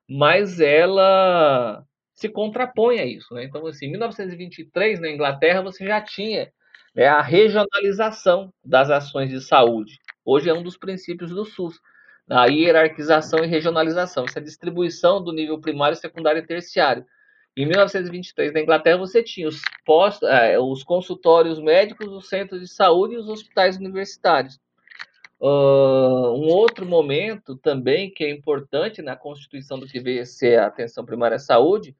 [0.08, 3.32] mas ela se contrapõe a isso.
[3.34, 3.44] Né?
[3.44, 6.52] Então, assim, em 1923, na Inglaterra, você já tinha
[6.94, 9.98] né, a regionalização das ações de saúde.
[10.24, 11.80] Hoje é um dos princípios do SUS.
[12.28, 17.04] A hierarquização e regionalização, essa distribuição do nível primário, secundário e terciário.
[17.56, 22.68] Em 1923, na Inglaterra, você tinha os, post, é, os consultórios médicos, os centros de
[22.68, 24.58] saúde e os hospitais universitários.
[25.40, 30.58] Uh, um outro momento também que é importante na constituição do que veio a ser
[30.58, 31.96] a atenção primária à saúde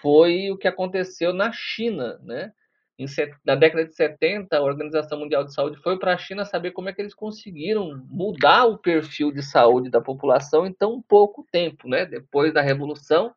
[0.00, 2.52] foi o que aconteceu na China, né?
[2.96, 3.06] Em,
[3.44, 6.88] na década de 70, a Organização Mundial de Saúde foi para a China saber como
[6.88, 11.88] é que eles conseguiram mudar o perfil de saúde da população em tão pouco tempo,
[11.88, 12.06] né?
[12.06, 13.34] Depois da Revolução,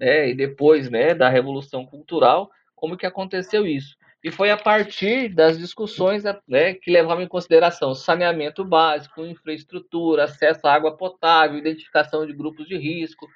[0.00, 3.94] né, e depois né, da Revolução Cultural, como que aconteceu isso.
[4.24, 10.66] E foi a partir das discussões né, que levavam em consideração saneamento básico, infraestrutura, acesso
[10.66, 13.26] à água potável, identificação de grupos de risco,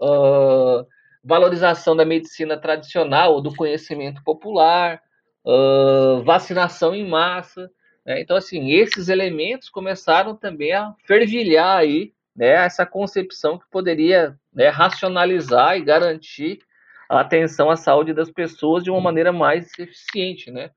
[0.00, 0.86] uh,
[1.22, 5.00] valorização da medicina tradicional ou do conhecimento popular,
[5.44, 7.70] uh, vacinação em massa.
[8.04, 8.20] Né?
[8.20, 14.68] Então, assim, esses elementos começaram também a fervilhar aí né, essa concepção que poderia né,
[14.68, 16.60] racionalizar e garantir
[17.08, 20.70] a atenção à saúde das pessoas de uma maneira mais eficiente, né?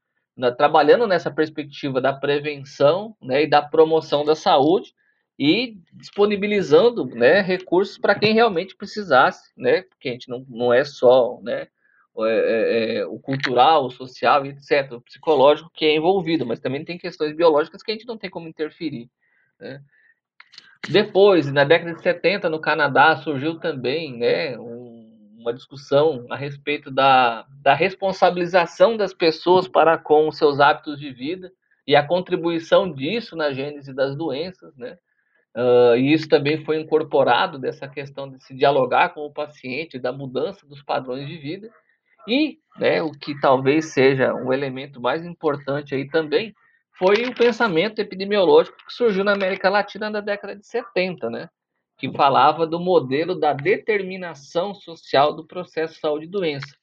[0.58, 4.94] Trabalhando nessa perspectiva da prevenção né, e da promoção da saúde
[5.40, 9.84] e disponibilizando né, recursos para quem realmente precisasse, né?
[9.84, 11.68] Porque a gente não, não é só né,
[12.18, 16.84] é, é, é, o cultural, o social, etc., o psicológico que é envolvido, mas também
[16.84, 19.10] tem questões biológicas que a gente não tem como interferir.
[19.60, 19.82] Né?
[20.90, 26.92] Depois, na década de 70, no Canadá, surgiu também né, um, uma discussão a respeito
[26.92, 31.52] da, da responsabilização das pessoas para com os seus hábitos de vida
[31.88, 34.98] e a contribuição disso na gênese das doenças, né?
[35.56, 40.12] Uh, e isso também foi incorporado dessa questão de se dialogar com o paciente, da
[40.12, 41.70] mudança dos padrões de vida.
[42.28, 46.54] E né, o que talvez seja um elemento mais importante aí também
[46.98, 51.50] foi o pensamento epidemiológico que surgiu na América Latina na década de 70, né?
[51.98, 56.76] Que falava do modelo da determinação social do processo saúde e doença,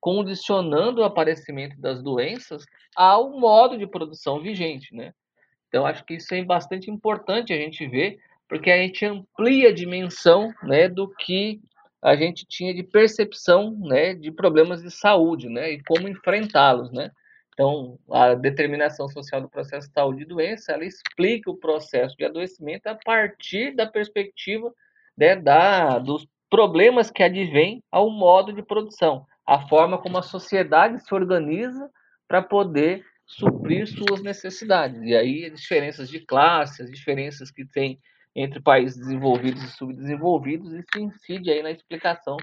[0.00, 2.64] condicionando o aparecimento das doenças
[2.96, 5.12] ao modo de produção vigente, né?
[5.68, 9.74] Então, acho que isso é bastante importante a gente ver, porque a gente amplia a
[9.74, 11.60] dimensão né, do que
[12.00, 16.90] a gente tinha de percepção né, de problemas de saúde né, e como enfrentá-los.
[16.90, 17.10] Né?
[17.58, 22.24] Então, a determinação social do processo de saúde e doença, ela explica o processo de
[22.24, 24.72] adoecimento a partir da perspectiva
[25.16, 31.00] né, da, dos problemas que advêm ao modo de produção, a forma como a sociedade
[31.00, 31.90] se organiza
[32.28, 35.02] para poder suprir suas necessidades.
[35.02, 37.98] E aí, as diferenças de classe, as diferenças que tem
[38.36, 42.36] entre países desenvolvidos e subdesenvolvidos, isso incide aí na explicação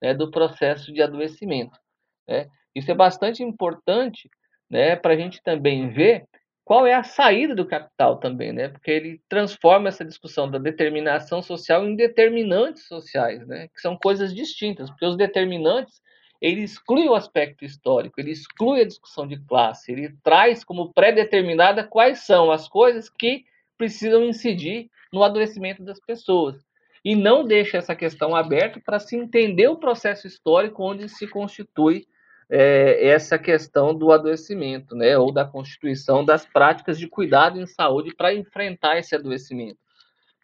[0.00, 1.78] né, do processo de adoecimento.
[2.26, 2.48] Né?
[2.74, 4.30] Isso é bastante importante
[4.72, 6.24] né, para a gente também ver
[6.64, 8.68] qual é a saída do capital também, né?
[8.68, 13.68] Porque ele transforma essa discussão da determinação social em determinantes sociais, né?
[13.68, 16.00] Que são coisas distintas, porque os determinantes
[16.40, 21.84] ele exclui o aspecto histórico, ele exclui a discussão de classe, ele traz como pré-determinada
[21.84, 23.44] quais são as coisas que
[23.76, 26.56] precisam incidir no adoecimento das pessoas
[27.04, 32.06] e não deixa essa questão aberta para se entender o processo histórico onde se constitui
[32.50, 38.14] é, essa questão do adoecimento, né, ou da constituição das práticas de cuidado em saúde
[38.14, 39.78] para enfrentar esse adoecimento.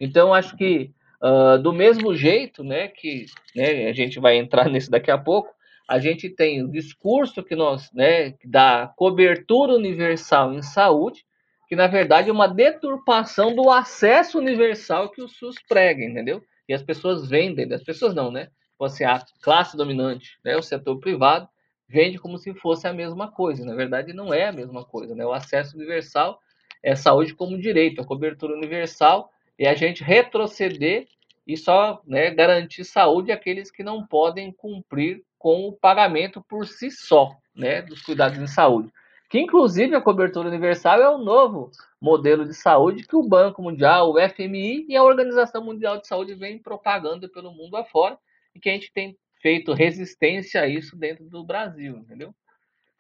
[0.01, 0.91] Então, acho que
[1.23, 5.53] uh, do mesmo jeito, né, que né, a gente vai entrar nisso daqui a pouco,
[5.89, 11.25] a gente tem o discurso que nós, né, da cobertura universal em saúde,
[11.67, 16.43] que na verdade é uma deturpação do acesso universal que o SUS prega, entendeu?
[16.69, 18.49] E as pessoas vendem, as pessoas não, né?
[18.79, 21.49] Você a classe dominante, né, o setor privado
[21.89, 23.65] vende como se fosse a mesma coisa.
[23.65, 25.15] Na verdade, não é a mesma coisa.
[25.15, 25.25] Né?
[25.25, 26.39] O acesso universal
[26.83, 31.09] é saúde como direito, a cobertura universal é a gente retroceder
[31.47, 36.91] e só né, garantir saúde àqueles que não podem cumprir com o pagamento por si
[36.91, 38.93] só né, dos cuidados em saúde.
[39.29, 41.71] Que, inclusive, a cobertura universal é o novo
[42.01, 46.35] modelo de saúde que o Banco Mundial, o FMI e a Organização Mundial de Saúde
[46.35, 48.19] vem propagando pelo mundo afora
[48.55, 52.35] e que a gente tem feito resistência a isso dentro do Brasil, entendeu?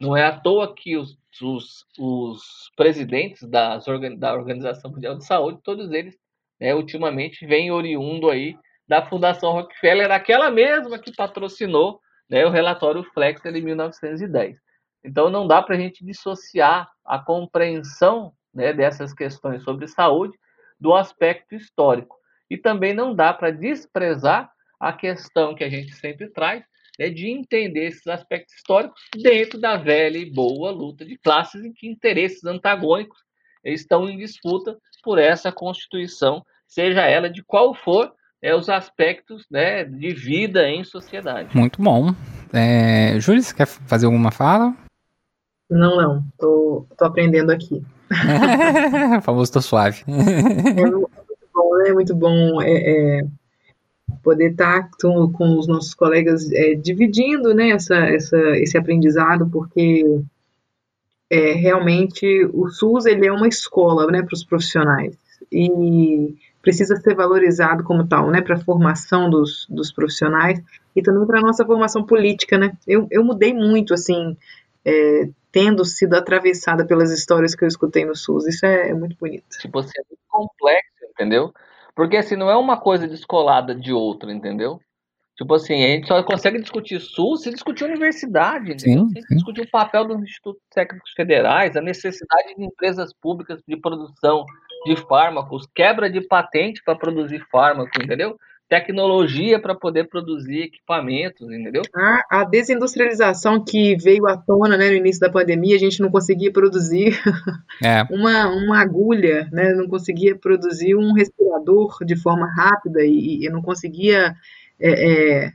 [0.01, 3.85] Não é à toa que os, os, os presidentes das,
[4.17, 6.17] da Organização Mundial de Saúde, todos eles,
[6.61, 13.03] né, ultimamente, vêm oriundo aí da Fundação Rockefeller, aquela mesma que patrocinou né, o relatório
[13.13, 14.57] Flexner em 1910.
[15.05, 20.37] Então, não dá para a gente dissociar a compreensão né, dessas questões sobre saúde
[20.79, 22.17] do aspecto histórico.
[22.49, 26.63] E também não dá para desprezar a questão que a gente sempre traz
[26.99, 31.73] é de entender esses aspectos históricos dentro da velha e boa luta de classes em
[31.73, 33.19] que interesses antagônicos
[33.65, 38.13] estão em disputa por essa Constituição, seja ela de qual for
[38.43, 41.57] é, os aspectos né, de vida em sociedade.
[41.57, 42.15] Muito bom.
[42.53, 44.75] É, Júlio, você quer fazer alguma fala?
[45.71, 46.25] Não, não.
[46.39, 47.85] Tô, tô aprendendo aqui.
[49.23, 50.03] famoso tô suave.
[50.07, 51.11] é muito
[51.55, 51.93] bom, né?
[51.93, 52.63] Muito bom.
[52.63, 53.21] É, é
[54.23, 59.49] poder estar tá com, com os nossos colegas é, dividindo né, essa, essa, esse aprendizado,
[59.51, 60.05] porque
[61.31, 65.17] é, realmente o SUS ele é uma escola né, para os profissionais.
[65.53, 70.61] E precisa ser valorizado como tal, né, para a formação dos, dos profissionais
[70.95, 72.73] e também para a nossa formação política, né.
[72.87, 74.37] Eu, eu mudei muito, assim,
[74.85, 78.47] é, tendo sido atravessada pelas histórias que eu escutei no SUS.
[78.47, 79.45] Isso é, é muito bonito.
[79.61, 81.53] Tipo assim, é muito complexo, entendeu?
[81.99, 84.81] Porque assim, não é uma coisa descolada de outra, entendeu?
[85.37, 89.09] Tipo assim, a gente só consegue discutir SUS se discutir universidade, entendeu?
[89.09, 93.77] Sim, se discutir o papel dos institutos técnicos federais, a necessidade de empresas públicas de
[93.77, 94.45] produção
[94.87, 98.39] de fármacos, quebra de patente para produzir fármaco, entendeu?
[98.69, 101.83] Tecnologia para poder produzir equipamentos, entendeu?
[101.95, 106.11] A, a, desindustrialização que veio à tona né, no início da pandemia, a gente não
[106.11, 107.19] conseguia produzir
[107.83, 108.03] é.
[108.11, 113.63] uma, uma agulha, né, não conseguia produzir um respirador de forma rápida e, e não
[113.63, 114.35] conseguia
[114.79, 115.53] é, é,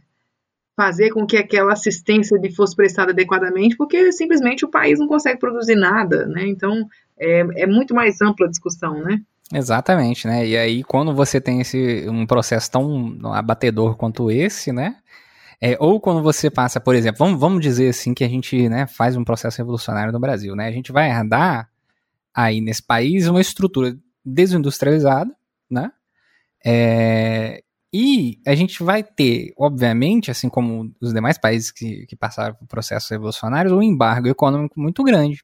[0.76, 5.40] fazer com que aquela assistência lhe fosse prestada adequadamente, porque simplesmente o país não consegue
[5.40, 6.48] produzir nada, né?
[6.48, 6.88] Então
[7.18, 9.22] é, é muito mais ampla a discussão, né?
[9.54, 10.48] Exatamente, né?
[10.48, 14.96] E aí, quando você tem esse, um processo tão abatedor quanto esse, né?
[15.62, 18.88] É, ou quando você passa, por exemplo, vamos, vamos dizer assim que a gente né,
[18.88, 20.68] faz um processo revolucionário no Brasil, né?
[20.68, 21.70] A gente vai herdar
[22.34, 23.96] aí nesse país uma estrutura
[24.26, 25.32] desindustrializada,
[25.70, 25.92] né?
[26.66, 32.56] É, e a gente vai ter, obviamente, assim como os demais países que, que passaram
[32.56, 35.44] por processos revolucionários, um embargo econômico muito grande.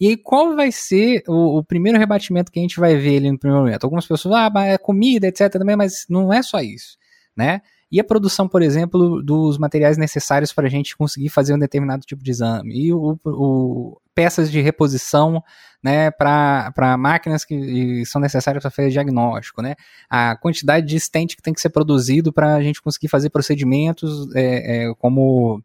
[0.00, 3.38] E qual vai ser o, o, primeiro rebatimento que a gente vai ver ali no
[3.38, 3.84] primeiro momento?
[3.84, 5.52] Algumas pessoas, ah, é comida, etc.
[5.52, 6.96] também, mas não é só isso,
[7.36, 7.60] né?
[7.92, 12.06] E a produção, por exemplo, dos materiais necessários para a gente conseguir fazer um determinado
[12.06, 12.86] tipo de exame.
[12.86, 15.42] E o, o peças de reposição
[15.82, 19.74] né, para máquinas que são necessárias para fazer diagnóstico, né?
[20.08, 24.32] A quantidade de stent que tem que ser produzido para a gente conseguir fazer procedimentos
[24.34, 25.62] é, é, como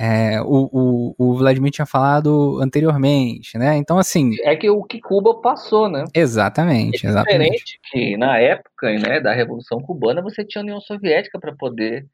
[0.00, 3.76] é, o, o, o, Vladimir tinha falado anteriormente, né?
[3.76, 4.36] Então, assim.
[4.42, 6.04] É que o que Cuba passou, né?
[6.14, 7.64] Exatamente, é exatamente.
[7.64, 12.06] Diferente que na época né, da Revolução Cubana você tinha a União Soviética para poder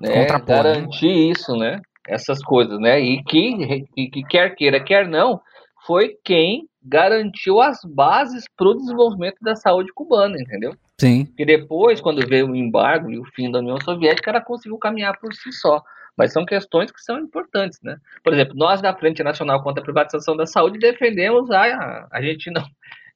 [0.00, 1.80] né, né, garantir isso, né?
[2.06, 3.00] Essas coisas, né?
[3.00, 5.40] E que, que, que quer queira, quer não,
[5.84, 10.76] foi quem garantiu as bases para o desenvolvimento da saúde cubana, entendeu?
[10.96, 11.26] Sim.
[11.36, 15.18] Que depois, quando veio o embargo e o fim da União Soviética, ela conseguiu caminhar
[15.18, 15.82] por si só.
[16.16, 17.96] Mas são questões que são importantes, né?
[18.22, 22.50] Por exemplo, nós da Frente Nacional contra a Privatização da Saúde defendemos a, a gente
[22.50, 22.62] não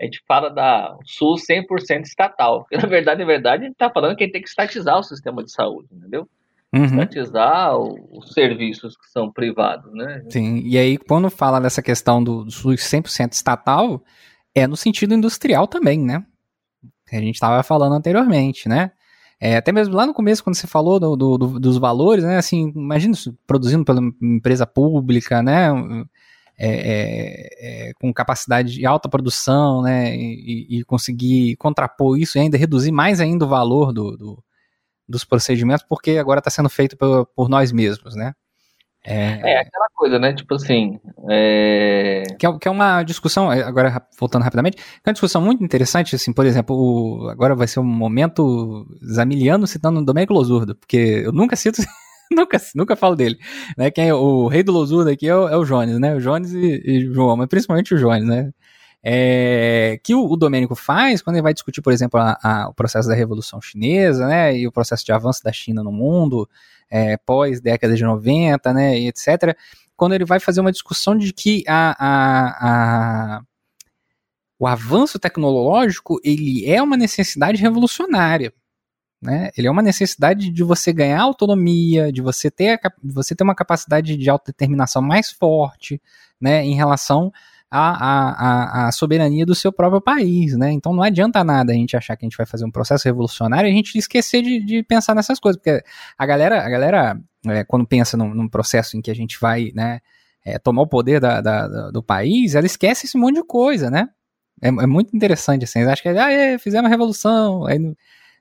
[0.01, 2.61] a gente fala da SUS 100% estatal.
[2.61, 4.99] Porque, na verdade, na verdade, a gente está falando que a gente tem que estatizar
[4.99, 6.29] o sistema de saúde, entendeu?
[6.75, 6.85] Uhum.
[6.85, 10.23] Estatizar os serviços que são privados, né?
[10.29, 14.03] Sim, e aí quando fala dessa questão do SUS 100% estatal,
[14.55, 16.25] é no sentido industrial também, né?
[17.09, 18.91] Que a gente estava falando anteriormente, né?
[19.41, 22.39] É, até mesmo lá no começo, quando você falou do, do, do, dos valores, né?
[22.39, 25.69] Assim, imagina isso, produzindo pela empresa pública, né?
[26.59, 30.17] É, é, é, com capacidade de alta produção, né?
[30.17, 34.45] E, e, conseguir contrapor isso e ainda reduzir mais ainda o valor do, do
[35.09, 38.35] dos procedimentos, porque agora está sendo feito por, por nós mesmos, né?
[39.07, 40.33] É, é aquela coisa, né?
[40.33, 40.99] Tipo assim.
[41.31, 42.25] É...
[42.39, 45.63] Que, é, que é uma discussão, é, agora voltando rapidamente, que é uma discussão muito
[45.63, 50.75] interessante, assim, por exemplo, o, agora vai ser um momento zamiliano citando o Domenico Losurdo,
[50.75, 51.81] porque eu nunca cito.
[52.33, 53.39] nunca, nunca falo dele,
[53.79, 53.91] né?
[53.93, 56.17] Quem é o rei do Losurdo aqui é o, é o Jones, né?
[56.17, 58.51] O Jones e, e João, mas principalmente o Jones, né?
[59.09, 62.75] É, que o, o Domênico faz quando ele vai discutir, por exemplo, a, a, o
[62.75, 66.49] processo da Revolução Chinesa, né, e o processo de avanço da China no mundo,
[66.91, 69.57] é, pós década de 90, né, e etc.,
[69.97, 71.95] quando ele vai fazer uma discussão de que a,
[73.39, 73.43] a,
[74.59, 78.53] o avanço tecnológico ele é uma necessidade revolucionária.
[79.23, 79.51] Né?
[79.57, 84.17] Ele é uma necessidade de você ganhar autonomia, de você ter, você ter uma capacidade
[84.17, 86.03] de autodeterminação mais forte
[86.41, 87.33] né, em relação
[87.71, 90.71] a, a, a, soberania do seu próprio país, né?
[90.71, 93.69] Então não adianta nada a gente achar que a gente vai fazer um processo revolucionário
[93.69, 95.83] e a gente esquecer de, de pensar nessas coisas, porque
[96.17, 99.73] a galera, a galera é, quando pensa num, num, processo em que a gente vai,
[99.75, 100.01] né,
[100.45, 104.09] é, tomar o poder da, da, do país, ela esquece esse monte de coisa, né?
[104.63, 107.97] É, é muito interessante, assim, eles acham que, ah, é, fizemos a revolução, aí no,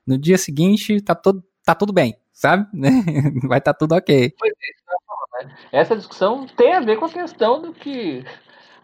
[0.06, 2.66] no dia seguinte tá, todo, tá tudo bem, sabe?
[3.46, 4.32] vai estar tá tudo ok.
[4.38, 5.54] Pois é, né?
[5.72, 8.24] essa discussão tem a ver com a questão do que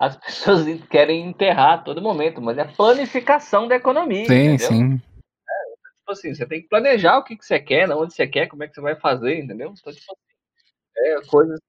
[0.03, 4.27] as pessoas querem enterrar a todo momento, mas é planificação da economia.
[4.27, 4.69] Sim, entendeu?
[4.69, 4.95] sim.
[4.95, 8.49] É, tipo assim, você tem que planejar o que, que você quer, onde você quer,
[8.49, 9.73] como é que você vai fazer, entendeu?
[9.73, 10.01] Então, tipo assim,
[10.97, 11.61] é coisas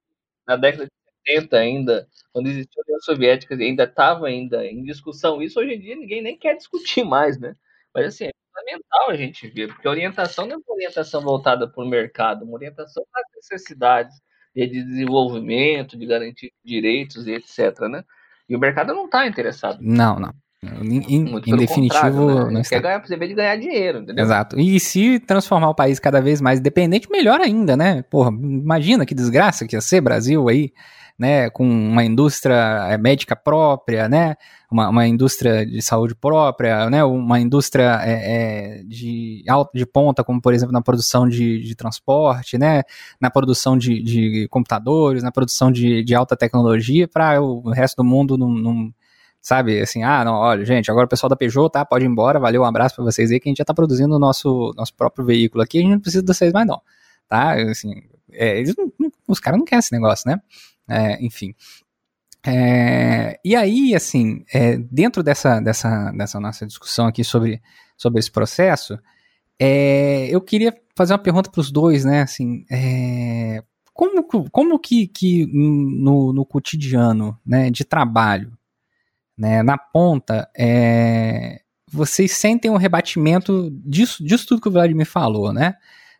[0.47, 0.91] na década de
[1.31, 5.79] 70 ainda, quando existiu a União Soviética, ainda estava ainda em discussão isso, hoje em
[5.79, 7.55] dia ninguém nem quer discutir mais, né?
[7.93, 11.69] Mas assim, é fundamental a gente ver, porque a orientação não é uma orientação voltada
[11.69, 14.19] para o mercado, uma orientação para as necessidades
[14.55, 18.03] de desenvolvimento, de garantir direitos e etc, né?
[18.49, 19.77] E o mercado não está interessado.
[19.81, 20.33] Não, não.
[20.81, 22.61] Em, em definitivo, né?
[22.67, 24.23] quer ganhar você de ganhar dinheiro, entendeu?
[24.23, 24.57] Exato.
[24.57, 28.01] E se transformar o país cada vez mais dependente, melhor ainda, né?
[28.03, 30.71] Porra, imagina que desgraça que ia ser Brasil aí
[31.17, 34.35] né, com uma indústria é, médica própria, né,
[34.71, 40.41] uma, uma indústria de saúde própria, né, uma indústria é, é, de, de ponta, como
[40.41, 42.81] por exemplo na produção de, de transporte, né,
[43.21, 48.03] na produção de, de computadores, na produção de, de alta tecnologia, para o resto do
[48.03, 48.91] mundo não,
[49.41, 52.39] sabe, assim, ah, não, olha, gente, agora o pessoal da Peugeot, tá, pode ir embora,
[52.39, 54.95] valeu, um abraço para vocês aí, que a gente já tá produzindo o nosso, nosso
[54.95, 56.81] próprio veículo aqui, a gente não precisa de vocês mais não,
[57.27, 57.91] tá, assim,
[58.31, 58.73] é, eles
[59.27, 60.41] os caras não querem esse negócio, né,
[60.87, 61.53] é, enfim.
[62.45, 67.61] É, e aí, assim, é, dentro dessa, dessa, dessa nossa discussão aqui sobre,
[67.97, 68.99] sobre esse processo,
[69.57, 72.21] é, eu queria fazer uma pergunta para os dois, né?
[72.21, 78.57] Assim, é, como, como que, que no, no cotidiano né, de trabalho,
[79.37, 85.53] né, na ponta, é, vocês sentem um rebatimento disso, disso tudo que o Vladimir falou,
[85.53, 85.75] né?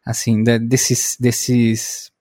[0.05, 2.12] Assim, desses, desses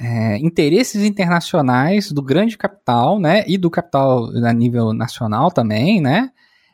[0.00, 6.30] é, interesses internacionais do grande capital, né, e do capital a nível nacional também, né,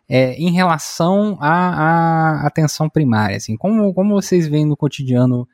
[0.09, 5.49] é, em relação à, atenção primária, assim, como, como vocês veem no cotidiano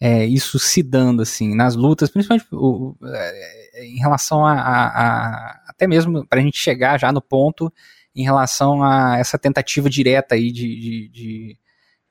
[0.00, 5.64] é, isso se dando, assim, nas lutas, principalmente o, é, em relação a, a, a
[5.68, 7.72] até mesmo para a gente chegar já no ponto
[8.14, 11.58] em relação a essa tentativa direta aí de, de, de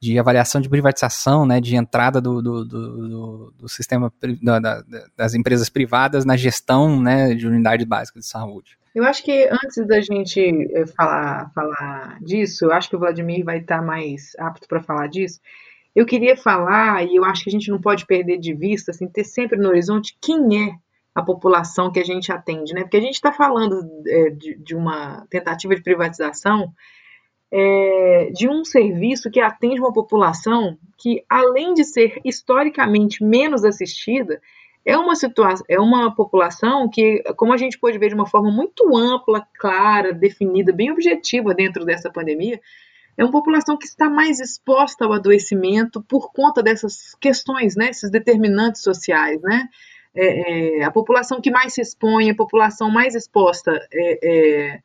[0.03, 4.11] de avaliação de privatização, né, de entrada do, do, do, do sistema
[4.41, 4.83] da, da,
[5.15, 8.77] das empresas privadas na gestão né, de unidade básica de saúde.
[8.93, 13.45] Eu acho que antes da gente eh, falar, falar disso, eu acho que o Vladimir
[13.45, 15.39] vai estar mais apto para falar disso.
[15.95, 19.07] Eu queria falar, e eu acho que a gente não pode perder de vista, assim,
[19.07, 20.75] ter sempre no horizonte quem é
[21.15, 22.81] a população que a gente atende, né?
[22.81, 26.73] Porque a gente está falando é, de, de uma tentativa de privatização
[27.55, 34.41] é, de um serviço que atende uma população que, além de ser historicamente menos assistida,
[34.83, 38.49] é uma situação, é uma população que, como a gente pode ver de uma forma
[38.49, 42.59] muito ampla, clara, definida, bem objetiva dentro dessa pandemia,
[43.15, 48.09] é uma população que está mais exposta ao adoecimento por conta dessas questões, né, esses
[48.09, 49.69] determinantes sociais, né?
[50.15, 54.79] É, é, a população que mais se expõe, a população mais exposta é, é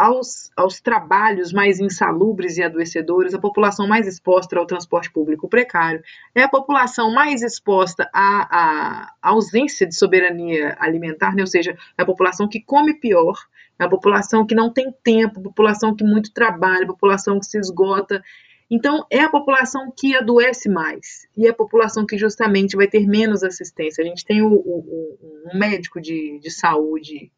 [0.00, 6.02] aos, aos trabalhos mais insalubres e adoecedores, a população mais exposta ao transporte público precário,
[6.34, 11.42] é a população mais exposta à, à ausência de soberania alimentar, né?
[11.42, 13.36] ou seja, é a população que come pior,
[13.78, 17.44] é a população que não tem tempo, a população que muito trabalha, a população que
[17.44, 18.22] se esgota.
[18.70, 23.06] Então, é a população que adoece mais e é a população que justamente vai ter
[23.06, 24.02] menos assistência.
[24.02, 27.30] A gente tem o, o, o um médico de, de saúde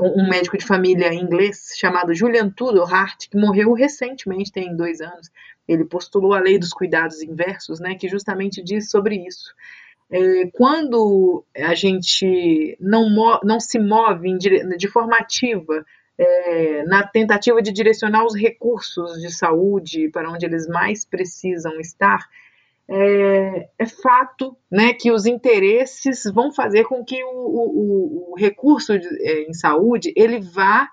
[0.00, 5.30] um médico de família inglês chamado Julian Tudor Hart, que morreu recentemente, tem dois anos.
[5.68, 9.54] Ele postulou a lei dos cuidados inversos, né, que justamente diz sobre isso.
[10.10, 15.84] É, quando a gente não, não se move de forma ativa
[16.16, 22.20] é, na tentativa de direcionar os recursos de saúde para onde eles mais precisam estar,
[22.88, 28.98] é, é, fato né, que os interesses vão fazer com que o, o, o recurso
[28.98, 30.88] de, é, em saúde ele vá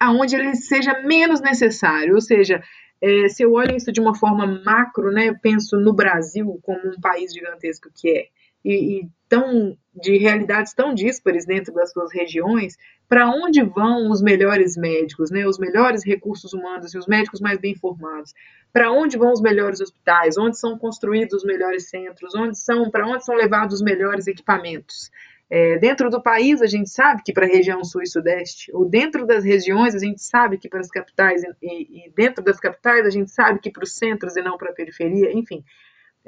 [0.00, 2.62] aonde ele seja menos necessário, ou seja,
[3.00, 6.88] é, se eu olho isso de uma forma macro, né, eu penso no Brasil como
[6.88, 8.26] um país gigantesco que é,
[8.64, 12.76] e, e tão de realidades tão díspares dentro das suas regiões,
[13.08, 17.58] para onde vão os melhores médicos, né, os melhores recursos humanos e os médicos mais
[17.58, 18.32] bem formados?
[18.72, 20.36] Para onde vão os melhores hospitais?
[20.38, 22.34] Onde são construídos os melhores centros?
[22.34, 25.10] Onde são, para onde são levados os melhores equipamentos?
[25.50, 28.84] É, dentro do país, a gente sabe que para a região sul e sudeste, ou
[28.84, 33.06] dentro das regiões, a gente sabe que para as capitais, e, e dentro das capitais,
[33.06, 35.64] a gente sabe que para os centros e não para a periferia, enfim.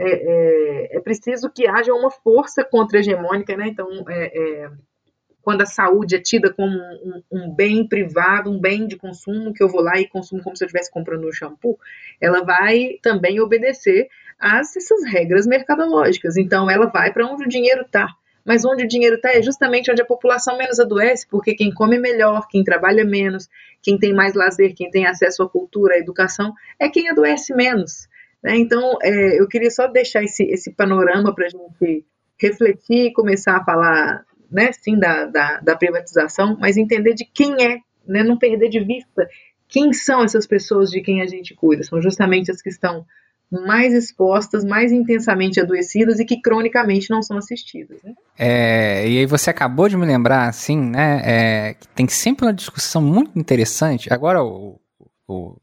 [0.02, 3.68] É, é, é, preciso que haja uma força contra-hegemônica, né?
[3.68, 4.70] Então, é, é
[5.43, 9.62] quando a saúde é tida como um, um, bem privado, um bem de consumo, que
[9.62, 11.78] eu vou lá e consumo como se eu estivesse comprando um shampoo,
[12.20, 14.09] ela vai também obedecer
[14.39, 16.36] a essas regras mercadológicas.
[16.36, 18.09] Então, ela vai para onde o dinheiro está.
[18.43, 21.98] Mas onde o dinheiro está é justamente onde a população menos adoece, porque quem come
[21.98, 23.48] melhor, quem trabalha menos,
[23.82, 28.09] quem tem mais lazer, quem tem acesso à cultura, à educação, é quem adoece menos.
[28.42, 28.56] Né?
[28.56, 32.04] Então, é, eu queria só deixar esse, esse panorama para a gente
[32.38, 37.54] refletir e começar a falar né, sim, da, da, da privatização, mas entender de quem
[37.62, 39.28] é, né, não perder de vista
[39.70, 41.84] quem são essas pessoas de quem a gente cuida.
[41.84, 43.06] São justamente as que estão
[43.50, 48.02] mais expostas, mais intensamente adoecidas e que cronicamente não são assistidas.
[48.02, 48.12] Né?
[48.38, 52.52] É, e aí você acabou de me lembrar, assim, né, é, que tem sempre uma
[52.52, 54.12] discussão muito interessante.
[54.12, 54.80] Agora, o,
[55.26, 55.56] o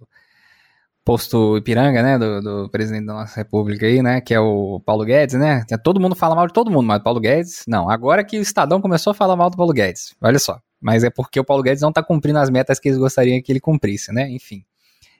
[1.08, 5.06] posto Ipiranga, né, do, do, presidente da nossa república aí, né, que é o Paulo
[5.06, 8.38] Guedes, né, todo mundo fala mal de todo mundo, mas Paulo Guedes, não, agora que
[8.38, 11.46] o Estadão começou a falar mal do Paulo Guedes, olha só, mas é porque o
[11.46, 14.66] Paulo Guedes não está cumprindo as metas que eles gostariam que ele cumprisse, né, enfim,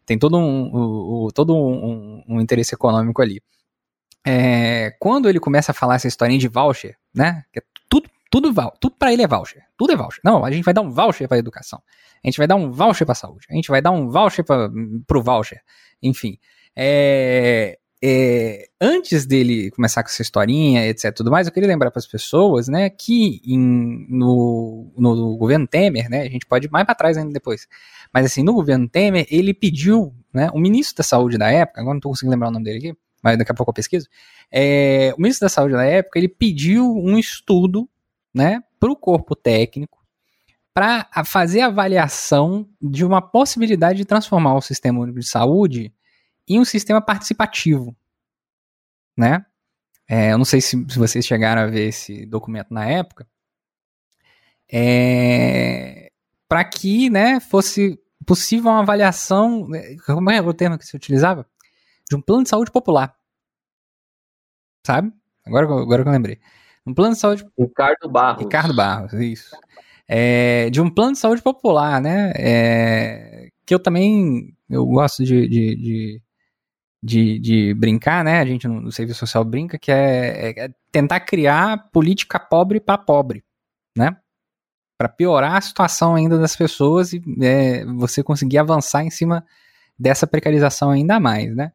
[0.06, 3.42] tem todo um, um todo um, um, interesse econômico ali.
[4.26, 8.54] É, quando ele começa a falar essa historinha de voucher, né, que é tudo, tudo,
[8.80, 11.28] tudo para ele é voucher, tudo é voucher, não, a gente vai dar um voucher
[11.28, 11.82] para educação,
[12.24, 14.70] a gente vai dar um voucher para saúde, a gente vai dar um voucher para
[15.18, 15.62] o voucher,
[16.02, 16.38] enfim.
[16.76, 22.00] É, é, antes dele começar com essa historinha, etc, tudo mais, eu queria lembrar para
[22.00, 26.86] as pessoas, né, que em, no, no, governo Temer, né, a gente pode ir mais
[26.86, 27.68] para trás ainda depois,
[28.14, 31.96] mas assim, no governo Temer, ele pediu, né, o ministro da saúde da época, agora
[31.96, 34.08] não estou conseguindo lembrar o nome dele aqui, mas daqui a pouco eu pesquiso,
[34.52, 37.90] é, o ministro da saúde da época, ele pediu um estudo,
[38.38, 39.98] né, para o corpo técnico,
[40.74, 45.92] para fazer avaliação de uma possibilidade de transformar o sistema único de saúde
[46.48, 47.98] em um sistema participativo,
[49.18, 49.44] né?
[50.08, 53.28] É, eu não sei se, se, vocês chegaram a ver esse documento na época.
[54.72, 56.12] É,
[56.48, 61.46] para que, né, fosse possível uma avaliação, né, como é o termo que se utilizava?
[62.08, 63.18] De um plano de saúde popular.
[64.86, 65.12] Sabe?
[65.44, 66.40] Agora, agora que eu lembrei.
[66.88, 67.46] Um plano de saúde.
[67.60, 68.44] Ricardo Barros.
[68.44, 69.56] Ricardo Barros, isso
[70.08, 72.32] é, de um plano de saúde popular, né?
[72.36, 76.22] É, que eu também eu gosto de, de, de,
[77.04, 78.40] de, de brincar, né?
[78.40, 82.80] A gente no, no, serviço social brinca que é, é, é tentar criar política pobre
[82.80, 83.44] para pobre,
[83.96, 84.16] né?
[84.98, 89.46] Para piorar a situação ainda das pessoas e é, você conseguir avançar em cima
[90.00, 91.72] dessa precarização ainda mais, né?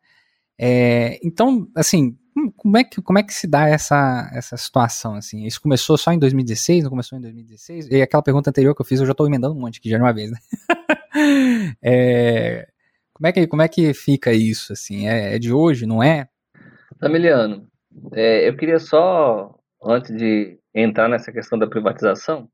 [0.59, 2.17] É, então, assim,
[2.57, 5.45] como é que, como é que se dá essa, essa situação, assim?
[5.45, 7.89] Isso começou só em 2016, não começou em 2016?
[7.91, 9.97] E aquela pergunta anterior que eu fiz, eu já estou emendando um monte aqui já
[9.97, 10.39] de uma vez, né?
[11.83, 12.69] é,
[13.13, 15.09] como, é que, como é que fica isso, assim?
[15.09, 16.29] É, é de hoje, não é?
[16.99, 17.67] Tamiliano,
[18.13, 19.55] é, eu queria só,
[19.85, 22.49] antes de entrar nessa questão da privatização,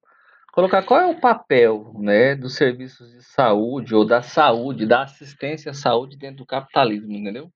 [0.52, 5.70] colocar qual é o papel né, dos serviços de saúde ou da saúde, da assistência
[5.70, 7.50] à saúde dentro do capitalismo, entendeu?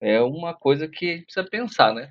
[0.00, 2.10] É uma coisa que a gente precisa pensar, né?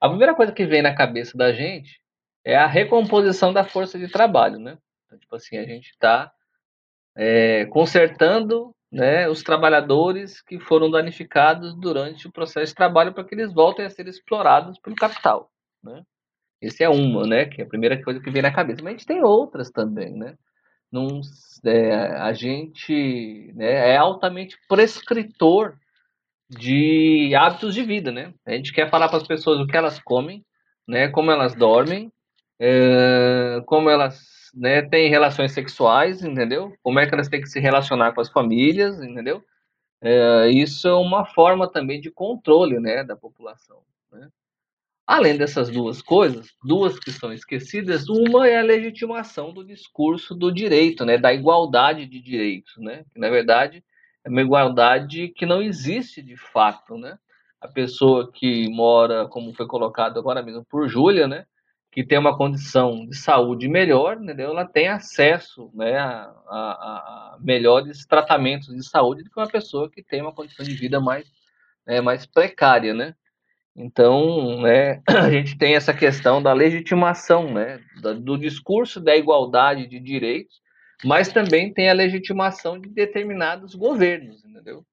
[0.00, 2.00] A primeira coisa que vem na cabeça da gente
[2.44, 4.78] é a recomposição da força de trabalho, né?
[5.04, 6.30] Então, tipo assim, a gente está
[7.16, 13.34] é, consertando né, os trabalhadores que foram danificados durante o processo de trabalho para que
[13.34, 15.50] eles voltem a ser explorados pelo capital,
[15.82, 16.02] né?
[16.60, 17.44] Esse é uma, né?
[17.46, 18.82] Que é a primeira coisa que vem na cabeça.
[18.82, 20.36] Mas a gente tem outras também, né?
[20.90, 21.20] Num,
[21.64, 25.76] é, a gente né, é altamente prescritor
[26.48, 28.32] de hábitos de vida, né?
[28.46, 30.44] A gente quer falar para as pessoas o que elas comem,
[30.86, 31.08] né?
[31.08, 32.12] Como elas dormem,
[32.58, 36.72] é, como elas né, têm relações sexuais, entendeu?
[36.82, 39.44] Como é que elas têm que se relacionar com as famílias, entendeu?
[40.00, 43.82] É, isso é uma forma também de controle, né, da população.
[44.12, 44.28] Né?
[45.06, 50.52] Além dessas duas coisas, duas que são esquecidas, uma é a legitimação do discurso do
[50.52, 53.04] direito, né, da igualdade de direitos, né?
[53.12, 53.84] Que, na verdade,
[54.28, 57.18] uma igualdade que não existe de fato, né?
[57.60, 61.46] A pessoa que mora, como foi colocado agora mesmo por Júlia, né?
[61.90, 64.50] Que tem uma condição de saúde melhor, entendeu?
[64.50, 69.90] Ela tem acesso né, a, a, a melhores tratamentos de saúde do que uma pessoa
[69.90, 71.26] que tem uma condição de vida mais,
[71.86, 73.14] né, mais precária, né?
[73.74, 77.80] Então, né, a gente tem essa questão da legitimação, né,
[78.20, 80.60] do discurso da igualdade de direitos
[81.04, 84.84] mas também tem a legitimação de determinados governos, entendeu?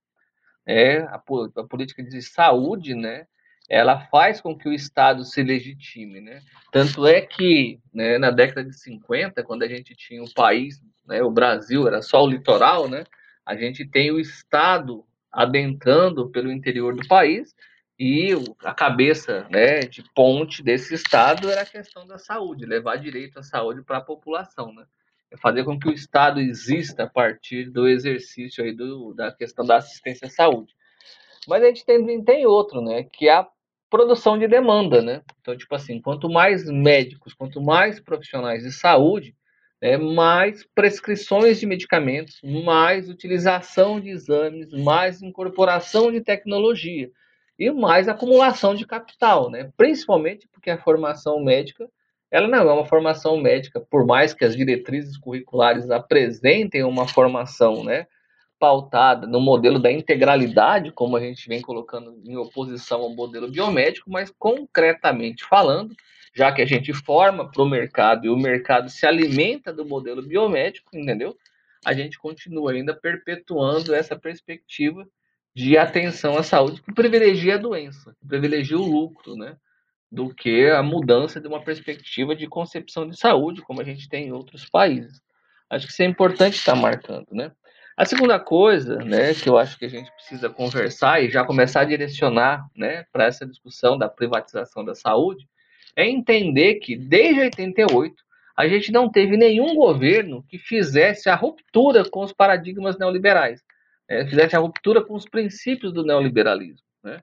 [0.65, 3.25] É, a, a política de saúde, né,
[3.69, 6.41] ela faz com que o Estado se legitime, né?
[6.71, 11.21] Tanto é que, né, na década de 50, quando a gente tinha o país, né,
[11.21, 13.03] o Brasil era só o litoral, né?
[13.45, 17.55] A gente tem o Estado adentrando pelo interior do país
[17.97, 18.30] e
[18.63, 23.43] a cabeça, né, de ponte desse Estado era a questão da saúde, levar direito à
[23.43, 24.85] saúde para a população, né?
[25.41, 29.77] Fazer com que o Estado exista a partir do exercício aí do, da questão da
[29.77, 30.73] assistência à saúde.
[31.47, 33.47] Mas a gente tem, tem outro, né, que é a
[33.89, 35.22] produção de demanda, né?
[35.39, 39.35] Então, tipo assim, quanto mais médicos, quanto mais profissionais de saúde,
[39.81, 47.11] né, mais prescrições de medicamentos, mais utilização de exames, mais incorporação de tecnologia
[47.60, 49.72] e mais acumulação de capital, né?
[49.77, 51.88] Principalmente porque a formação médica
[52.34, 57.84] ela não é uma formação médica, por mais que as diretrizes curriculares apresentem uma formação,
[57.84, 58.07] né,
[58.60, 64.10] pautada no modelo da integralidade, como a gente vem colocando em oposição ao modelo biomédico,
[64.10, 65.93] mas concretamente falando,
[66.34, 70.22] já que a gente forma para o mercado e o mercado se alimenta do modelo
[70.22, 71.38] biomédico, entendeu?
[71.84, 75.07] a gente continua ainda perpetuando essa perspectiva
[75.55, 79.57] de atenção à saúde que privilegia a doença, que privilegia o lucro, né?
[80.14, 84.27] Do que a mudança de uma perspectiva de concepção de saúde, como a gente tem
[84.27, 85.19] em outros países.
[85.68, 87.52] Acho que isso é importante estar marcando, né?
[87.98, 91.81] A segunda coisa, né, que eu acho que a gente precisa conversar e já começar
[91.81, 95.48] a direcionar, né, para essa discussão da privatização da saúde,
[95.95, 98.15] é entender que desde 88
[98.56, 103.64] a gente não teve nenhum governo que fizesse a ruptura com os paradigmas neoliberais,
[104.07, 107.19] né, fizesse a ruptura com os princípios do neoliberalismo, né?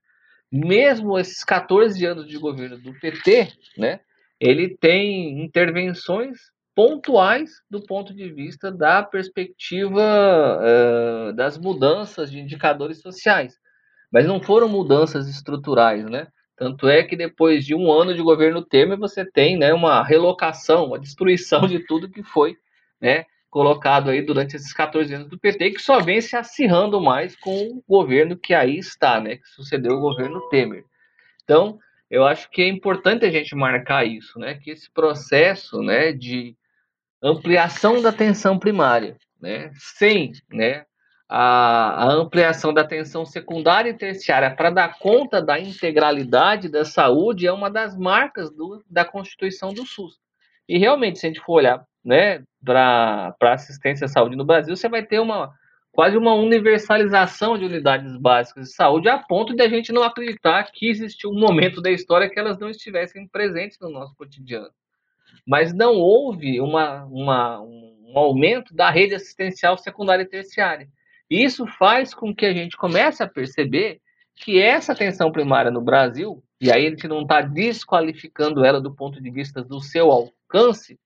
[0.52, 4.00] Mesmo esses 14 anos de governo do PT, né,
[4.40, 6.38] ele tem intervenções
[6.74, 13.54] pontuais do ponto de vista da perspectiva uh, das mudanças de indicadores sociais,
[14.10, 16.28] mas não foram mudanças estruturais, né?
[16.56, 20.86] Tanto é que depois de um ano de governo Temer você tem, né, uma relocação,
[20.86, 22.56] uma destruição de tudo que foi,
[23.00, 27.36] né, colocado aí durante esses 14 anos do PT, que só vem se acirrando mais
[27.36, 30.84] com o governo que aí está, né, que sucedeu o governo Temer.
[31.42, 31.78] Então,
[32.08, 36.56] eu acho que é importante a gente marcar isso, né, que esse processo, né, de
[37.22, 39.70] ampliação da atenção primária, né?
[39.74, 40.84] Sem, né,
[41.28, 47.46] a, a ampliação da atenção secundária e terciária para dar conta da integralidade da saúde
[47.46, 50.18] é uma das marcas do, da constituição do SUS.
[50.68, 54.88] E realmente, se a gente for olhar, né, para assistência à saúde no Brasil, você
[54.88, 55.52] vai ter uma
[55.92, 60.70] quase uma universalização de unidades básicas de saúde a ponto de a gente não acreditar
[60.72, 64.70] que existiu um momento da história que elas não estivessem presentes no nosso cotidiano
[65.46, 70.88] mas não houve uma, uma, um aumento da rede assistencial secundária e terciária.
[71.28, 74.00] Isso faz com que a gente comece a perceber
[74.34, 78.94] que essa atenção primária no Brasil, e aí a gente não está desqualificando ela do
[78.94, 80.98] ponto de vista do seu alcance,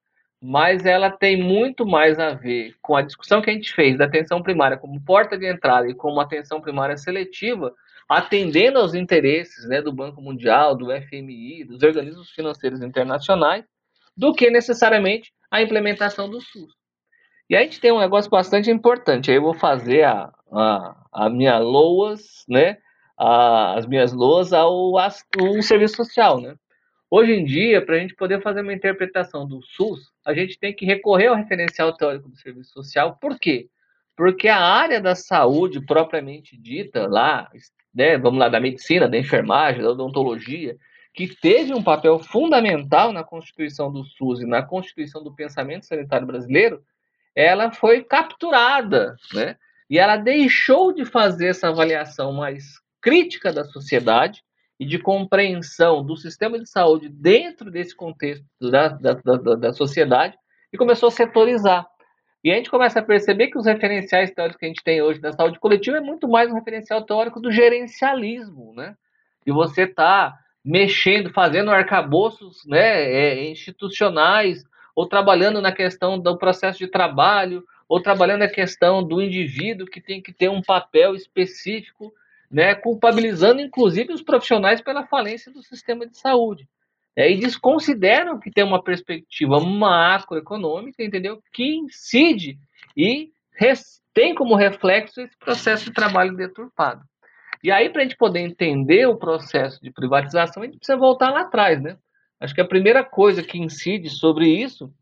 [0.47, 4.05] mas ela tem muito mais a ver com a discussão que a gente fez da
[4.05, 7.73] atenção primária como porta de entrada e como atenção primária seletiva,
[8.07, 13.65] atendendo aos interesses né, do Banco Mundial, do FMI, dos organismos financeiros internacionais,
[14.15, 16.75] do que necessariamente a implementação do SUS.
[17.49, 19.31] E a gente tem um negócio bastante importante.
[19.31, 22.77] Aí eu vou fazer a, a, a minha loas, né?
[23.19, 26.55] A, as minhas loas ao, ao serviço social, né?
[27.10, 30.74] Hoje em dia, para a gente poder fazer uma interpretação do SUS, a gente tem
[30.74, 33.16] que recorrer ao referencial teórico do serviço social.
[33.20, 33.68] Por quê?
[34.16, 37.51] Porque a área da saúde propriamente dita lá,
[37.94, 40.76] né, vamos lá, da medicina, da enfermagem, da odontologia,
[41.12, 46.26] que teve um papel fundamental na constituição do SUS e na constituição do pensamento sanitário
[46.26, 46.82] brasileiro,
[47.35, 49.56] ela foi capturada, né?
[49.89, 54.43] E ela deixou de fazer essa avaliação mais crítica da sociedade
[54.78, 60.36] e de compreensão do sistema de saúde dentro desse contexto da, da, da, da sociedade
[60.72, 61.86] e começou a setorizar.
[62.42, 65.20] E a gente começa a perceber que os referenciais teóricos que a gente tem hoje
[65.20, 68.94] da saúde coletiva é muito mais um referencial teórico do gerencialismo, né?
[69.46, 74.64] E você tá mexendo, fazendo arcabouços né, é, institucionais,
[74.94, 80.01] ou trabalhando na questão do processo de trabalho, ou trabalhando na questão do indivíduo que
[80.01, 82.12] tem que ter um papel específico,
[82.55, 86.68] né, culpabilizando inclusive os profissionais pela falência do sistema de saúde.
[87.16, 91.40] É, e desconsideram que tem uma perspectiva macroeconômica, entendeu?
[91.52, 92.59] Que incide
[92.97, 93.31] e
[94.12, 97.02] tem como reflexo esse processo de trabalho deturpado.
[97.62, 101.31] E aí, para a gente poder entender o processo de privatização, a gente precisa voltar
[101.31, 101.97] lá atrás, né?
[102.40, 104.93] Acho que a primeira coisa que incide sobre isso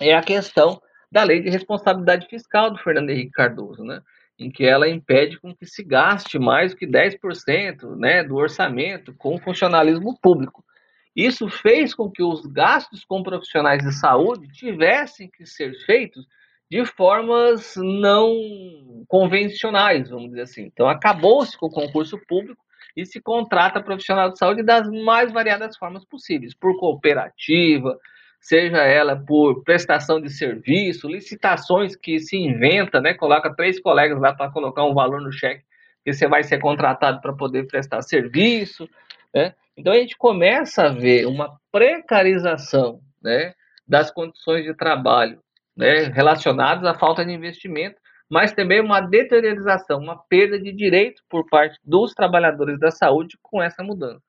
[0.00, 4.00] é a questão da lei de responsabilidade fiscal do Fernando Henrique Cardoso, né?
[4.38, 9.14] Em que ela impede com que se gaste mais do que 10% né, do orçamento
[9.14, 10.64] com funcionalismo público.
[11.14, 16.26] Isso fez com que os gastos com profissionais de saúde tivessem que ser feitos
[16.70, 18.34] de formas não
[19.08, 20.62] convencionais, vamos dizer assim.
[20.64, 22.62] Então, acabou-se com o concurso público
[22.94, 27.96] e se contrata profissional de saúde das mais variadas formas possíveis, por cooperativa,
[28.46, 33.12] seja ela por prestação de serviço, licitações que se inventa, né?
[33.12, 35.64] Coloca três colegas lá para colocar um valor no cheque
[36.04, 38.88] que você vai ser contratado para poder prestar serviço,
[39.34, 39.52] né?
[39.76, 43.52] Então a gente começa a ver uma precarização, né,
[43.86, 45.40] das condições de trabalho
[45.76, 47.96] né, relacionados à falta de investimento,
[48.30, 53.60] mas também uma deteriorização, uma perda de direito por parte dos trabalhadores da saúde com
[53.60, 54.22] essa mudança.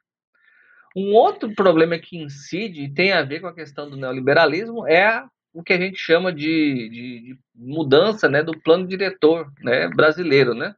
[0.99, 5.23] Um outro problema que incide e tem a ver com a questão do neoliberalismo é
[5.53, 10.55] o que a gente chama de, de, de mudança né, do plano diretor né, brasileiro,
[10.55, 10.73] né,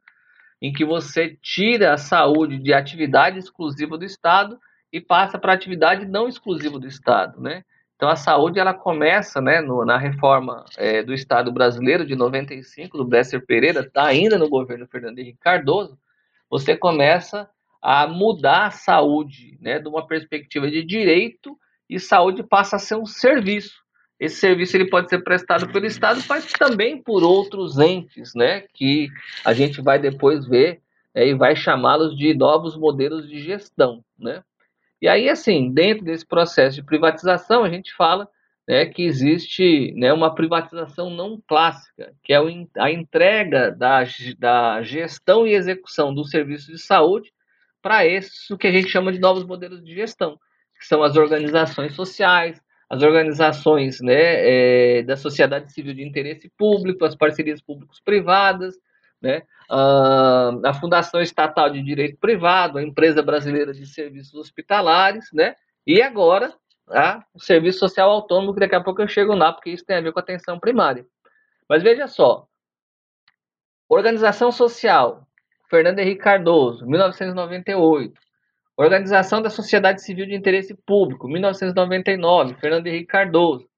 [0.60, 4.60] em que você tira a saúde de atividade exclusiva do Estado
[4.92, 7.40] e passa para atividade não exclusiva do Estado.
[7.40, 7.64] Né?
[7.96, 12.94] Então a saúde ela começa, né, no, na reforma é, do Estado brasileiro de 95
[12.98, 15.98] do Bresser Pereira, está ainda no governo Fernando Henrique Cardoso.
[16.50, 17.48] Você começa
[17.82, 21.56] a mudar a saúde, né, de uma perspectiva de direito
[21.88, 23.80] e saúde passa a ser um serviço.
[24.18, 29.08] Esse serviço ele pode ser prestado pelo Estado, mas também por outros entes, né, que
[29.44, 30.82] a gente vai depois ver
[31.14, 34.42] é, e vai chamá-los de novos modelos de gestão, né?
[35.02, 38.28] E aí, assim, dentro desse processo de privatização, a gente fala
[38.68, 42.38] né, que existe né, uma privatização não clássica, que é
[42.78, 44.04] a entrega da,
[44.38, 47.32] da gestão e execução dos serviços de saúde
[47.82, 50.38] para isso que a gente chama de novos modelos de gestão,
[50.78, 57.04] que são as organizações sociais, as organizações né, é, da sociedade civil de interesse público,
[57.04, 58.74] as parcerias públicos-privadas,
[59.22, 65.54] né, a Fundação Estatal de Direito Privado, a Empresa Brasileira de Serviços Hospitalares, né?
[65.86, 66.52] E agora
[66.88, 69.96] a, o Serviço Social Autônomo, que daqui a pouco eu chego lá, porque isso tem
[69.96, 71.06] a ver com a atenção primária.
[71.68, 72.48] Mas veja só,
[73.88, 75.26] Organização Social,
[75.70, 78.12] Fernando Henrique Cardoso, 1998.
[78.76, 83.68] Organização da Sociedade Civil de Interesse Público, 1999, Fernando Henrique Cardoso.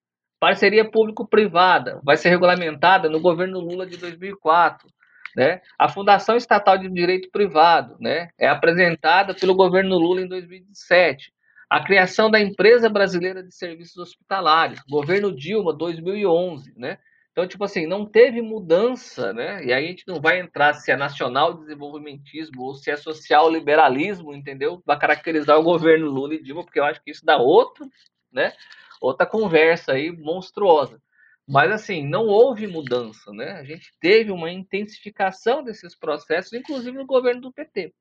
[0.40, 4.89] Parceria público-privada, vai ser regulamentada no governo Lula de 2004.
[5.36, 5.60] Né?
[5.78, 11.32] A Fundação Estatal de Direito Privado né, é apresentada pelo governo Lula em 2007.
[11.69, 16.73] A criação da Empresa Brasileira de Serviços Hospitalares, governo Dilma, 2011.
[16.77, 16.98] Né?
[17.32, 19.64] Então, tipo assim, não teve mudança, né?
[19.64, 23.50] E aí a gente não vai entrar se é nacional desenvolvimentismo ou se é social
[23.50, 24.82] liberalismo, entendeu?
[24.84, 27.88] Para caracterizar o governo Lula e Dilma, porque eu acho que isso dá outro,
[28.30, 28.52] né?
[29.00, 31.00] Outra conversa aí monstruosa.
[31.48, 33.52] Mas assim, não houve mudança, né?
[33.52, 37.94] A gente teve uma intensificação desses processos, inclusive no governo do PT,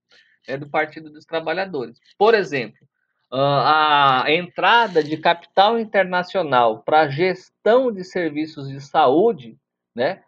[0.45, 1.97] é, do Partido dos Trabalhadores.
[2.17, 2.85] Por exemplo,
[3.33, 9.57] a entrada de capital internacional para gestão de serviços de saúde,
[9.95, 10.21] né?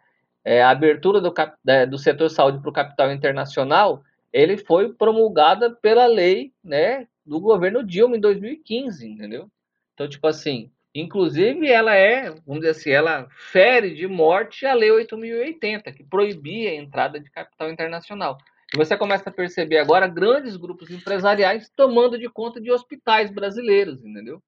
[0.44, 1.32] É, a abertura do,
[1.66, 4.02] é, do setor saúde para o capital internacional,
[4.32, 9.50] ele foi promulgada pela lei, né, do governo Dilma em 2015, entendeu?
[9.94, 14.90] Então, tipo assim, Inclusive, ela é, vamos dizer assim, ela fere de morte a Lei
[14.90, 18.38] 8.080, que proibia a entrada de capital internacional.
[18.74, 24.04] E você começa a perceber agora grandes grupos empresariais tomando de conta de hospitais brasileiros,
[24.04, 24.42] entendeu?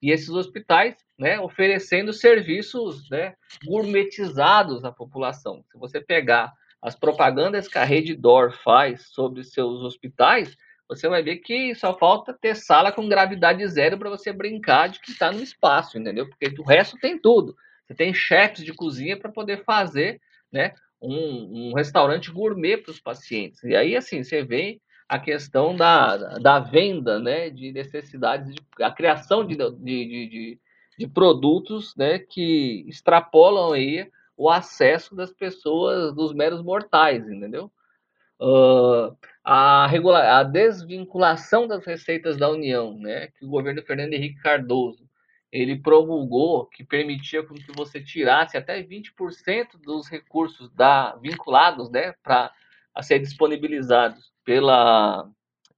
[0.00, 3.34] E esses hospitais, né, oferecendo serviços, né,
[3.64, 5.64] gourmetizados à população.
[5.72, 10.56] Se você pegar as propagandas que a Rede Dor faz sobre seus hospitais,
[10.88, 15.00] você vai ver que só falta ter sala com gravidade zero para você brincar de
[15.00, 16.28] que está no espaço, entendeu?
[16.28, 17.56] Porque o resto tem tudo.
[17.84, 20.20] Você tem chefes de cozinha para poder fazer
[20.52, 20.72] né,
[21.02, 23.62] um, um restaurante gourmet para os pacientes.
[23.64, 28.90] E aí, assim, você vê a questão da, da venda né, de necessidades, de, a
[28.90, 30.60] criação de, de, de,
[30.98, 37.70] de produtos né, que extrapolam aí o acesso das pessoas, dos meros mortais, entendeu?
[38.40, 39.14] Uh,
[39.44, 45.04] a, regular, a desvinculação das receitas da União, né, que o governo Fernando Henrique Cardoso
[45.52, 52.50] ele promulgou, que permitia que você tirasse até 20% dos recursos da, vinculados né, para
[53.02, 55.28] ser disponibilizados pela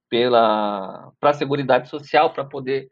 [0.07, 2.89] pela para a Seguridade Social para poder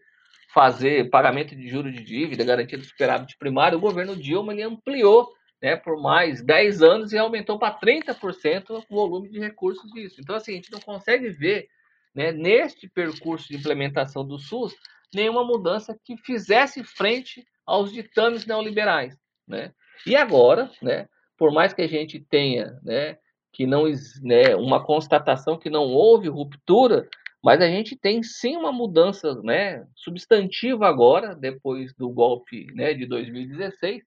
[0.53, 5.31] fazer pagamento de juros de dívida, garantia do superávit primário, o governo Dilma ampliou
[5.61, 10.19] né, por mais 10 anos e aumentou para 30% o volume de recursos disso.
[10.19, 11.69] Então, assim, a gente não consegue ver,
[12.13, 14.75] né, neste percurso de implementação do SUS,
[15.13, 19.17] nenhuma mudança que fizesse frente aos ditames neoliberais,
[19.47, 19.73] né?
[20.05, 21.07] E agora, né,
[21.37, 23.17] por mais que a gente tenha, né,
[23.51, 23.83] que não
[24.21, 27.07] né, uma constatação que não houve ruptura,
[27.43, 33.05] mas a gente tem sim uma mudança, né, substantiva agora, depois do golpe, né, de
[33.05, 34.03] 2016,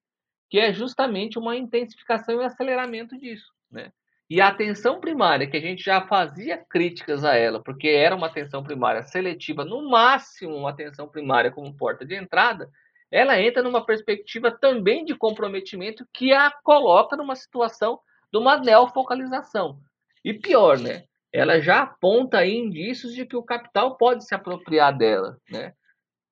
[0.49, 3.93] que é justamente uma intensificação e aceleramento disso, né?
[4.29, 8.27] E a atenção primária, que a gente já fazia críticas a ela, porque era uma
[8.27, 12.69] atenção primária seletiva, no máximo uma atenção primária como porta de entrada,
[13.11, 18.01] ela entra numa perspectiva também de comprometimento que a coloca numa situação
[18.33, 19.79] de uma neofocalização.
[20.25, 21.05] E pior, né?
[21.33, 25.73] Ela já aponta indícios de que o capital pode se apropriar dela, né?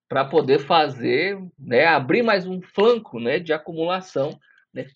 [0.08, 4.38] para poder fazer, né, abrir mais um flanco, né, de acumulação,
[4.72, 4.86] né,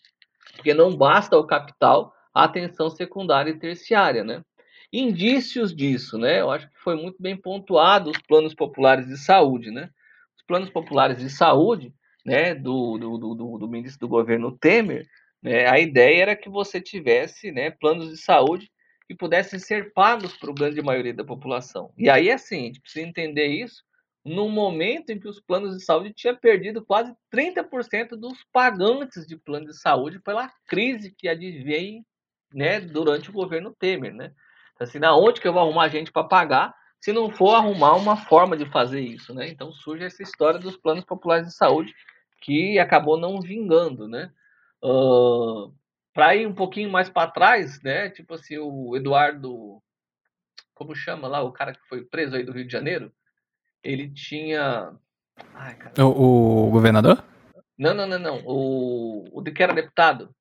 [0.55, 4.43] porque não basta o capital, a atenção secundária e terciária, né.
[4.93, 9.71] Indícios disso, né, eu acho que foi muito bem pontuado os planos populares de saúde,
[9.71, 9.91] né.
[10.37, 11.93] Os planos populares de saúde,
[12.25, 15.07] né, do, do, do, do ministro do governo Temer,
[15.43, 18.71] né, a ideia era que você tivesse, né, planos de saúde
[19.09, 21.93] que pudessem ser pagos para a grande maioria da população.
[21.97, 23.83] E aí, assim, a gente precisa entender isso
[24.25, 29.37] no momento em que os planos de saúde tinham perdido quase 30% dos pagantes de
[29.37, 32.05] plano de saúde pela crise que advém
[32.53, 34.15] né, durante o governo Temer.
[34.15, 34.33] Né?
[34.79, 38.17] Assim, na onde que eu vou arrumar gente para pagar se não for arrumar uma
[38.17, 39.35] forma de fazer isso?
[39.35, 39.49] Né?
[39.49, 41.95] Então surge essa história dos planos populares de saúde
[42.41, 44.09] que acabou não vingando.
[44.09, 44.31] Né?
[44.83, 45.73] Uh,
[46.13, 48.11] para ir um pouquinho mais para trás, né?
[48.11, 49.83] tipo assim, o Eduardo,
[50.75, 53.13] como chama lá, o cara que foi preso aí do Rio de Janeiro,
[53.83, 54.93] ele tinha.
[55.55, 57.25] Ai, o, o, governador?
[57.77, 58.43] Não, não, não, não.
[58.45, 60.35] O, o de que era deputado.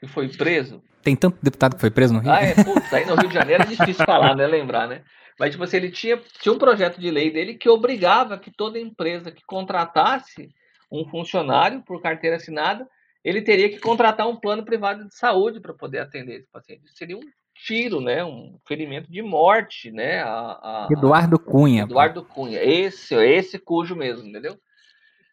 [0.00, 0.82] Que foi preso.
[1.02, 2.32] Tem tanto deputado que foi preso no Rio?
[2.32, 4.46] Ah, é, putz, aí no Rio de Janeiro é difícil falar, né?
[4.46, 5.02] Lembrar, né?
[5.38, 8.78] Mas, tipo assim, ele tinha, tinha um projeto de lei dele que obrigava que toda
[8.78, 10.50] empresa que contratasse
[10.90, 12.86] um funcionário por carteira assinada,
[13.24, 16.82] ele teria que contratar um plano privado de saúde para poder atender esse paciente.
[16.94, 17.22] Seria um
[17.54, 18.24] tiro, né?
[18.24, 20.22] Um ferimento de morte, né?
[20.22, 21.82] A, a, Eduardo Cunha.
[21.82, 22.24] Eduardo.
[22.24, 24.58] Cunha, esse, esse cujo mesmo, entendeu?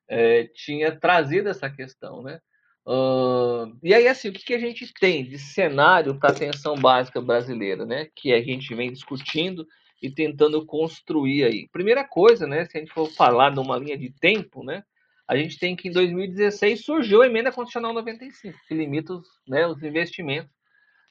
[0.09, 2.39] É, tinha trazido essa questão, né?
[2.87, 6.75] Uh, e aí, assim, o que, que a gente tem de cenário para a atenção
[6.75, 8.07] básica brasileira, né?
[8.15, 9.67] Que a gente vem discutindo
[10.01, 11.67] e tentando construir aí.
[11.67, 12.63] Primeira coisa, né?
[12.65, 14.83] Se a gente for falar numa linha de tempo, né?
[15.27, 19.67] A gente tem que em 2016 surgiu a emenda constitucional 95, que limita os, né,
[19.67, 20.49] os investimentos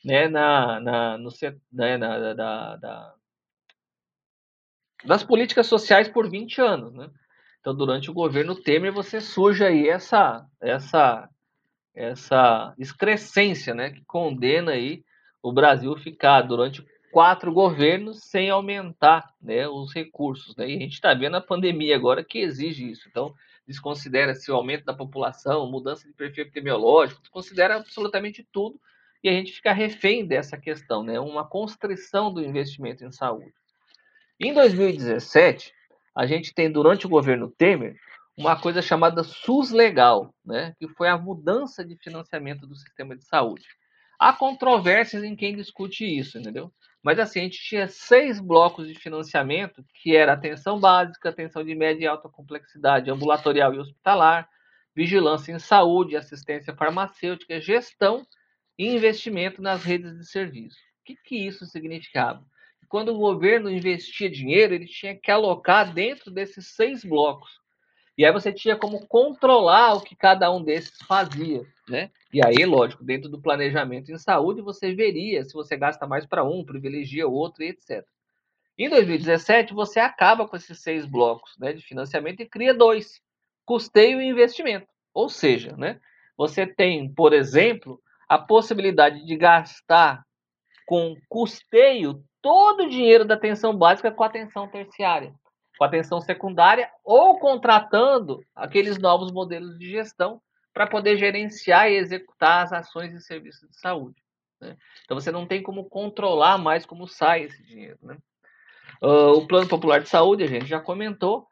[0.02, 1.28] né, na, na, no,
[1.70, 3.14] né, na, da, da,
[5.04, 6.94] das políticas sociais por 20 anos.
[6.94, 7.10] Né?
[7.60, 11.28] Então, durante o governo Temer, você surge aí essa, essa,
[11.96, 15.02] essa excrescência né, que condena aí
[15.42, 20.54] o Brasil ficar durante quatro governos sem aumentar né, os recursos.
[20.54, 20.68] Né?
[20.68, 23.08] E a gente está vendo a pandemia agora que exige isso.
[23.08, 23.34] Então,
[23.66, 28.78] desconsidera-se o aumento da população, mudança de perfil epidemiológico, desconsidera absolutamente tudo
[29.24, 31.18] e a gente fica refém dessa questão, né?
[31.18, 33.54] uma constrição do investimento em saúde.
[34.38, 35.72] Em 2017,
[36.14, 37.96] a gente tem, durante o governo Temer,
[38.36, 40.74] uma coisa chamada SUS Legal, né?
[40.78, 43.66] que foi a mudança de financiamento do sistema de saúde.
[44.18, 46.72] Há controvérsias em quem discute isso, entendeu?
[47.02, 51.74] Mas assim, a gente tinha seis blocos de financiamento, que era atenção básica, atenção de
[51.74, 54.48] média e alta complexidade, ambulatorial e hospitalar,
[54.94, 58.26] vigilância em saúde, assistência farmacêutica, gestão
[58.78, 60.78] e investimento nas redes de serviço.
[61.00, 62.44] O que, que isso significava?
[62.88, 67.60] Quando o governo investia dinheiro, ele tinha que alocar dentro desses seis blocos.
[68.16, 72.10] E aí você tinha como controlar o que cada um desses fazia, né?
[72.32, 76.42] E aí, lógico, dentro do planejamento em saúde, você veria se você gasta mais para
[76.42, 78.04] um, privilegia o outro e etc.
[78.78, 83.20] Em 2017, você acaba com esses seis blocos né, de financiamento e cria dois:
[83.64, 84.86] custeio e investimento.
[85.12, 86.00] Ou seja, né,
[86.36, 90.24] você tem, por exemplo, a possibilidade de gastar
[90.86, 95.34] com custeio todo o dinheiro da atenção básica com atenção terciária,
[95.76, 100.40] com atenção secundária ou contratando aqueles novos modelos de gestão
[100.72, 104.22] para poder gerenciar e executar as ações e serviços de saúde.
[104.60, 104.76] Né?
[105.04, 107.98] Então você não tem como controlar mais como sai esse dinheiro.
[108.02, 108.16] Né?
[109.02, 111.46] Uh, o Plano Popular de Saúde, a gente já comentou,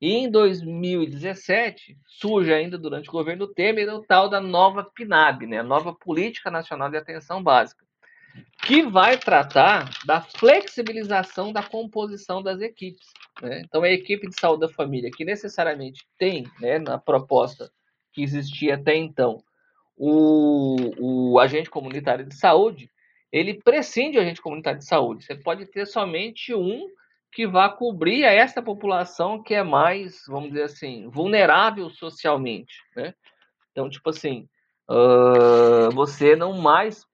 [0.00, 5.58] e em 2017, surge ainda durante o governo Temer o tal da nova PNAB, né,
[5.58, 7.84] a nova Política Nacional de Atenção Básica,
[8.62, 13.08] que vai tratar da flexibilização da composição das equipes.
[13.42, 13.62] Né?
[13.64, 17.70] Então, a equipe de saúde da família, que necessariamente tem, né, na proposta
[18.12, 19.42] que existia até então,
[19.96, 22.90] o, o agente comunitário de saúde,
[23.32, 25.24] ele prescinde do agente comunitário de saúde.
[25.24, 26.86] Você pode ter somente um
[27.32, 33.14] que vá cobrir a essa população que é mais, vamos dizer assim, vulnerável socialmente, né?
[33.70, 34.48] Então, tipo assim,
[34.90, 37.06] uh, você não mais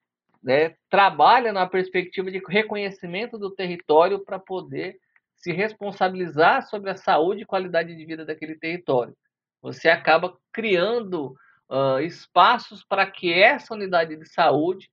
[0.46, 4.96] né, trabalha na perspectiva de reconhecimento do território para poder
[5.34, 9.12] se responsabilizar sobre a saúde e qualidade de vida daquele território.
[9.60, 11.34] Você acaba criando
[11.68, 14.88] uh, espaços para que essa unidade de saúde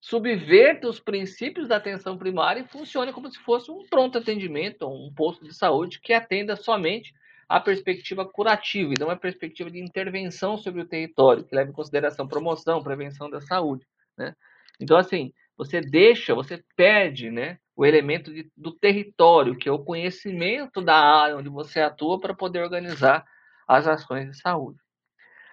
[0.00, 5.12] subverta os princípios da atenção primária e funcione como se fosse um pronto atendimento, um
[5.14, 7.12] posto de saúde que atenda somente
[7.46, 11.74] a perspectiva curativa e não a perspectiva de intervenção sobre o território, que leva em
[11.74, 13.86] consideração promoção, prevenção da saúde.
[14.16, 14.34] Né?
[14.80, 19.84] Então, assim, você deixa, você perde né, o elemento de, do território, que é o
[19.84, 23.24] conhecimento da área onde você atua para poder organizar
[23.66, 24.78] as ações de saúde.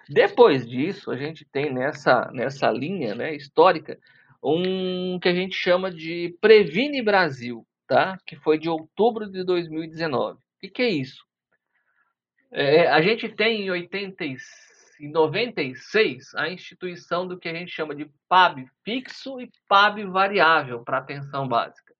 [0.08, 3.98] Depois disso, a gente tem nessa, nessa linha né, histórica
[4.42, 8.18] um que a gente chama de Previne Brasil, tá?
[8.26, 10.36] que foi de outubro de 2019.
[10.36, 11.24] O que, que é isso?
[12.50, 14.24] É, a gente tem em, 80,
[15.02, 20.84] em 96 a instituição do que a gente chama de PAB fixo e PAB variável
[20.84, 21.92] para atenção básica.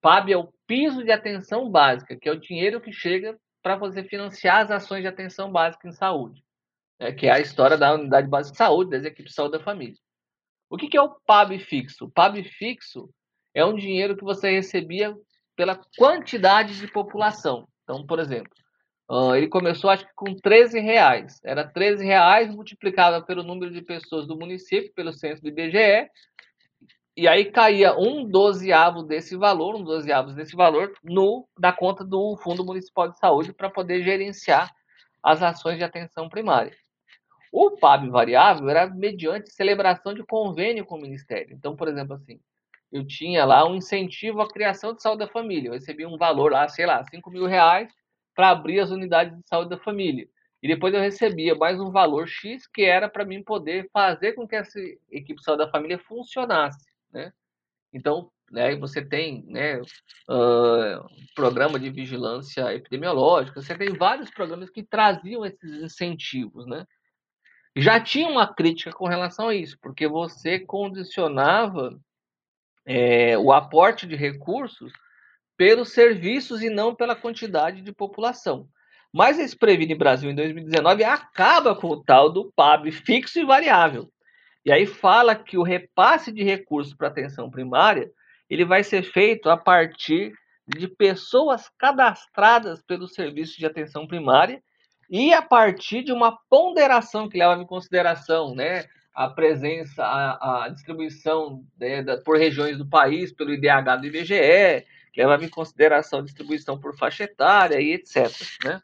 [0.00, 4.02] PAB é o piso de atenção básica, que é o dinheiro que chega para você
[4.02, 6.42] financiar as ações de atenção básica em saúde,
[6.98, 9.64] né, que é a história da unidade básica de saúde, das equipes de saúde da
[9.64, 9.96] família.
[10.68, 12.06] O que, que é o PAB fixo?
[12.06, 13.08] O PAB fixo
[13.54, 15.16] é um dinheiro que você recebia
[15.54, 17.68] pela quantidade de população.
[17.84, 18.52] Então, por exemplo,
[19.10, 21.40] uh, ele começou acho que com 13 reais.
[21.44, 26.08] Era 13 reais multiplicado pelo número de pessoas do município, pelo censo do IBGE,
[27.16, 32.36] e aí caía um dozeavo desse valor, um dozeavo desse valor, no da conta do
[32.36, 34.70] Fundo Municipal de Saúde para poder gerenciar
[35.20, 36.72] as ações de atenção primária.
[37.52, 41.56] O PAB variável era mediante celebração de convênio com o Ministério.
[41.56, 42.38] Então, por exemplo, assim,
[42.92, 45.70] eu tinha lá um incentivo à criação de saúde da família.
[45.70, 47.92] Eu recebia um valor lá, sei lá, 5 mil reais
[48.38, 50.28] para abrir as unidades de saúde da família.
[50.62, 54.46] E depois eu recebia mais um valor X que era para mim poder fazer com
[54.46, 54.78] que essa
[55.10, 57.32] equipe de saúde da família funcionasse, né?
[57.92, 61.04] Então, né, você tem né, uh,
[61.34, 66.86] programa de vigilância epidemiológica, você tem vários programas que traziam esses incentivos, né?
[67.74, 71.98] Já tinha uma crítica com relação a isso, porque você condicionava
[72.86, 74.92] é, o aporte de recursos
[75.58, 78.68] pelos serviços e não pela quantidade de população.
[79.12, 84.08] Mas esse Previne Brasil em 2019 acaba com o tal do PAB fixo e variável.
[84.64, 88.10] E aí fala que o repasse de recursos para atenção primária
[88.48, 90.32] ele vai ser feito a partir
[90.66, 94.62] de pessoas cadastradas pelo serviço de atenção primária
[95.10, 100.68] e a partir de uma ponderação que leva em consideração, né, a presença, a, a
[100.68, 104.86] distribuição né, da, por regiões do país, pelo IDH do IBGE,
[105.16, 108.30] levava em consideração distribuição por faixa etária e etc.
[108.64, 108.80] Né?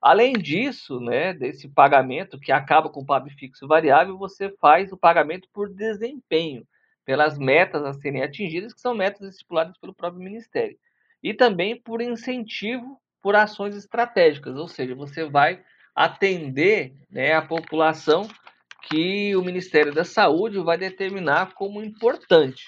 [0.00, 4.96] Além disso, né, desse pagamento que acaba com o PAB fixo variável, você faz o
[4.96, 6.66] pagamento por desempenho,
[7.04, 10.78] pelas metas a serem atingidas, que são metas estipuladas pelo próprio Ministério.
[11.22, 15.62] E também por incentivo por ações estratégicas, ou seja, você vai
[15.94, 18.26] atender né, a população
[18.88, 22.64] que o Ministério da Saúde vai determinar como importante.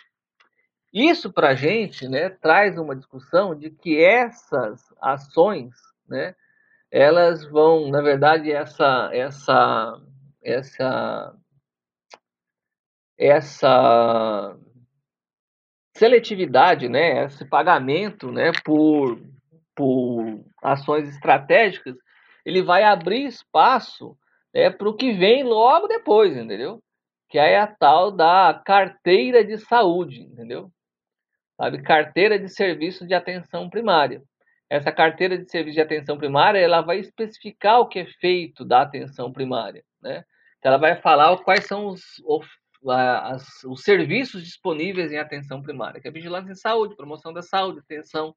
[0.92, 5.74] Isso para a gente né, traz uma discussão de que essas ações,
[6.06, 6.34] né,
[6.90, 10.00] elas vão, na verdade, essa, essa,
[10.42, 11.34] essa,
[13.18, 14.56] essa
[15.96, 19.18] seletividade, né, esse pagamento né, por,
[19.74, 21.96] por ações estratégicas,
[22.44, 24.16] ele vai abrir espaço
[24.54, 26.82] é para o que vem logo depois, entendeu?
[27.28, 30.70] Que é a tal da carteira de saúde, entendeu?
[31.62, 34.20] Sabe, carteira de serviço de atenção primária.
[34.68, 38.82] Essa carteira de serviço de atenção primária, ela vai especificar o que é feito da
[38.82, 40.24] atenção primária, né?
[40.58, 42.44] Então, ela vai falar quais são os, os,
[43.64, 48.34] os serviços disponíveis em atenção primária, que é vigilância em saúde, promoção da saúde, atenção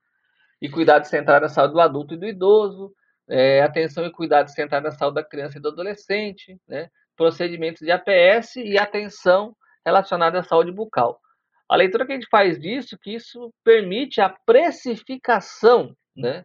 [0.61, 2.93] e cuidado central da saúde do adulto e do idoso,
[3.27, 6.91] é, atenção e cuidado central na saúde da criança e do adolescente, né?
[7.17, 11.19] procedimentos de APS e atenção relacionada à saúde bucal.
[11.67, 16.43] A leitura que a gente faz disso, que isso permite a precificação né,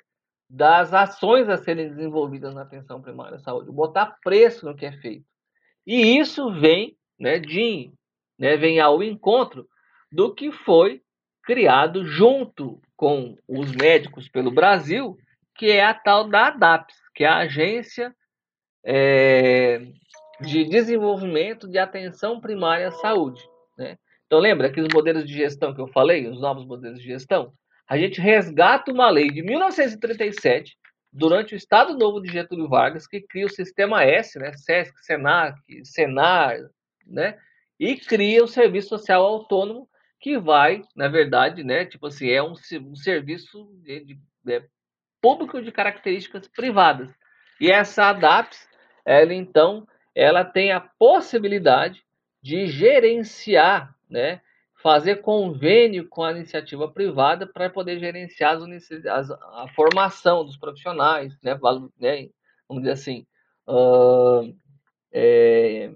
[0.49, 4.93] das ações a serem desenvolvidas na atenção primária à saúde, botar preço no que é
[4.93, 5.27] feito.
[5.87, 7.93] E isso vem né, de,
[8.39, 9.69] né, vem ao encontro
[10.11, 11.03] do que foi
[11.43, 15.17] criado junto com os médicos pelo Brasil
[15.61, 18.17] que é a tal da ADAPS, que é a Agência
[18.83, 19.79] é,
[20.41, 23.43] de Desenvolvimento de Atenção Primária à Saúde.
[23.77, 23.99] Né?
[24.31, 27.53] Então, lembra que os modelos de gestão que eu falei, os novos modelos de gestão?
[27.89, 30.77] A gente resgata uma lei de 1937,
[31.13, 34.53] durante o Estado Novo de Getúlio Vargas, que cria o Sistema S, né?
[34.53, 36.59] SESC, SENAC, SENAR,
[37.05, 37.37] né?
[37.81, 39.89] e cria o Serviço Social Autônomo,
[40.21, 44.63] que vai, na verdade, né, tipo assim, é um, um serviço de, de, de é,
[45.21, 47.11] público de características privadas.
[47.59, 48.69] E essa ADAPS,
[49.05, 52.05] ela então, ela tem a possibilidade
[52.43, 54.41] de gerenciar, né,
[54.83, 61.59] fazer convênio com a iniciativa privada para poder gerenciar as, a formação dos profissionais, né,
[61.99, 62.29] né
[62.69, 63.27] vamos dizer assim,
[63.69, 64.55] uh,
[65.13, 65.91] é,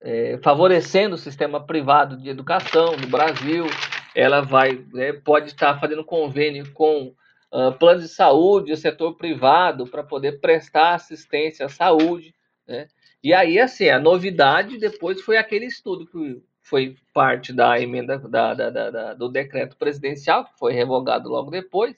[0.00, 3.66] é, favorecendo o sistema privado de educação no Brasil.
[4.14, 7.14] Ela vai, né, pode estar fazendo convênio com
[7.52, 12.34] uh, planos de saúde, o setor privado, para poder prestar assistência à saúde.
[12.66, 12.88] Né?
[13.22, 18.54] E aí, assim, a novidade depois foi aquele estudo que foi parte da emenda da,
[18.54, 21.96] da, da, do decreto presidencial, que foi revogado logo depois,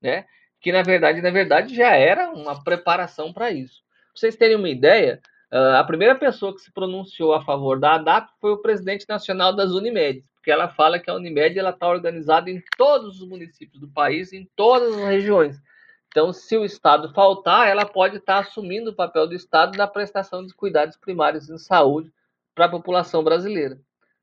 [0.00, 0.26] né?
[0.60, 3.82] que na verdade, na verdade, já era uma preparação para isso.
[4.12, 5.20] Pra vocês terem uma ideia,
[5.54, 9.54] Uh, a primeira pessoa que se pronunciou a favor da ADAP foi o presidente nacional
[9.54, 13.86] das Unimed, porque ela fala que a Unimed está organizada em todos os municípios do
[13.86, 15.62] país, em todas as regiões.
[16.08, 19.86] Então, se o Estado faltar, ela pode estar tá assumindo o papel do Estado na
[19.86, 22.12] prestação de cuidados primários em saúde
[22.52, 23.78] para a população brasileira.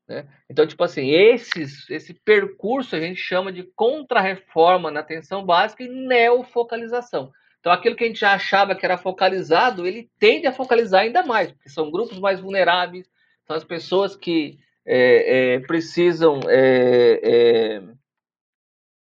[0.08, 0.26] Né?
[0.50, 5.88] Então, tipo assim, esses, esse percurso a gente chama de contra-reforma na atenção básica e
[5.88, 7.32] neofocalização.
[7.60, 11.24] Então, aquilo que a gente já achava que era focalizado, ele tende a focalizar ainda
[11.24, 13.08] mais, porque são grupos mais vulneráveis,
[13.46, 17.82] são as pessoas que é, é, precisam é, é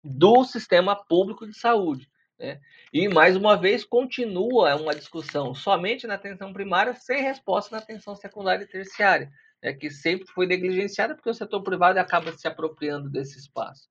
[0.03, 2.07] do sistema público de saúde.
[2.39, 2.59] Né?
[2.93, 8.15] E, mais uma vez, continua uma discussão somente na atenção primária, sem resposta na atenção
[8.15, 9.73] secundária e terciária, né?
[9.73, 13.87] que sempre foi negligenciada, porque o setor privado acaba se apropriando desse espaço.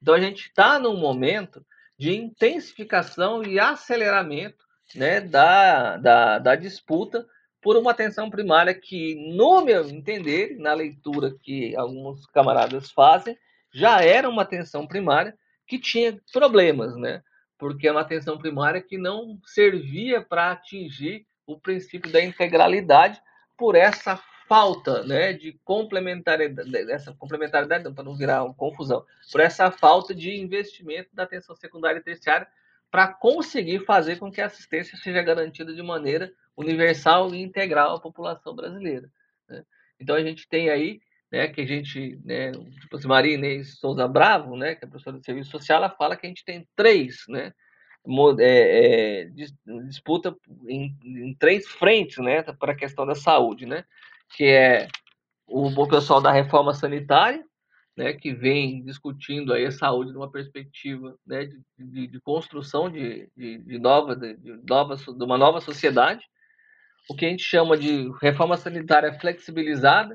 [0.00, 1.64] Então, a gente está num momento
[1.98, 4.64] de intensificação e aceleramento
[4.94, 7.26] né, da, da, da disputa
[7.60, 13.36] por uma atenção primária que, no meu entender, na leitura que alguns camaradas fazem,
[13.74, 15.36] já era uma atenção primária
[15.66, 17.22] que tinha problemas, né?
[17.58, 23.20] Porque é uma atenção primária que não servia para atingir o princípio da integralidade
[23.56, 24.18] por essa
[24.48, 30.40] falta né, de complementariedade, essa complementariedade, para não virar uma confusão, por essa falta de
[30.40, 32.48] investimento da atenção secundária e terciária
[32.90, 38.00] para conseguir fazer com que a assistência seja garantida de maneira universal e integral à
[38.00, 39.10] população brasileira.
[39.48, 39.62] Né?
[40.00, 41.00] Então a gente tem aí,
[41.30, 45.18] né, que a gente, né, tipo assim, Maria Inês Souza Bravo, né, que é professora
[45.18, 47.52] de serviço social, ela fala que a gente tem três, né,
[48.40, 49.24] é, é,
[49.86, 50.34] disputa
[50.66, 53.84] em, em, três frentes, né, para a questão da saúde, né,
[54.30, 54.88] que é
[55.46, 57.44] o, pessoal da reforma sanitária,
[57.96, 63.28] né, que vem discutindo aí a saúde numa perspectiva né, de, de, de construção de,
[63.36, 64.36] de, de nova, de,
[64.68, 66.24] nova, de uma nova sociedade,
[67.08, 70.12] o que a gente chama de reforma sanitária flexibilizada,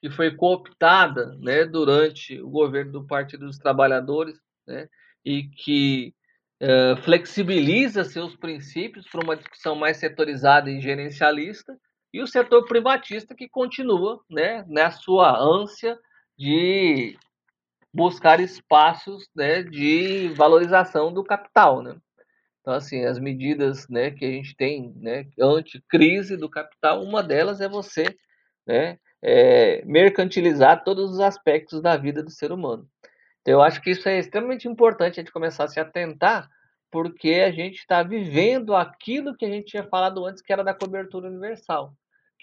[0.00, 4.86] que foi cooptada né, durante o governo do Partido dos Trabalhadores, né,
[5.24, 6.14] e que
[6.62, 11.74] uh, flexibiliza seus princípios para uma discussão mais setorizada e gerencialista,
[12.14, 15.98] e o setor privatista que continua né, na sua ânsia
[16.38, 17.18] de
[17.92, 21.82] buscar espaços né, de valorização do capital.
[21.82, 21.96] Né?
[22.60, 27.60] Então, assim, as medidas né, que a gente tem né, anti-crise do capital, uma delas
[27.60, 28.04] é você
[28.64, 32.88] né, é, mercantilizar todos os aspectos da vida do ser humano.
[33.40, 36.48] Então, eu acho que isso é extremamente importante a gente começar a se atentar,
[36.92, 40.72] porque a gente está vivendo aquilo que a gente tinha falado antes, que era da
[40.72, 41.92] cobertura universal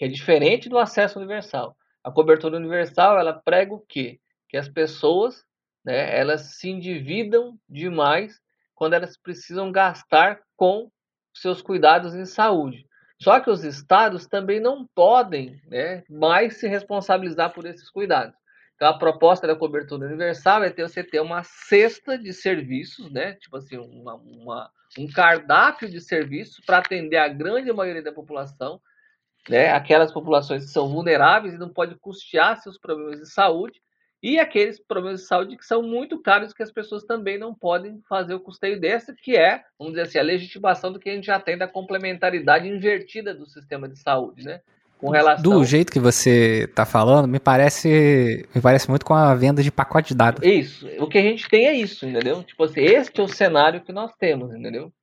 [0.01, 1.77] que é diferente do acesso universal.
[2.03, 4.19] A cobertura universal, ela prega o quê?
[4.49, 5.45] Que as pessoas,
[5.85, 8.41] né, elas se endividam demais
[8.73, 10.89] quando elas precisam gastar com
[11.31, 12.83] seus cuidados em saúde.
[13.21, 18.33] Só que os estados também não podem né, mais se responsabilizar por esses cuidados.
[18.73, 23.33] Então, a proposta da cobertura universal é ter você ter uma cesta de serviços, né?
[23.35, 28.81] Tipo assim, uma, uma um cardápio de serviços para atender a grande maioria da população,
[29.49, 33.79] né, aquelas populações que são vulneráveis e não pode custear seus problemas de saúde,
[34.23, 37.99] e aqueles problemas de saúde que são muito caros que as pessoas também não podem
[38.07, 41.25] fazer o custeio dessa, que é, vamos dizer assim, a legitimação do que a gente
[41.25, 44.61] já tem da complementaridade invertida do sistema de saúde, né?
[44.99, 45.41] Com relação...
[45.41, 49.71] Do jeito que você está falando, me parece, me parece muito com a venda de
[49.71, 50.47] pacote de dados.
[50.47, 50.87] Isso.
[50.99, 52.43] O que a gente tem é isso, entendeu?
[52.43, 54.93] Tipo assim, este é o cenário que nós temos, entendeu?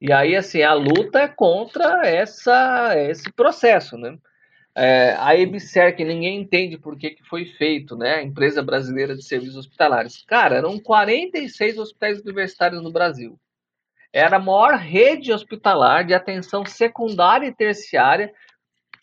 [0.00, 4.16] E aí, assim, a luta é contra essa, esse processo, né?
[4.74, 8.14] É, a EBSER, que ninguém entende por que, que foi feito, né?
[8.14, 10.24] A Empresa Brasileira de Serviços Hospitalares.
[10.26, 13.38] Cara, eram 46 hospitais universitários no Brasil.
[14.12, 18.32] Era a maior rede hospitalar de atenção secundária e terciária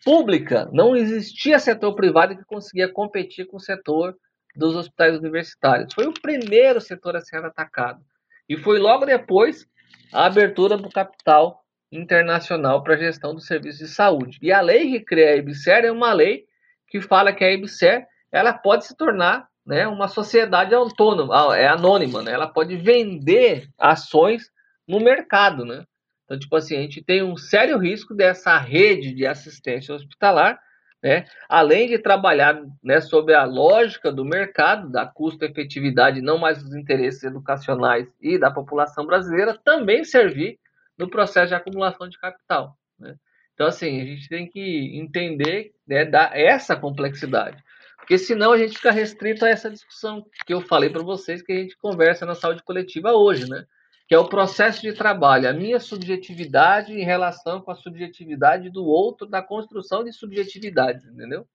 [0.04, 0.68] pública.
[0.74, 4.18] Não existia setor privado que conseguia competir com o setor
[4.56, 5.94] dos hospitais universitários.
[5.94, 8.02] Foi o primeiro setor a ser atacado.
[8.50, 9.68] E foi logo depois
[10.12, 14.38] a abertura do capital internacional para gestão do serviço de saúde.
[14.42, 16.46] E a lei que cria a EBSER é uma lei
[16.88, 22.22] que fala que a EBSER ela pode se tornar né, uma sociedade autônoma, é anônima,
[22.22, 22.32] né?
[22.32, 24.50] ela pode vender ações
[24.88, 25.66] no mercado.
[25.66, 25.84] Né?
[26.24, 30.60] Então, tipo assim, a gente tem um sério risco dessa rede de assistência hospitalar,
[31.02, 36.74] né, além de trabalhar né, sobre a lógica do mercado, da custo-efetividade, não mais dos
[36.74, 40.60] interesses educacionais e da população brasileira, também servir
[40.98, 42.76] no processo de acumulação de capital.
[43.00, 43.16] Né?
[43.54, 47.64] Então, assim, a gente tem que entender né, da, essa complexidade.
[47.98, 51.52] Porque senão a gente fica restrito a essa discussão que eu falei para vocês, que
[51.52, 53.66] a gente conversa na saúde coletiva hoje, né?
[54.08, 58.86] Que é o processo de trabalho, a minha subjetividade em relação com a subjetividade do
[58.86, 61.46] outro, da construção de subjetividades, entendeu?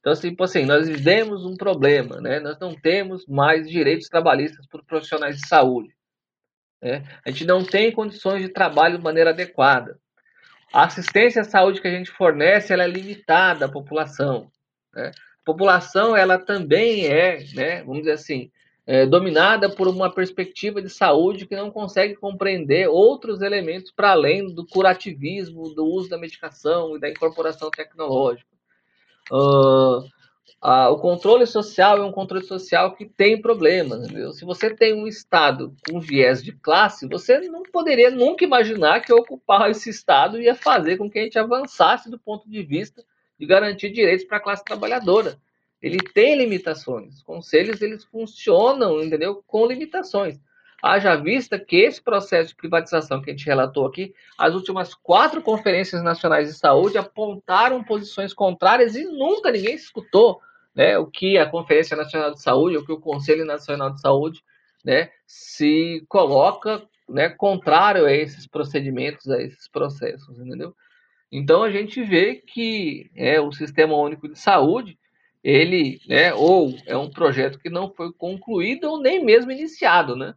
[0.00, 2.40] Então, assim, tipo assim, nós vivemos um problema, né?
[2.40, 5.94] Nós não temos mais direitos trabalhistas para profissionais de saúde.
[6.82, 7.04] Né?
[7.24, 9.98] A gente não tem condições de trabalho de maneira adequada.
[10.72, 14.50] A assistência à saúde que a gente fornece, ela é limitada à população.
[14.94, 15.12] Né?
[15.44, 18.50] População, ela também é, né, vamos dizer assim,
[18.88, 24.46] é, dominada por uma perspectiva de saúde que não consegue compreender outros elementos para além
[24.54, 28.48] do curativismo, do uso da medicação e da incorporação tecnológica.
[29.30, 29.98] Uh,
[30.64, 34.06] uh, o controle social é um controle social que tem problemas.
[34.06, 34.32] Entendeu?
[34.32, 39.12] Se você tem um Estado com viés de classe, você não poderia nunca imaginar que
[39.12, 43.04] ocupar esse Estado ia fazer com que a gente avançasse do ponto de vista
[43.38, 45.38] de garantir direitos para a classe trabalhadora
[45.80, 47.16] ele tem limitações.
[47.16, 49.42] Os conselhos eles funcionam, entendeu?
[49.46, 50.40] Com limitações.
[50.82, 55.42] Haja vista que esse processo de privatização que a gente relatou aqui, as últimas quatro
[55.42, 60.40] conferências nacionais de saúde apontaram posições contrárias e nunca ninguém escutou
[60.74, 64.40] né, o que a Conferência Nacional de Saúde, o que o Conselho Nacional de Saúde
[64.84, 70.72] né, se coloca né, contrário a esses procedimentos, a esses processos, entendeu?
[71.32, 74.96] Então a gente vê que é, o Sistema Único de Saúde
[75.42, 80.34] ele, né, ou é um projeto que não foi concluído ou nem mesmo iniciado, né?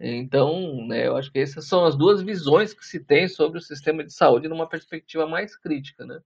[0.00, 3.62] Então, né, eu acho que essas são as duas visões que se tem sobre o
[3.62, 6.20] sistema de saúde numa perspectiva mais crítica, né?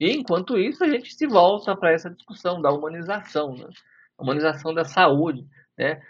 [0.00, 3.68] E enquanto isso, a gente se volta para essa discussão da humanização, né?
[4.18, 5.46] Humanização da saúde,
[5.76, 6.00] né?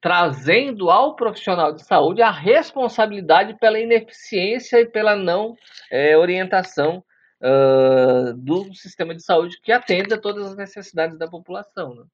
[0.00, 5.56] Trazendo ao profissional de saúde a responsabilidade pela ineficiência e pela não
[5.90, 7.04] é, orientação
[7.42, 11.94] uh, do sistema de saúde que atenda todas as necessidades da população.
[11.94, 12.04] Né?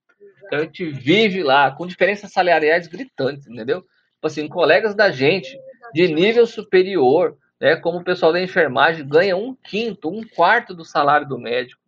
[0.46, 3.82] Então a gente vive lá com diferenças salariais gritantes, entendeu?
[3.82, 5.56] Tipo assim, colegas da gente
[5.92, 10.84] de nível superior, né, como o pessoal da enfermagem, ganha um quinto, um quarto do
[10.84, 11.80] salário do médico.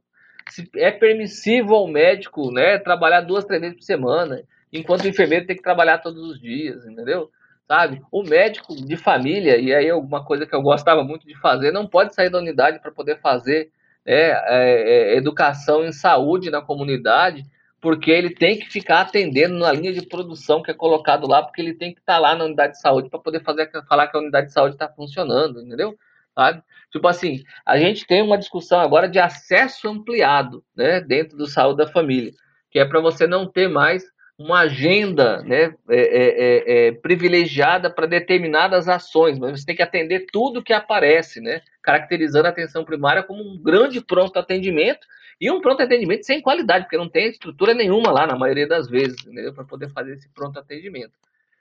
[0.48, 4.42] Se é permissível ao médico né, trabalhar duas, três vezes por semana,
[4.72, 7.30] enquanto o enfermeiro tem que trabalhar todos os dias, entendeu?
[7.70, 8.02] Sabe?
[8.10, 11.86] O médico de família, e aí alguma coisa que eu gostava muito de fazer, não
[11.86, 13.70] pode sair da unidade para poder fazer
[14.05, 17.44] né, é, é, educação em saúde na comunidade,
[17.80, 21.60] porque ele tem que ficar atendendo na linha de produção que é colocado lá, porque
[21.60, 24.16] ele tem que estar tá lá na unidade de saúde para poder fazer, falar que
[24.16, 25.97] a unidade de saúde está funcionando, entendeu?
[26.34, 26.64] Sabe?
[26.90, 31.78] Tipo assim, a gente tem uma discussão agora de acesso ampliado, né, dentro do saúde
[31.78, 32.32] da família,
[32.68, 34.02] que é para você não ter mais
[34.40, 39.82] uma agenda né, é, é, é, é privilegiada para determinadas ações, mas você tem que
[39.82, 45.06] atender tudo que aparece, né, caracterizando a atenção primária como um grande pronto atendimento
[45.38, 48.88] e um pronto atendimento sem qualidade, porque não tem estrutura nenhuma lá, na maioria das
[48.88, 49.16] vezes,
[49.54, 51.12] para poder fazer esse pronto atendimento.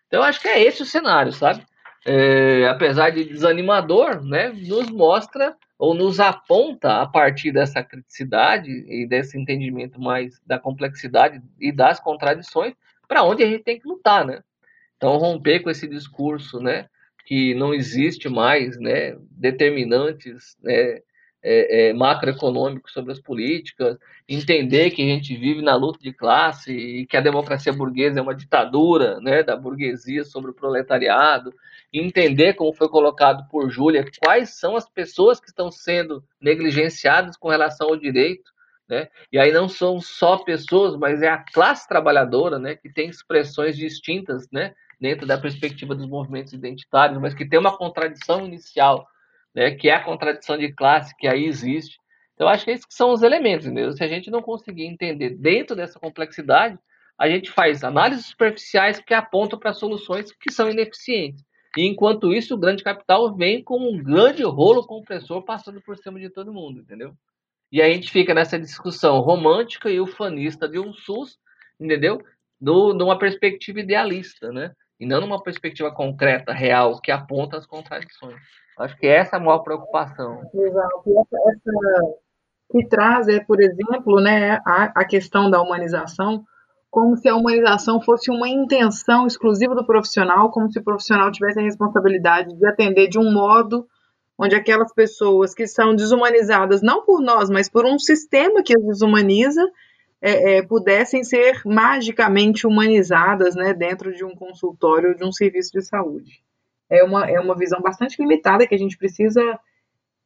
[0.07, 1.61] Então, eu acho que é esse o cenário, sabe?
[2.05, 9.07] É, apesar de desanimador, né, nos mostra ou nos aponta a partir dessa criticidade e
[9.07, 12.73] desse entendimento mais da complexidade e das contradições
[13.07, 14.43] para onde a gente tem que lutar, né?
[14.97, 16.89] Então romper com esse discurso, né,
[17.25, 20.99] que não existe mais, né, determinantes, né,
[21.41, 23.97] é, é, macroeconômicos sobre as políticas,
[24.27, 28.21] entender que a gente vive na luta de classe e que a democracia burguesa é
[28.21, 31.53] uma ditadura, né, da burguesia sobre o proletariado,
[31.91, 37.49] entender, como foi colocado por Júlia, quais são as pessoas que estão sendo negligenciadas com
[37.49, 38.51] relação ao direito,
[38.87, 39.07] né?
[39.31, 43.77] E aí não são só pessoas, mas é a classe trabalhadora, né, que tem expressões
[43.77, 49.07] distintas, né, dentro da perspectiva dos movimentos identitários, mas que tem uma contradição inicial,
[49.55, 51.97] né, que é a contradição de classe que aí existe.
[52.33, 53.91] Então, acho que esses são os elementos, entendeu?
[53.91, 56.77] Se a gente não conseguir entender dentro dessa complexidade,
[57.17, 61.43] a gente faz análises superficiais que apontam para soluções que são ineficientes.
[61.77, 66.19] E enquanto isso, o grande capital vem com um grande rolo compressor passando por cima
[66.19, 67.13] de todo mundo, entendeu?
[67.71, 71.37] E a gente fica nessa discussão romântica e ufanista de um SUS,
[71.79, 72.21] entendeu?
[72.59, 74.71] Do, numa perspectiva idealista, né?
[74.99, 78.35] E não numa perspectiva concreta, real, que aponta as contradições.
[78.77, 80.41] Acho que essa é a maior preocupação.
[80.53, 81.03] Exato.
[81.07, 82.19] Essa, essa
[82.71, 86.43] que traz, é, por exemplo, né, a, a questão da humanização,
[86.89, 91.59] como se a humanização fosse uma intenção exclusiva do profissional, como se o profissional tivesse
[91.59, 93.87] a responsabilidade de atender de um modo
[94.37, 98.83] onde aquelas pessoas que são desumanizadas, não por nós, mas por um sistema que as
[98.83, 99.61] desumaniza,
[100.21, 105.81] é, é, pudessem ser magicamente humanizadas né, dentro de um consultório, de um serviço de
[105.81, 106.41] saúde.
[106.89, 109.41] É uma, é uma visão bastante limitada que a gente precisa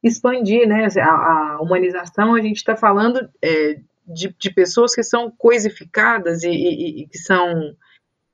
[0.02, 0.88] expandir, né?
[1.00, 6.50] A, a humanização, a gente está falando é, de, de pessoas que são coisificadas e,
[6.50, 7.74] e, e, que são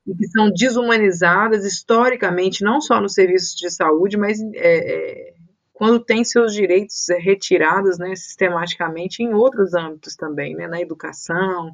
[0.03, 5.33] que são desumanizadas historicamente, não só nos serviços de saúde, mas é, é,
[5.81, 11.73] quando tem seus direitos retirados né, sistematicamente em outros âmbitos também, né, na educação,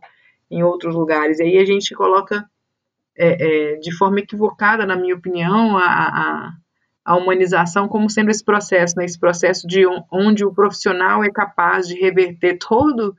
[0.50, 1.40] em outros lugares.
[1.40, 2.50] E aí a gente coloca
[3.18, 6.54] é, é, de forma equivocada, na minha opinião, a, a,
[7.04, 11.86] a, humanização como sendo esse processo, né, esse processo de onde o profissional é capaz
[11.86, 13.14] de reverter todo,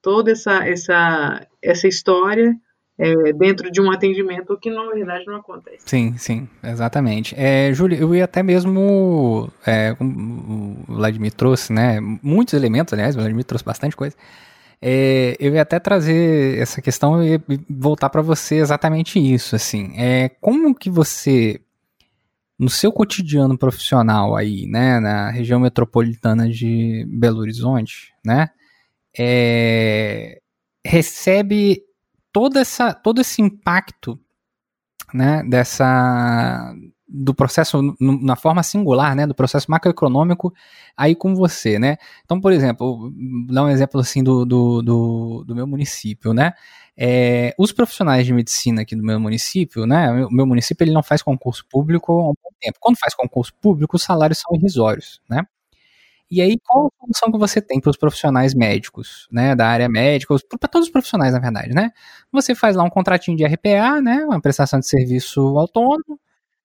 [0.00, 2.54] toda essa, essa, essa história
[3.00, 5.78] é, dentro de um atendimento que na verdade não acontece.
[5.86, 7.34] Sim, sim, exatamente.
[7.34, 13.18] É, Júlia, eu ia até mesmo, é, o Vladimir trouxe, né, muitos elementos, aliás, o
[13.18, 14.14] Vladimir trouxe bastante coisa.
[14.82, 17.40] É, eu ia até trazer essa questão e
[17.70, 21.58] voltar para você exatamente isso, assim, é, como que você,
[22.58, 28.50] no seu cotidiano profissional aí, né, na região metropolitana de Belo Horizonte, né,
[29.18, 30.38] é,
[30.84, 31.82] recebe
[32.32, 34.18] toda essa, todo esse impacto
[35.12, 36.74] né, dessa
[37.12, 40.54] do processo na forma singular, né, do processo macroeconômico
[40.96, 41.96] aí com você, né?
[42.24, 43.12] Então, por exemplo,
[43.48, 46.52] dar um exemplo assim do, do, do, do meu município, né?
[46.96, 50.24] É, os profissionais de medicina aqui do meu município, né?
[50.24, 52.78] O meu município ele não faz concurso público há um bom tempo.
[52.80, 55.44] Quando faz concurso público, os salários são irrisórios, né?
[56.30, 59.88] E aí, qual a solução que você tem para os profissionais médicos, né, da área
[59.88, 61.90] médica, para todos os profissionais, na verdade, né?
[62.32, 66.20] Você faz lá um contratinho de RPA, né, uma prestação de serviço autônomo,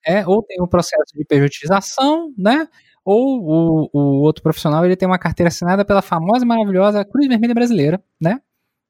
[0.05, 2.67] é, ou tem um processo de pejotização, né,
[3.05, 7.27] ou o, o outro profissional ele tem uma carteira assinada pela famosa e maravilhosa Cruz
[7.27, 8.41] Vermelha Brasileira, né,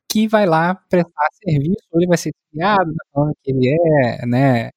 [0.10, 3.70] que vai lá prestar serviço, ele vai ser criado da forma que ele
[4.06, 4.72] é, né,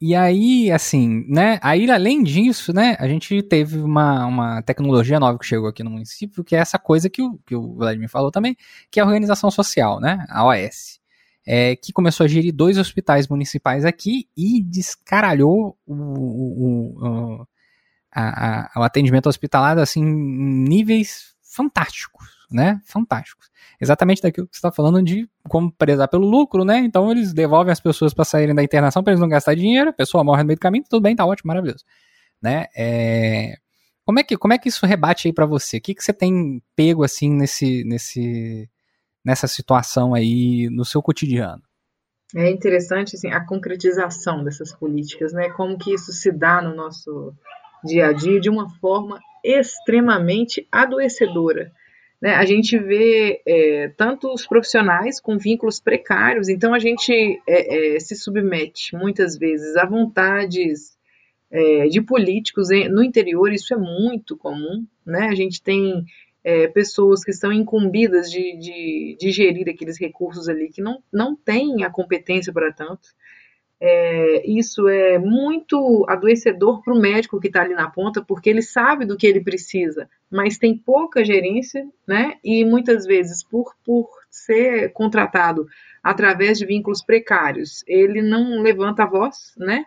[0.00, 1.58] e aí, assim, né?
[1.60, 2.96] Aí, além disso, né?
[3.00, 6.78] A gente teve uma, uma tecnologia nova que chegou aqui no município, que é essa
[6.78, 8.56] coisa que o, que o Vladimir falou também,
[8.90, 10.24] que é a organização social, né?
[10.28, 11.00] A OS.
[11.46, 17.06] É, que começou a gerir dois hospitais municipais aqui e descaralhou o, o,
[17.42, 17.46] o,
[18.10, 22.80] a, a, o atendimento hospitalar assim, em níveis fantásticos, né?
[22.84, 23.50] Fantásticos
[23.80, 26.78] exatamente daquilo que você está falando de como prezar pelo lucro, né?
[26.78, 29.92] Então eles devolvem as pessoas para saírem da internação para eles não gastarem dinheiro, a
[29.92, 31.84] pessoa morre no meio do caminho, tudo bem, tá ótimo, maravilhoso,
[32.42, 32.66] né?
[32.76, 33.56] É...
[34.04, 35.78] Como é que como é que isso rebate aí para você?
[35.78, 38.68] O que, que você tem pego assim nesse nesse
[39.24, 41.62] nessa situação aí no seu cotidiano?
[42.36, 45.50] É interessante assim, a concretização dessas políticas, né?
[45.50, 47.32] Como que isso se dá no nosso
[47.84, 51.70] dia a dia de uma forma extremamente adoecedora
[52.24, 57.12] né, a gente vê é, tanto os profissionais com vínculos precários, então a gente
[57.46, 60.96] é, é, se submete muitas vezes a vontades
[61.50, 65.28] é, de políticos no interior, isso é muito comum, né?
[65.28, 66.02] A gente tem
[66.42, 71.36] é, pessoas que estão incumbidas de, de, de, gerir aqueles recursos ali, que não, não
[71.36, 73.06] têm a competência para tanto.
[73.86, 78.62] É, isso é muito adoecedor para o médico que está ali na ponta, porque ele
[78.62, 82.38] sabe do que ele precisa, mas tem pouca gerência, né?
[82.42, 85.66] E muitas vezes, por, por ser contratado
[86.02, 89.84] através de vínculos precários, ele não levanta a voz, né?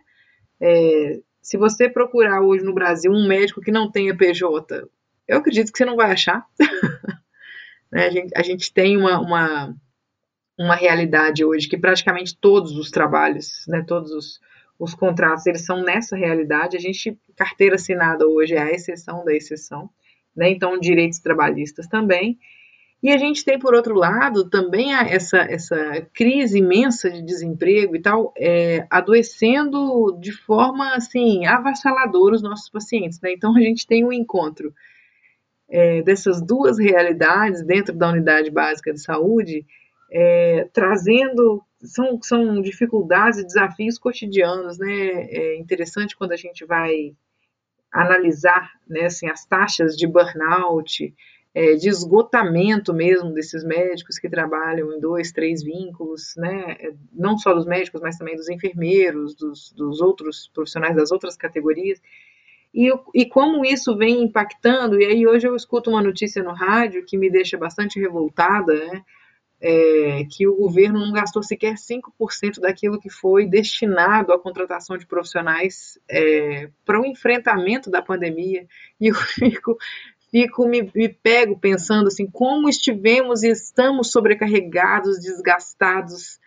[0.61, 4.88] É, se você procurar hoje no Brasil um médico que não tenha PJ,
[5.28, 6.45] eu acredito que você não vai achar.
[7.91, 8.06] né?
[8.06, 9.76] a, gente, a gente tem uma, uma
[10.57, 14.39] uma realidade hoje que praticamente todos os trabalhos, né, todos os,
[14.79, 16.75] os contratos, eles são nessa realidade.
[16.75, 19.89] A gente, carteira assinada hoje é a exceção da exceção,
[20.35, 22.38] né, então direitos trabalhistas também.
[23.01, 28.01] E a gente tem, por outro lado, também essa, essa crise imensa de desemprego e
[28.01, 33.31] tal, é, adoecendo de forma, assim, avassaladora os nossos pacientes, né?
[33.34, 34.73] Então, a gente tem um encontro
[35.69, 39.63] é, dessas duas realidades dentro da unidade básica de saúde,
[40.11, 45.27] é, trazendo são, são dificuldades e desafios cotidianos, né?
[45.29, 47.15] É interessante quando a gente vai
[47.91, 51.13] analisar né, assim, as taxas de burnout,
[51.53, 56.77] é, de esgotamento mesmo desses médicos que trabalham em dois, três vínculos, né?
[56.79, 61.35] É, não só dos médicos, mas também dos enfermeiros, dos, dos outros profissionais das outras
[61.35, 62.01] categorias.
[62.73, 67.05] E, e como isso vem impactando, e aí hoje eu escuto uma notícia no rádio
[67.05, 69.03] que me deixa bastante revoltada, né?
[69.59, 75.05] É, que o governo não gastou sequer 5% daquilo que foi destinado à contratação de
[75.05, 78.67] profissionais é, para o enfrentamento da pandemia.
[78.99, 79.77] E eu fico,
[80.31, 86.39] fico me, me, pego pensando assim, como estivemos e estamos sobrecarregados, desgastados,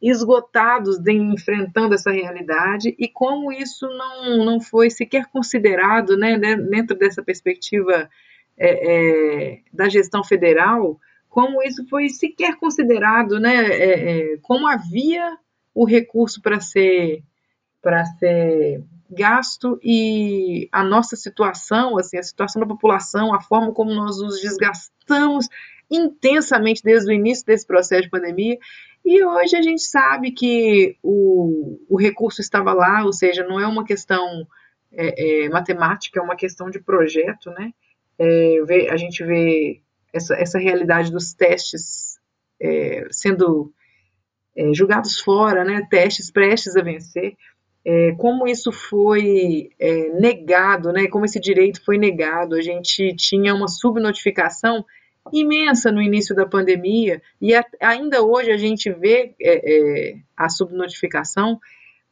[0.00, 6.96] esgotados de, enfrentando essa realidade e como isso não, não foi sequer considerado né, dentro
[6.96, 8.08] dessa perspectiva
[8.56, 10.98] é, é da gestão federal
[11.34, 15.36] como isso foi sequer considerado, né, é, é, como havia
[15.74, 17.24] o recurso para ser
[17.82, 23.92] para ser gasto e a nossa situação, assim, a situação da população, a forma como
[23.92, 25.48] nós nos desgastamos
[25.90, 28.56] intensamente desde o início desse processo de pandemia.
[29.04, 33.66] E hoje a gente sabe que o, o recurso estava lá, ou seja, não é
[33.66, 34.46] uma questão
[34.92, 37.72] é, é, matemática, é uma questão de projeto, né?
[38.18, 38.58] É,
[38.90, 39.82] a gente vê
[40.14, 42.18] essa, essa realidade dos testes
[42.60, 43.72] é, sendo
[44.56, 45.86] é, julgados fora, né?
[45.90, 47.36] Testes prestes a vencer.
[47.84, 49.70] É, como isso foi
[50.18, 51.06] negado, né?
[51.08, 52.54] Como esse direito foi negado.
[52.54, 54.84] A gente tinha uma subnotificação
[55.32, 60.48] imensa no início da pandemia e a, ainda hoje a gente vê é, é, a
[60.48, 61.58] subnotificação,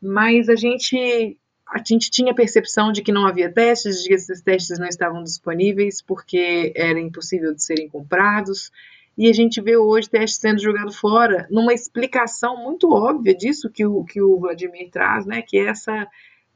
[0.01, 1.37] mas a gente
[1.73, 5.23] a gente tinha percepção de que não havia testes, de que esses testes não estavam
[5.23, 8.71] disponíveis porque era impossível de serem comprados.
[9.17, 13.87] E a gente vê hoje testes sendo jogados fora, numa explicação muito óbvia disso que
[13.87, 15.41] o, que o Vladimir traz, né?
[15.41, 16.07] Que é essa,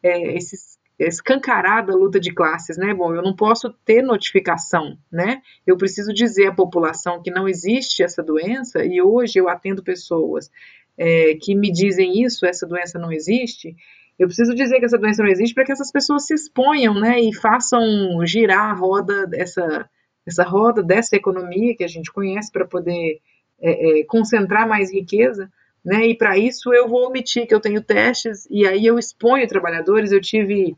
[0.02, 2.94] é, esses escancarada luta de classes, né?
[2.94, 5.42] Bom, eu não posso ter notificação, né?
[5.66, 10.50] Eu preciso dizer à população que não existe essa doença e hoje eu atendo pessoas
[10.96, 13.76] é, que me dizem isso, essa doença não existe.
[14.18, 17.20] Eu preciso dizer que essa doença não existe para que essas pessoas se exponham, né?
[17.20, 17.82] E façam
[18.24, 19.88] girar a roda dessa
[20.26, 23.20] essa roda dessa economia que a gente conhece para poder
[23.60, 25.50] é, é, concentrar mais riqueza.
[25.84, 26.08] Né?
[26.08, 30.10] E para isso eu vou omitir que eu tenho testes e aí eu exponho trabalhadores.
[30.10, 30.76] Eu tive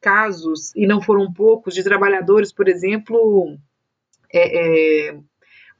[0.00, 3.58] casos, e não foram poucos, de trabalhadores, por exemplo,
[4.32, 5.18] é, é,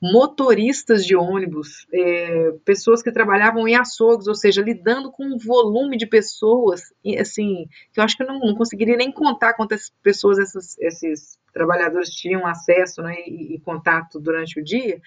[0.01, 5.97] motoristas de ônibus, é, pessoas que trabalhavam em açougues, ou seja, lidando com um volume
[5.97, 10.39] de pessoas, assim, que eu acho que eu não, não conseguiria nem contar quantas pessoas
[10.39, 15.01] essas, esses trabalhadores tinham acesso né, e, e contato durante o dia,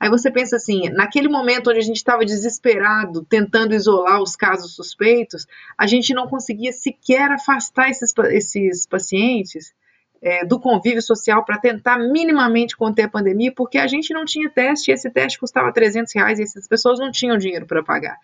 [0.00, 4.74] Aí você pensa assim, naquele momento onde a gente estava desesperado, tentando isolar os casos
[4.74, 5.46] suspeitos,
[5.76, 9.74] a gente não conseguia sequer afastar esses, esses pacientes
[10.22, 14.50] é, do convívio social para tentar minimamente conter a pandemia, porque a gente não tinha
[14.50, 18.18] teste e esse teste custava 300 reais e essas pessoas não tinham dinheiro para pagar.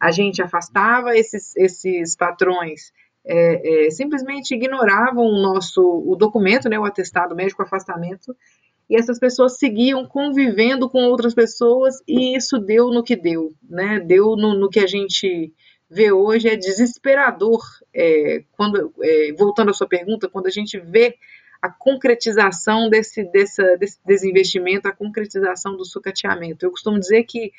[0.00, 2.92] A gente afastava esses, esses patrões
[3.24, 8.34] é, é, simplesmente ignoravam o nosso o documento, né, o atestado médico afastamento,
[8.90, 14.00] e essas pessoas seguiam convivendo com outras pessoas e isso deu no que deu, né?
[14.00, 15.52] Deu no, no que a gente
[15.88, 17.62] vê hoje é desesperador.
[17.94, 21.16] É, quando é, voltando à sua pergunta, quando a gente vê
[21.62, 26.66] a concretização desse, dessa, desse desinvestimento, a concretização do sucateamento.
[26.66, 27.52] Eu costumo dizer que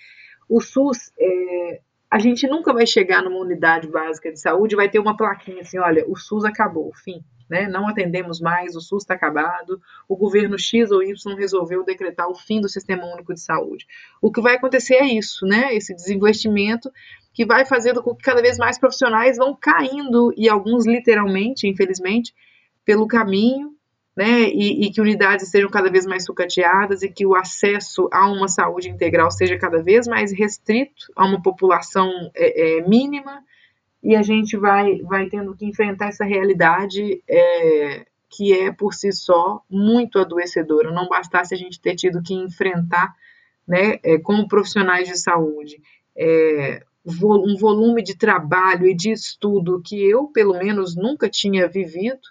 [0.50, 1.80] o SUS é,
[2.12, 5.62] a gente nunca vai chegar numa unidade básica de saúde e vai ter uma plaquinha
[5.62, 7.68] assim, olha, o SUS acabou, fim né?
[7.68, 12.36] Não atendemos mais, o SUS está acabado, o governo X ou Y resolveu decretar o
[12.36, 13.86] fim do Sistema Único de Saúde.
[14.22, 15.74] O que vai acontecer é isso, né?
[15.76, 16.92] Esse desinvestimento
[17.34, 22.34] que vai fazendo com que cada vez mais profissionais vão caindo, e alguns literalmente, infelizmente,
[22.86, 23.73] pelo caminho,
[24.16, 28.28] né, e, e, que unidades sejam cada vez mais sucateadas e que o acesso a
[28.28, 33.44] uma saúde integral seja cada vez mais restrito a uma população é, é, mínima
[34.04, 39.12] e a gente vai, vai tendo que enfrentar essa realidade é, que é, por si
[39.12, 40.92] só, muito adoecedora.
[40.92, 43.16] Não bastasse a gente ter tido que enfrentar,
[43.68, 45.82] né, é, como profissionais de saúde,
[46.16, 52.22] é, um volume de trabalho e de estudo que eu, pelo menos, nunca tinha vivido,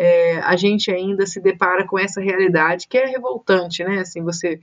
[0.00, 3.98] é, a gente ainda se depara com essa realidade que é revoltante, né?
[3.98, 4.60] Assim, você,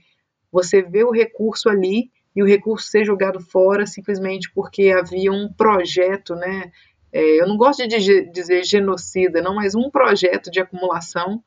[0.50, 5.52] você vê o recurso ali e o recurso ser jogado fora simplesmente porque havia um
[5.52, 6.72] projeto, né?
[7.12, 11.44] É, eu não gosto de dizer genocida, não, mas um projeto de acumulação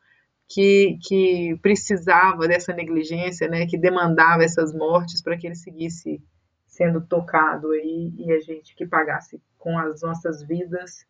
[0.47, 3.65] que, que precisava dessa negligência, né?
[3.65, 6.21] Que demandava essas mortes para que ele seguisse
[6.67, 11.07] sendo tocado aí e a gente que pagasse com as nossas vidas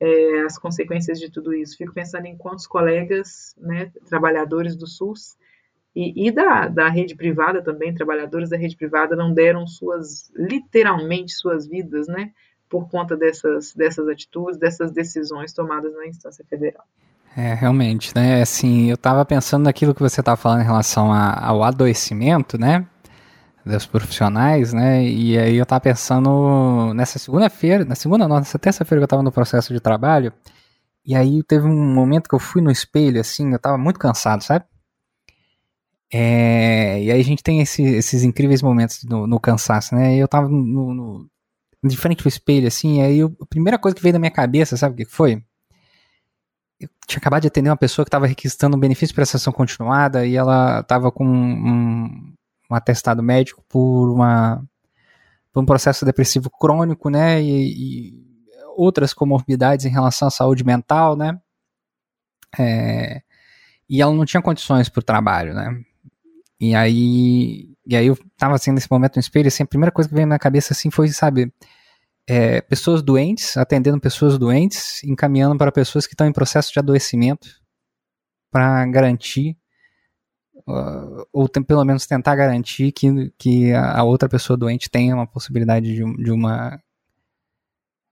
[0.00, 1.76] é, as consequências de tudo isso.
[1.76, 5.36] Fico pensando em quantos colegas, né, trabalhadores do SUS,
[5.94, 11.32] e, e da, da rede privada também, trabalhadores da rede privada não deram suas, literalmente,
[11.32, 12.32] suas vidas, né,
[12.68, 16.84] por conta dessas, dessas atitudes, dessas decisões tomadas na instância federal.
[17.34, 21.32] É, realmente, né, assim, eu estava pensando naquilo que você estava falando em relação a,
[21.46, 22.86] ao adoecimento, né,
[23.66, 29.00] dos profissionais, né, e aí eu estava pensando nessa segunda-feira, na segunda não, nessa terça-feira
[29.00, 30.32] que eu estava no processo de trabalho,
[31.04, 34.42] e aí teve um momento que eu fui no espelho, assim, eu estava muito cansado,
[34.42, 34.64] sabe?
[36.12, 40.16] É, e aí a gente tem esse, esses incríveis momentos no, no, cansaço, né?
[40.16, 41.30] Eu tava no, no,
[41.84, 44.76] de frente do espelho, assim, aí eu, a primeira coisa que veio na minha cabeça,
[44.76, 45.42] sabe o que foi?
[46.78, 50.26] Eu tinha acabado de atender uma pessoa que estava requisitando um benefício de prestação continuada
[50.26, 52.35] e ela estava com um,
[52.70, 54.62] um, atestado médico por uma
[55.52, 57.42] por um processo depressivo crônico, né?
[57.42, 58.26] E, e,
[58.76, 61.40] outras comorbidades em relação à saúde mental, né?
[62.58, 63.22] É,
[63.88, 65.82] e ela não tinha condições para o trabalho, né?
[66.60, 70.08] E aí, e aí eu tava assim nesse momento no espelho, assim, a primeira coisa
[70.08, 71.52] que veio na cabeça assim foi, sabe,
[72.26, 77.48] é, pessoas doentes, atendendo pessoas doentes, encaminhando para pessoas que estão em processo de adoecimento
[78.50, 79.56] para garantir
[81.32, 85.86] ou tem, pelo menos tentar garantir que, que a, outra pessoa doente tenha uma possibilidade
[85.94, 86.82] de, de uma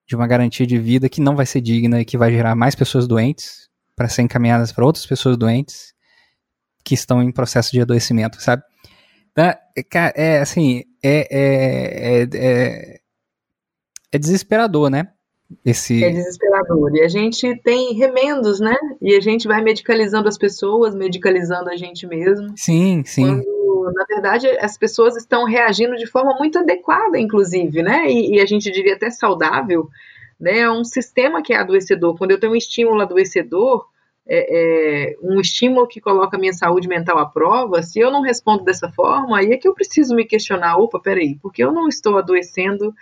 [0.06, 2.74] de uma garantia de vida que não vai ser digna e que vai gerar mais
[2.74, 5.94] pessoas doentes para ser encaminhadas para outras pessoas doentes
[6.84, 8.62] que estão em processo de adoecimento, sabe?
[9.36, 9.58] É,
[10.14, 13.00] é assim, é, é, é, é,
[14.12, 15.08] é desesperador, né?
[15.64, 16.02] Esse...
[16.02, 16.94] É desesperador.
[16.94, 18.76] E a gente tem remendos, né?
[19.00, 22.54] E a gente vai medicalizando as pessoas, medicalizando a gente mesmo.
[22.56, 23.22] Sim, sim.
[23.22, 28.10] Quando, na verdade, as pessoas estão reagindo de forma muito adequada, inclusive, né?
[28.10, 29.88] E, e a gente diria até saudável,
[30.40, 30.60] né?
[30.60, 32.16] É um sistema que é adoecedor.
[32.16, 33.86] Quando eu tenho um estímulo adoecedor,
[34.26, 38.22] é, é, um estímulo que coloca a minha saúde mental à prova, se eu não
[38.22, 41.88] respondo dessa forma, aí é que eu preciso me questionar, opa, peraí, porque eu não
[41.88, 42.94] estou adoecendo,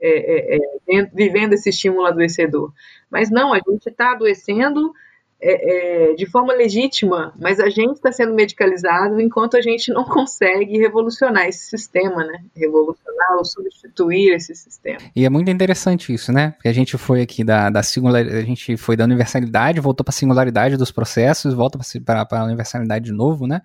[0.00, 2.72] é, é, é vivendo esse estímulo adoecedor?
[3.10, 4.92] Mas não, a gente está adoecendo
[5.40, 10.02] é, é, de forma legítima, mas a gente está sendo medicalizado enquanto a gente não
[10.04, 12.42] consegue revolucionar esse sistema, né?
[12.56, 14.98] Revolucionar ou substituir esse sistema.
[15.14, 16.50] E é muito interessante isso, né?
[16.52, 20.10] Porque a gente foi aqui da, da singularidade, a gente foi da universalidade, voltou para
[20.10, 23.62] a singularidade dos processos, volta para a universalidade de novo, né?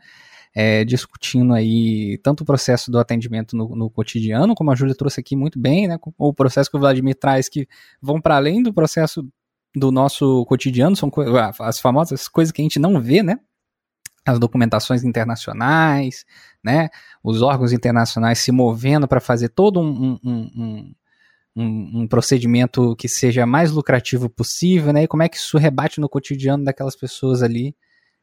[0.55, 5.19] É, discutindo aí tanto o processo do atendimento no, no, cotidiano, como a Júlia trouxe
[5.19, 5.97] aqui muito bem, né?
[6.15, 7.67] O processo que o Vladimir traz que
[7.99, 9.27] vão para além do processo
[9.75, 13.39] do nosso cotidiano, são ah, as famosas coisas que a gente não vê, né?
[14.25, 16.25] As documentações internacionais,
[16.63, 16.89] né?
[17.23, 20.93] Os órgãos internacionais se movendo para fazer todo um, um,
[21.55, 25.03] um, um, procedimento que seja mais lucrativo possível, né?
[25.03, 27.75] E como é que isso rebate no cotidiano daquelas pessoas ali,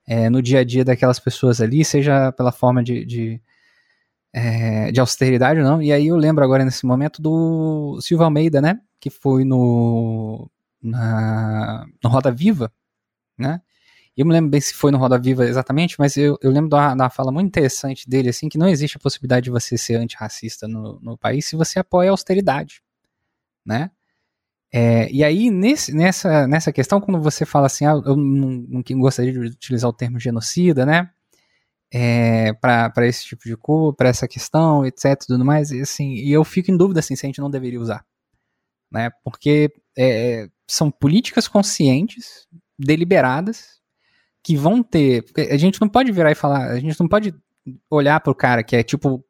[0.06, 3.40] é, no dia a dia daquelas pessoas ali, seja pela forma de, de,
[4.32, 5.82] é, de austeridade ou não.
[5.82, 8.81] E aí eu lembro agora nesse momento do Silva Almeida, né?
[9.01, 10.51] Que foi no
[10.82, 12.72] na, no Roda Viva,
[13.39, 13.60] né?
[14.16, 16.94] Eu me lembro bem se foi no Roda Viva exatamente, mas eu, eu lembro da,
[16.94, 20.68] da fala muito interessante dele, assim, que não existe a possibilidade de você ser antirracista
[20.68, 22.82] no, no país se você apoia a austeridade,
[23.64, 23.90] né?
[24.72, 29.01] É, e aí, nesse, nessa, nessa questão, quando você fala assim, ah, eu não, não
[29.01, 31.10] gostaria de utilizar o termo genocida, né?
[31.92, 36.32] É, para esse tipo de coisa, para essa questão, etc, tudo mais, e, assim, e
[36.32, 38.05] eu fico em dúvida assim, se a gente não deveria usar,
[38.92, 39.10] né?
[39.24, 42.47] Porque é, são políticas conscientes,
[42.78, 43.80] deliberadas,
[44.42, 45.24] que vão ter.
[45.51, 47.34] A gente não pode virar e falar, a gente não pode
[47.90, 49.24] olhar para o cara que é tipo.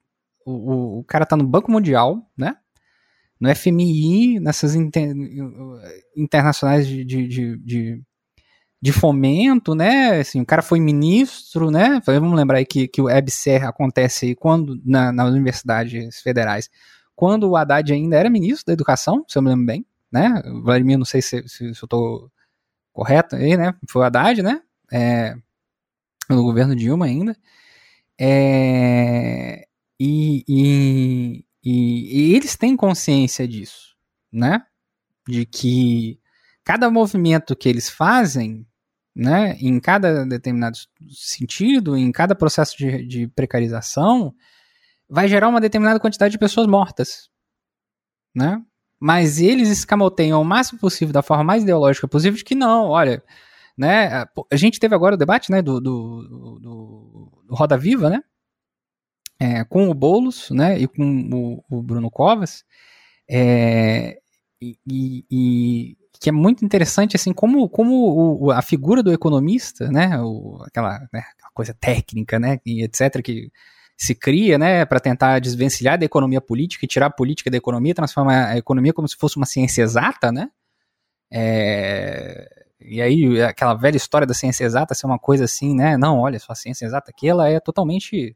[0.45, 2.57] O, o cara tá no Banco Mundial, né?
[3.41, 5.15] No FMI, nessas inter,
[6.17, 8.03] internacionais de, de, de,
[8.83, 10.21] de, fomento, né?
[10.21, 12.01] Assim, o cara foi ministro, né?
[12.05, 16.69] Vamos lembrar aí que, que o EBSER acontece aí quando, na, nas universidades federais,
[17.17, 20.43] quando o Haddad ainda era ministro da educação, se eu me lembro bem, né?
[20.63, 22.31] Vladimir, não sei se, se, se eu estou
[22.93, 23.75] correto aí, né?
[23.89, 24.61] Foi o Haddad, né?
[24.93, 25.35] É,
[26.29, 27.37] no governo Dilma ainda.
[28.19, 29.67] É,
[29.99, 33.97] e, e, e, e, eles têm consciência disso,
[34.33, 34.65] né?
[35.29, 36.21] De que
[36.65, 38.67] cada movimento que eles fazem,
[39.15, 40.79] né, em cada determinado
[41.11, 44.35] sentido, em cada processo de, de precarização,
[45.09, 47.29] vai gerar uma determinada quantidade de pessoas mortas,
[48.35, 48.63] né?
[49.01, 53.25] mas eles escamoteiam o máximo possível, da forma mais ideológica possível, de que não, olha,
[53.77, 58.23] né, a gente teve agora o debate, né, do, do, do, do Roda Viva, né,
[59.41, 62.63] é, com o Boulos, né, e com o, o Bruno Covas,
[63.29, 64.19] é,
[64.61, 70.21] e, e, que é muito interessante, assim, como, como o, a figura do economista, né,
[70.21, 73.51] o, aquela, né, aquela coisa técnica, né, e etc., que
[73.97, 77.95] se cria, né, para tentar desvencilhar da economia política e tirar a política da economia,
[77.95, 80.49] transformar a economia como se fosse uma ciência exata, né?
[81.31, 82.49] É,
[82.81, 85.99] e aí aquela velha história da ciência exata ser uma coisa assim, né?
[85.99, 88.35] Não, olha só, a ciência exata aqui ela é totalmente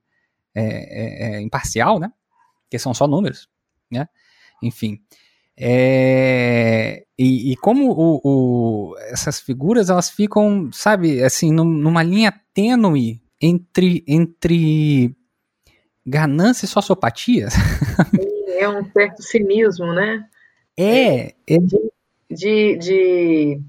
[0.55, 2.13] é, é, é imparcial, né?
[2.63, 3.49] Porque são só números,
[3.91, 4.09] né?
[4.63, 5.01] Enfim.
[5.57, 12.33] É, e, e, como o, o, essas figuras elas ficam, sabe, assim, num, numa linha
[12.53, 15.15] tênue entre, entre
[16.05, 17.49] ganância e sociopatia.
[18.57, 20.25] É um certo cinismo, né?
[20.77, 21.35] É.
[21.47, 21.59] é...
[21.59, 21.91] De,
[22.31, 23.61] de, de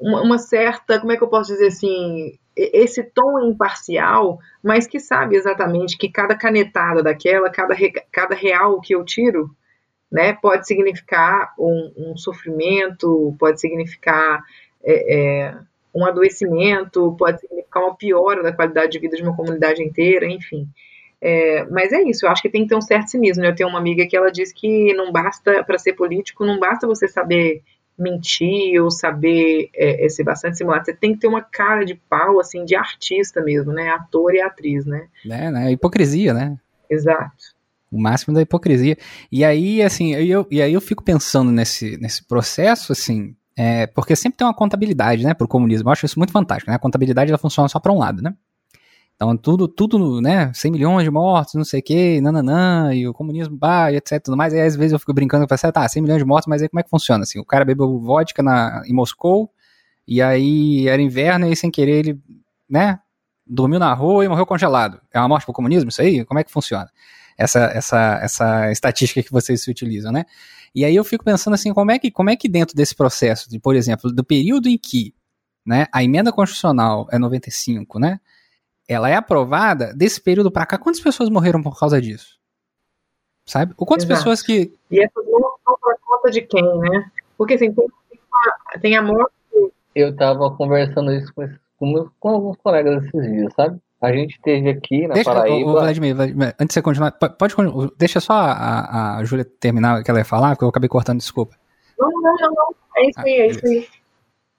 [0.00, 5.36] uma certa, como é que eu posso dizer assim, esse tom imparcial, mas que sabe
[5.36, 7.76] exatamente que cada canetada daquela, cada,
[8.10, 9.50] cada real que eu tiro,
[10.10, 10.32] né?
[10.32, 14.42] Pode significar um, um sofrimento, pode significar
[14.82, 15.58] é, é,
[15.94, 20.66] um adoecimento, pode significar uma piora da qualidade de vida de uma comunidade inteira, enfim.
[21.20, 23.42] É, mas é isso, eu acho que tem que ter um certo cinismo.
[23.42, 23.50] Né?
[23.50, 26.86] Eu tenho uma amiga que ela diz que não basta, para ser político, não basta
[26.86, 27.62] você saber
[27.98, 31.94] mentir ou saber é, é, ser bastante simulado, você tem que ter uma cara de
[31.94, 33.88] pau, assim, de artista mesmo, né?
[33.90, 35.06] Ator e atriz, né?
[35.24, 35.72] É, né?
[35.72, 36.56] Hipocrisia, né?
[36.90, 37.56] Exato.
[37.90, 38.96] O máximo da hipocrisia.
[39.30, 44.14] E aí, assim, eu, e aí eu fico pensando nesse, nesse processo, assim, é, porque
[44.14, 45.88] sempre tem uma contabilidade, né, pro comunismo.
[45.88, 46.76] Eu acho isso muito fantástico, né?
[46.76, 48.34] A contabilidade ela funciona só para um lado, né?
[49.16, 53.14] Então, tudo, tudo, né, 100 milhões de mortos, não sei o que, nananã, e o
[53.14, 54.52] comunismo, bah, e etc, tudo mais.
[54.52, 56.60] E aí, às vezes eu fico brincando e falo tá, 100 milhões de mortos, mas
[56.60, 57.38] aí como é que funciona, assim?
[57.38, 59.50] O cara bebeu vodka na, em Moscou,
[60.06, 62.20] e aí era inverno, e sem querer ele,
[62.68, 63.00] né,
[63.46, 65.00] dormiu na rua e morreu congelado.
[65.12, 66.22] É uma morte pro comunismo isso aí?
[66.24, 66.90] Como é que funciona?
[67.38, 70.24] Essa, essa, essa estatística que vocês se utilizam, né?
[70.74, 73.48] E aí eu fico pensando assim, como é que, como é que dentro desse processo,
[73.48, 75.14] de, por exemplo, do período em que
[75.64, 78.20] né, a emenda constitucional é 95, né?
[78.88, 82.36] Ela é aprovada, desse período para cá, quantas pessoas morreram por causa disso?
[83.44, 83.74] Sabe?
[83.76, 84.20] Ou quantas Exato.
[84.20, 84.72] pessoas que.
[84.90, 87.10] E essas mortes são por conta de quem, né?
[87.38, 87.86] Porque assim, tem,
[88.80, 89.32] tem a morte.
[89.94, 91.48] Eu estava conversando isso com,
[91.78, 93.78] com, com, alguns colegas esses dias, sabe?
[94.02, 95.70] A gente teve aqui na deixa, Paraíba.
[95.70, 97.54] O, o Vladimir, Vladimir, antes de você continuar, pode, pode
[97.96, 100.88] deixa só a, a, a Júlia terminar o que ela ia falar, porque eu acabei
[100.88, 101.56] cortando, desculpa.
[101.98, 102.74] Não, não, não, não.
[102.96, 103.88] É isso ah, aí, é isso aí.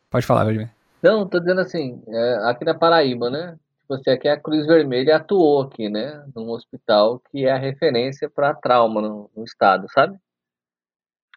[0.10, 0.72] Pode falar, Vladimir.
[1.04, 3.56] Não, tô dizendo assim, é, aqui na Paraíba, né?
[3.88, 8.54] Você aqui a Cruz Vermelha atuou aqui, né, num hospital que é a referência para
[8.54, 10.18] trauma no, no, estado, sabe?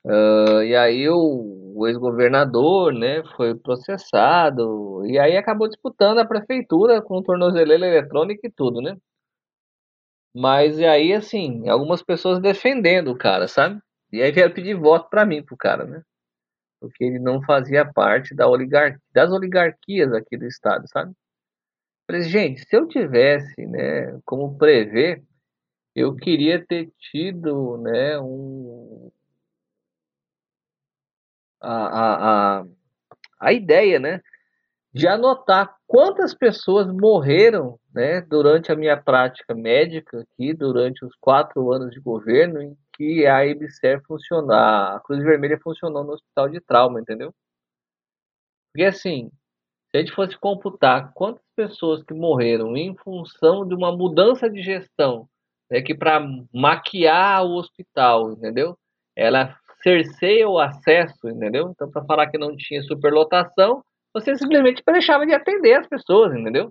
[0.04, 7.02] Uh, e aí o, o ex-governador, né, foi processado e aí acabou disputando a prefeitura
[7.02, 8.96] com tornozeleira eletrônica e tudo, né?
[10.34, 13.80] Mas e aí assim, algumas pessoas defendendo o cara, sabe?
[14.12, 16.02] E aí vieram pedir voto para mim pro cara, né?
[16.80, 21.14] Porque ele não fazia parte da oligarquia, das oligarquias aqui do estado, sabe?
[22.10, 25.22] Falei, gente, se eu tivesse, né, como prever,
[25.94, 29.12] eu queria ter tido, né, um
[31.60, 32.66] a, a, a,
[33.38, 34.20] a ideia, né,
[34.92, 41.70] de anotar quantas pessoas morreram, né, durante a minha prática médica aqui, durante os quatro
[41.72, 46.60] anos de governo em que a IBCER funcionar, a Cruz Vermelha funcionou no hospital de
[46.60, 47.32] trauma, entendeu?
[48.72, 49.30] Porque assim,
[49.90, 54.62] se a gente fosse computar quantas pessoas que morreram em função de uma mudança de
[54.62, 55.28] gestão,
[55.70, 56.20] né, que para
[56.54, 58.78] maquiar o hospital, entendeu?
[59.16, 61.70] Ela cerceia o acesso, entendeu?
[61.70, 63.82] Então, para falar que não tinha superlotação,
[64.14, 66.70] você simplesmente deixava de atender as pessoas, entendeu?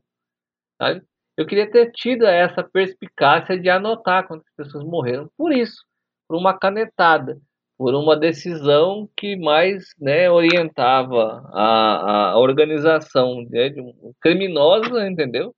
[1.37, 5.83] Eu queria ter tido essa perspicácia de anotar quantas pessoas morreram por isso,
[6.27, 7.37] por uma canetada
[7.79, 15.55] por uma decisão que mais né, orientava a, a organização né, de um criminosa, entendeu?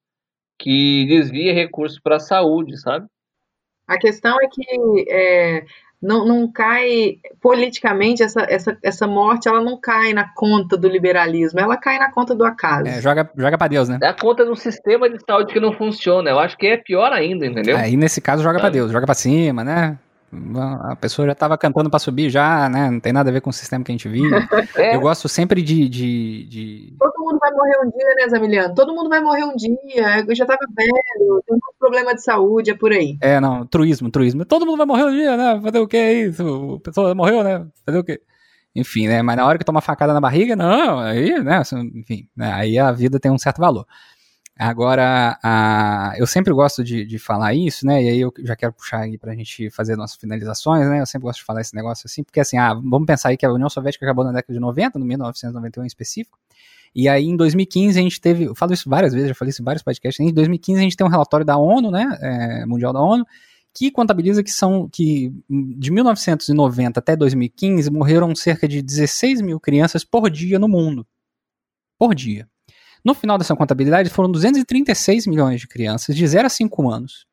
[0.59, 3.07] Que desvia recursos para a saúde, sabe?
[3.87, 5.63] A questão é que é,
[5.99, 11.59] não, não cai politicamente essa, essa, essa morte, ela não cai na conta do liberalismo,
[11.59, 12.87] ela cai na conta do acaso.
[12.87, 13.97] É, joga, joga para Deus, né?
[13.99, 16.29] É a conta do sistema de saúde que não funciona.
[16.29, 17.77] Eu acho que é pior ainda, entendeu?
[17.77, 19.97] Aí nesse caso joga para Deus, joga para cima, né?
[20.33, 22.89] A pessoa já estava cantando para subir já, né?
[22.89, 24.29] Não tem nada a ver com o sistema que a gente vive.
[24.75, 24.95] É.
[24.95, 28.73] Eu gosto sempre de, de, de, Todo mundo vai morrer um dia, né, Zamiliano?
[28.73, 30.25] Todo mundo vai morrer um dia.
[30.27, 33.17] Eu já tava velho, tem um problema de saúde, é por aí.
[33.21, 34.45] É, não, truísmo, truísmo.
[34.45, 35.59] Todo mundo vai morrer um dia, né?
[35.61, 36.79] Fazer o que é isso?
[36.79, 37.65] A pessoa morreu, né?
[37.85, 38.21] Fazer o quê?
[38.75, 39.21] Enfim, né?
[39.21, 41.61] Mas na hora que toma facada na barriga, não, aí, né?
[41.95, 42.51] Enfim, né?
[42.53, 43.85] aí a vida tem um certo valor.
[44.57, 48.03] Agora, a, eu sempre gosto de, de falar isso, né?
[48.03, 51.01] E aí eu já quero puxar aí pra gente fazer nossas finalizações, né?
[51.01, 53.45] Eu sempre gosto de falar esse negócio assim, porque assim, ah, vamos pensar aí que
[53.45, 56.37] a União Soviética acabou na década de 90, no 1991 em específico.
[56.93, 59.61] E aí, em 2015, a gente teve, eu falo isso várias vezes, já falei isso
[59.61, 62.91] em vários podcasts, em 2015 a gente tem um relatório da ONU, né, é, Mundial
[62.91, 63.25] da ONU,
[63.73, 70.03] que contabiliza que são, que de 1990 até 2015 morreram cerca de 16 mil crianças
[70.03, 71.07] por dia no mundo.
[71.97, 72.50] Por dia.
[73.03, 77.25] No final dessa contabilidade, foram 236 milhões de crianças de 0 a 5 anos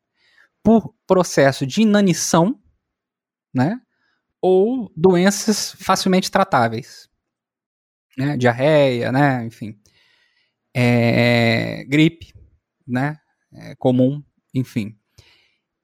[0.62, 2.58] por processo de inanição,
[3.52, 3.80] né?
[4.40, 7.08] Ou doenças facilmente tratáveis,
[8.16, 8.36] né?
[8.36, 9.44] Diarreia, né?
[9.44, 9.78] Enfim,
[10.74, 12.32] é, gripe,
[12.86, 13.18] né?
[13.52, 14.22] É comum,
[14.54, 14.96] enfim.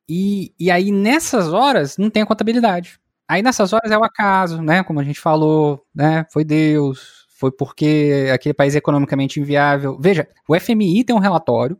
[0.09, 3.01] E, e aí nessas horas não tem a contabilidade.
[3.27, 4.85] Aí nessas horas é o acaso, né?
[4.85, 6.27] Como a gente falou, né?
[6.31, 9.99] Foi Deus, foi porque aquele país é economicamente inviável.
[10.01, 11.79] Veja, o FMI tem um relatório,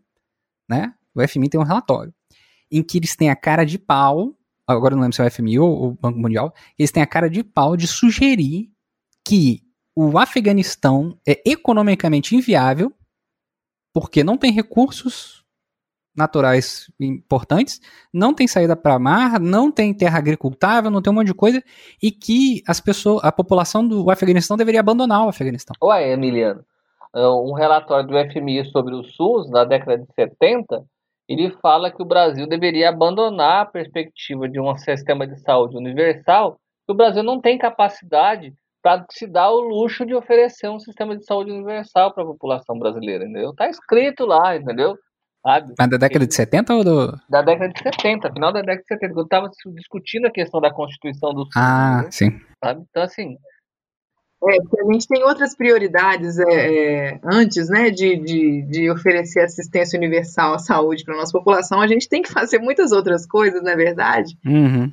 [0.69, 0.93] né?
[1.15, 2.13] O FMI tem um relatório
[2.71, 4.37] em que eles têm a cara de pau
[4.67, 7.29] agora não lembro se é o FMI ou o Banco Mundial, eles têm a cara
[7.29, 8.71] de pau de sugerir
[9.27, 9.63] que
[9.95, 12.93] o Afeganistão é economicamente inviável
[13.93, 15.44] porque não tem recursos
[16.17, 17.81] naturais importantes,
[18.13, 21.63] não tem saída para mar, não tem terra agricultável, não tem um monte de coisa,
[22.03, 25.75] e que as pessoas, a população do Afeganistão deveria abandonar o Afeganistão.
[25.83, 26.65] Ué, Emiliano,
[27.15, 30.85] é, um relatório do FMI sobre o SUS, na década de 70,
[31.29, 36.59] ele fala que o Brasil deveria abandonar a perspectiva de um sistema de saúde universal,
[36.87, 41.17] que o Brasil não tem capacidade para se dar o luxo de oferecer um sistema
[41.17, 43.51] de saúde universal para a população brasileira, entendeu?
[43.51, 44.95] Está escrito lá, entendeu?
[45.45, 45.75] Sabe?
[45.79, 47.21] Mas da década de 70 ou do.
[47.29, 49.15] Da década de 70, final da década de 70.
[49.15, 51.53] Eu estava discutindo a questão da Constituição do Sul.
[51.55, 52.11] Ah, né?
[52.11, 52.41] sim.
[52.65, 52.83] Sabe?
[52.89, 53.37] Então, assim.
[54.47, 59.41] É, porque a gente tem outras prioridades é, é, antes né, de, de, de, oferecer
[59.41, 61.81] assistência universal à saúde para a nossa população.
[61.81, 64.37] A gente tem que fazer muitas outras coisas, não é verdade?
[64.45, 64.93] Uhum.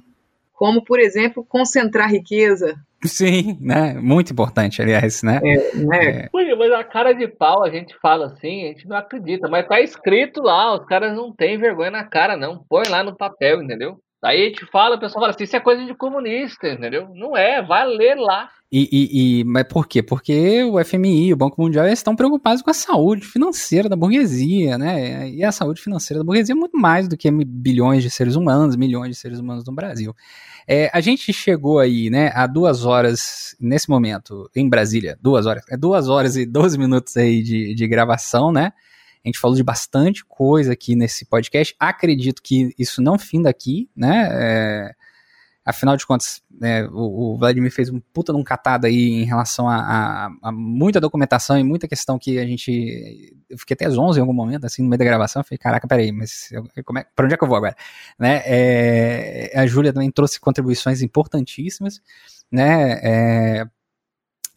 [0.61, 3.95] Como, por exemplo, concentrar riqueza Sim, né?
[3.95, 5.39] Muito importante, aliás, né?
[5.43, 6.19] É, né?
[6.19, 6.29] É.
[6.31, 9.81] Mas a cara de pau a gente fala assim, a gente não acredita, mas tá
[9.81, 12.63] escrito lá, os caras não têm vergonha na cara, não.
[12.69, 13.97] Põe lá no papel, entendeu?
[14.23, 17.09] Aí a gente fala, o pessoal fala assim, isso é coisa de comunista, entendeu?
[17.15, 18.49] Não é, vai ler lá.
[18.71, 20.01] E, e, e, mas por quê?
[20.01, 25.29] Porque o FMI, o Banco Mundial, estão preocupados com a saúde financeira da burguesia, né?
[25.29, 28.77] E a saúde financeira da burguesia é muito mais do que bilhões de seres humanos,
[28.77, 30.15] milhões de seres humanos no Brasil.
[30.65, 35.63] É, a gente chegou aí, né, a duas horas, nesse momento, em Brasília, duas horas,
[35.69, 38.71] é duas horas e doze minutos aí de, de gravação, né?
[39.23, 41.75] A gente falou de bastante coisa aqui nesse podcast.
[41.79, 44.27] Acredito que isso não finda aqui, né?
[44.31, 44.95] É,
[45.63, 49.69] afinal de contas, né, o, o, Vladimir fez um puta num catado aí em relação
[49.69, 53.35] a, a, a, muita documentação e muita questão que a gente.
[53.49, 55.41] Eu fiquei até às 11 em algum momento, assim, no meio da gravação.
[55.41, 56.81] Eu falei, caraca, peraí, mas eu, é,
[57.15, 57.75] pra onde é que eu vou agora?
[58.17, 62.01] Né, é, a Júlia também trouxe contribuições importantíssimas,
[62.51, 62.99] né?
[63.03, 63.65] É,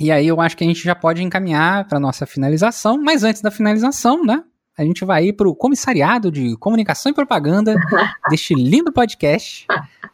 [0.01, 3.43] e aí eu acho que a gente já pode encaminhar para nossa finalização, mas antes
[3.43, 4.43] da finalização, né?
[4.77, 7.75] A gente vai ir para o comissariado de comunicação e propaganda
[8.29, 9.67] deste lindo podcast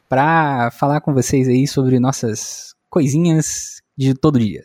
[0.09, 4.65] para falar com vocês aí sobre nossas coisinhas de todo dia.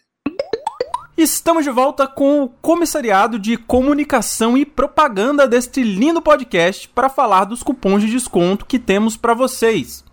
[1.17, 7.45] Estamos de volta com o comissariado de comunicação e propaganda deste lindo podcast para falar
[7.45, 10.03] dos cupons de desconto que temos para vocês.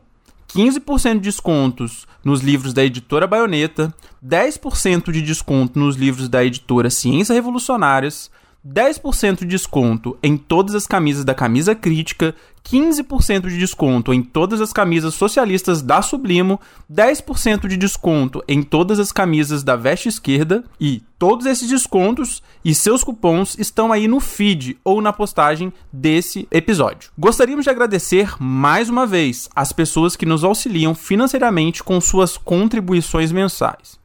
[0.49, 3.95] 15% de descontos nos livros da editora Baioneta,
[4.25, 8.31] 10% de desconto nos livros da editora Ciência Revolucionárias,
[8.67, 12.35] 10% de desconto em todas as camisas da Camisa Crítica,
[12.65, 16.61] 15% de desconto em todas as camisas socialistas da Sublimo,
[16.93, 22.75] 10% de desconto em todas as camisas da Veste Esquerda e todos esses descontos e
[22.75, 27.13] seus cupons estão aí no feed ou na postagem desse episódio.
[27.17, 33.31] Gostaríamos de agradecer mais uma vez as pessoas que nos auxiliam financeiramente com suas contribuições
[33.31, 33.97] mensais.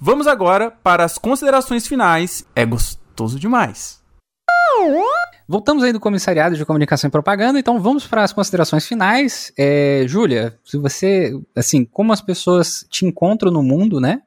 [0.00, 2.44] Vamos agora para as considerações finais.
[2.56, 4.00] É gostoso demais.
[5.46, 9.52] Voltamos aí do Comissariado de Comunicação e Propaganda, então vamos para as considerações finais.
[9.58, 14.22] É, Júlia, se você, assim, como as pessoas te encontram no mundo, né?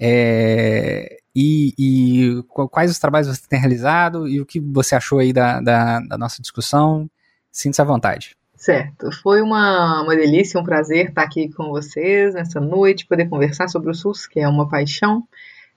[0.00, 5.34] É, e, e, quais os trabalhos você tem realizado e o que você achou aí
[5.34, 7.10] da, da, da nossa discussão.
[7.52, 8.34] Sinta-se à vontade.
[8.54, 13.68] Certo, foi uma, uma delícia, um prazer estar aqui com vocês nessa noite, poder conversar
[13.68, 15.24] sobre o SUS, que é uma paixão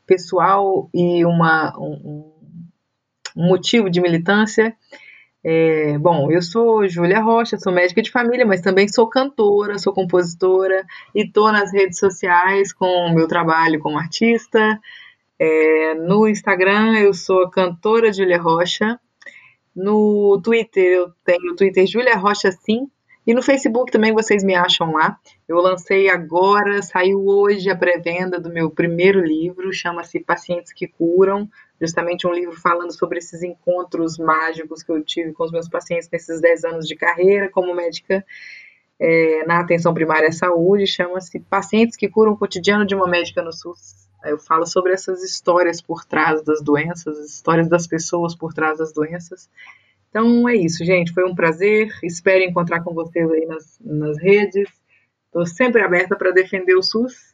[0.07, 2.31] pessoal e uma, um,
[3.35, 4.73] um motivo de militância.
[5.43, 9.93] É, bom, eu sou Júlia Rocha, sou médica de família, mas também sou cantora, sou
[9.93, 14.79] compositora e estou nas redes sociais com o meu trabalho como artista.
[15.39, 18.99] É, no Instagram eu sou cantora Júlia Rocha.
[19.75, 22.89] No Twitter eu tenho o Twitter Júlia Rocha Sim.
[23.25, 25.17] E no Facebook também vocês me acham lá.
[25.47, 31.47] Eu lancei agora, saiu hoje a pré-venda do meu primeiro livro, chama-se Pacientes que Curam,
[31.79, 36.09] justamente um livro falando sobre esses encontros mágicos que eu tive com os meus pacientes
[36.11, 38.25] nesses 10 anos de carreira como médica
[38.99, 43.41] é, na atenção primária à saúde, chama-se Pacientes que Curam o Cotidiano de uma Médica
[43.41, 44.08] no SUS.
[44.23, 48.77] Eu falo sobre essas histórias por trás das doenças, as histórias das pessoas por trás
[48.77, 49.49] das doenças.
[50.09, 51.13] Então é isso, gente.
[51.13, 51.89] Foi um prazer.
[52.03, 54.67] Espero encontrar com vocês aí nas, nas redes.
[55.27, 57.29] Estou sempre aberta para defender o SUS.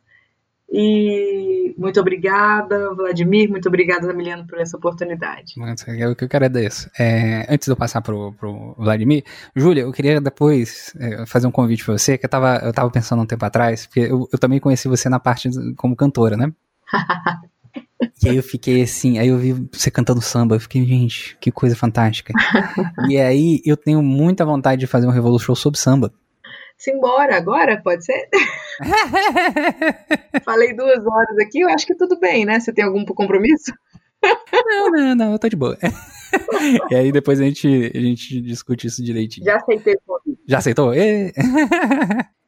[0.70, 3.50] E muito obrigada, Vladimir.
[3.50, 5.54] Muito obrigada, Emiliano, por essa oportunidade.
[5.58, 6.90] O que eu quero é desse.
[7.00, 9.24] É, antes de eu passar para o Vladimir,
[9.56, 12.90] Júlia, eu queria depois é, fazer um convite para você, que eu estava eu tava
[12.90, 16.52] pensando um tempo atrás, porque eu, eu também conheci você na parte como cantora, né?
[18.24, 21.52] E aí eu fiquei assim, aí eu vi você cantando samba, eu fiquei, gente, que
[21.52, 22.34] coisa fantástica.
[23.10, 26.14] e aí eu tenho muita vontade de fazer um Revolution sobre samba.
[26.78, 28.28] Simbora, agora pode ser?
[30.44, 32.60] Falei duas horas aqui, eu acho que tudo bem, né?
[32.60, 33.72] Você tem algum compromisso?
[34.52, 35.78] não, não, não, eu tô de boa.
[36.92, 39.46] e aí depois a gente, a gente discute isso direitinho.
[39.46, 39.96] Já aceitei.
[40.48, 40.92] Já aceitou?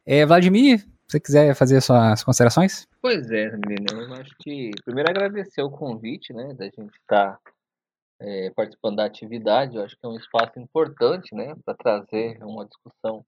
[0.09, 2.88] É, Vladimir, se você quiser fazer suas considerações?
[3.01, 7.39] Pois é, menina, eu acho que primeiro agradecer o convite, né, da gente estar tá,
[8.19, 9.77] é, participando da atividade.
[9.77, 13.25] Eu acho que é um espaço importante, né, para trazer uma discussão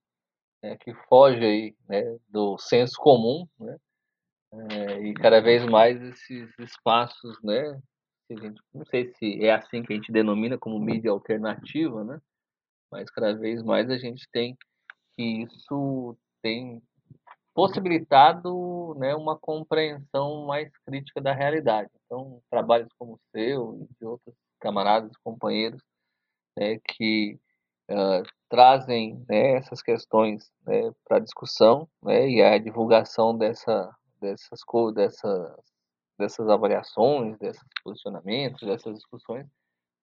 [0.62, 3.78] é, que foge aí, né, do senso comum, né,
[4.52, 7.80] é, e cada vez mais esses espaços, né,
[8.30, 12.20] a gente, não sei se é assim que a gente denomina como mídia alternativa, né,
[12.92, 14.56] mas cada vez mais a gente tem
[15.16, 16.82] que isso tem
[17.60, 21.90] possibilitado né, uma compreensão mais crítica da realidade.
[22.06, 25.82] Então, trabalhos como o seu e de outros camaradas, companheiros,
[26.58, 27.38] né, que
[27.90, 34.60] uh, trazem né, essas questões né, para discussão né, e a divulgação dessa, dessas,
[34.94, 35.56] dessas,
[36.18, 39.46] dessas avaliações, desses posicionamentos, dessas discussões,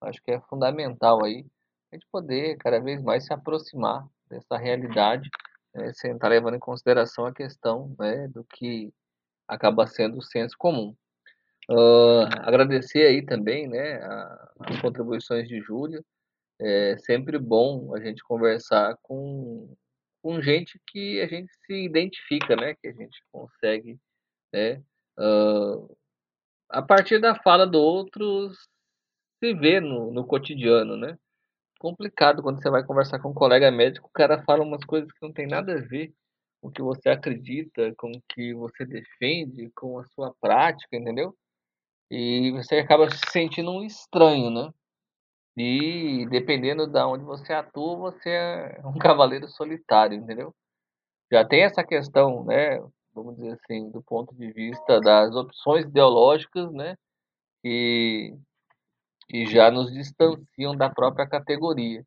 [0.02, 1.44] acho que é fundamental aí
[1.92, 5.28] a gente poder cada vez mais se aproximar dessa realidade
[5.76, 8.94] é, sem estar levando em consideração a questão né, do que
[9.48, 10.96] acaba sendo o senso comum.
[11.70, 16.04] Uh, agradecer aí também né, a, as contribuições de Júlia.
[16.60, 19.76] É sempre bom a gente conversar com,
[20.22, 24.00] com gente que a gente se identifica, né, que a gente consegue,
[24.54, 24.82] né,
[25.20, 25.98] uh,
[26.70, 28.52] a partir da fala do outro,
[29.40, 31.18] se ver no, no cotidiano, né?
[31.78, 35.22] Complicado quando você vai conversar com um colega médico, o cara fala umas coisas que
[35.22, 36.14] não tem nada a ver
[36.62, 41.36] com o que você acredita, com o que você defende, com a sua prática, entendeu?
[42.10, 44.72] E você acaba se sentindo um estranho, né?
[45.58, 50.54] E dependendo de onde você atua, você é um cavaleiro solitário, entendeu?
[51.32, 52.80] Já tem essa questão, né?
[53.14, 56.96] Vamos dizer assim, do ponto de vista das opções ideológicas, né?
[57.64, 58.34] Que
[59.30, 62.04] que já nos distanciam da própria categoria.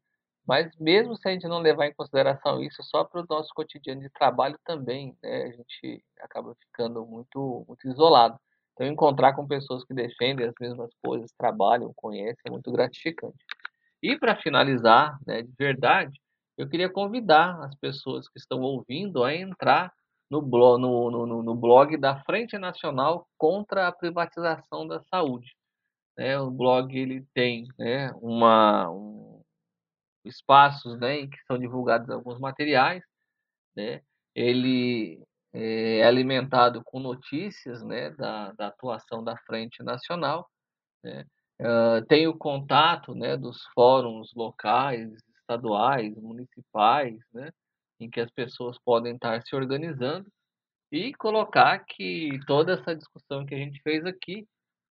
[0.47, 4.00] Mas mesmo se a gente não levar em consideração isso, só para o nosso cotidiano
[4.00, 8.39] de trabalho também, né, a gente acaba ficando muito, muito isolado.
[8.73, 13.36] Então, encontrar com pessoas que defendem as mesmas coisas, trabalham, conhecem, é muito gratificante.
[14.02, 16.18] E para finalizar, né, de verdade,
[16.57, 19.92] eu queria convidar as pessoas que estão ouvindo a entrar
[20.31, 25.50] no blog, no, no, no blog da Frente Nacional contra a Privatização da Saúde.
[26.16, 26.39] Né?
[26.39, 29.42] O blog ele tem né, uma, um,
[30.24, 33.02] espaços né, em que são divulgados alguns materiais.
[33.76, 34.02] Né?
[34.34, 35.22] Ele
[35.52, 40.48] é alimentado com notícias né, da, da atuação da Frente Nacional.
[41.02, 41.24] Né?
[41.60, 45.12] Uh, tem o contato né, dos fóruns locais,
[45.50, 47.50] estaduais, municipais, né,
[47.98, 50.26] em que as pessoas podem estar se organizando
[50.92, 54.47] e colocar que toda essa discussão que a gente fez aqui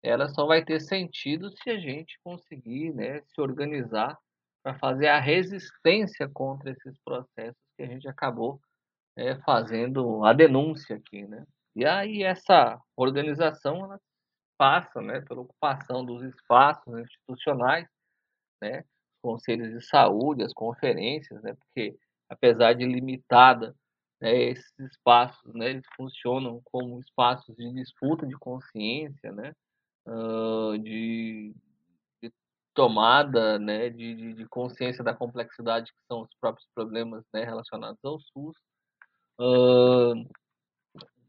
[0.04, 4.18] ela só vai ter sentido se a gente conseguir né, se organizar
[4.64, 8.60] para fazer a resistência contra esses processos que a gente acabou
[9.16, 11.46] é, fazendo a denúncia aqui, né?
[11.76, 14.00] E aí essa organização ela
[14.58, 17.88] passa né, pela ocupação dos espaços institucionais,
[18.62, 18.84] né,
[19.22, 21.96] conselhos de saúde, as conferências, né, porque
[22.30, 23.76] apesar de limitada,
[24.20, 29.54] né, esses espaços né, eles funcionam como espaços de disputa de consciência, né,
[30.08, 31.54] uh, de,
[32.22, 32.34] de,
[32.74, 38.20] tomada né, de, de, consciência da complexidade que são os próprios problemas né, relacionados ao
[38.20, 38.56] SUS.
[39.40, 40.28] Uh,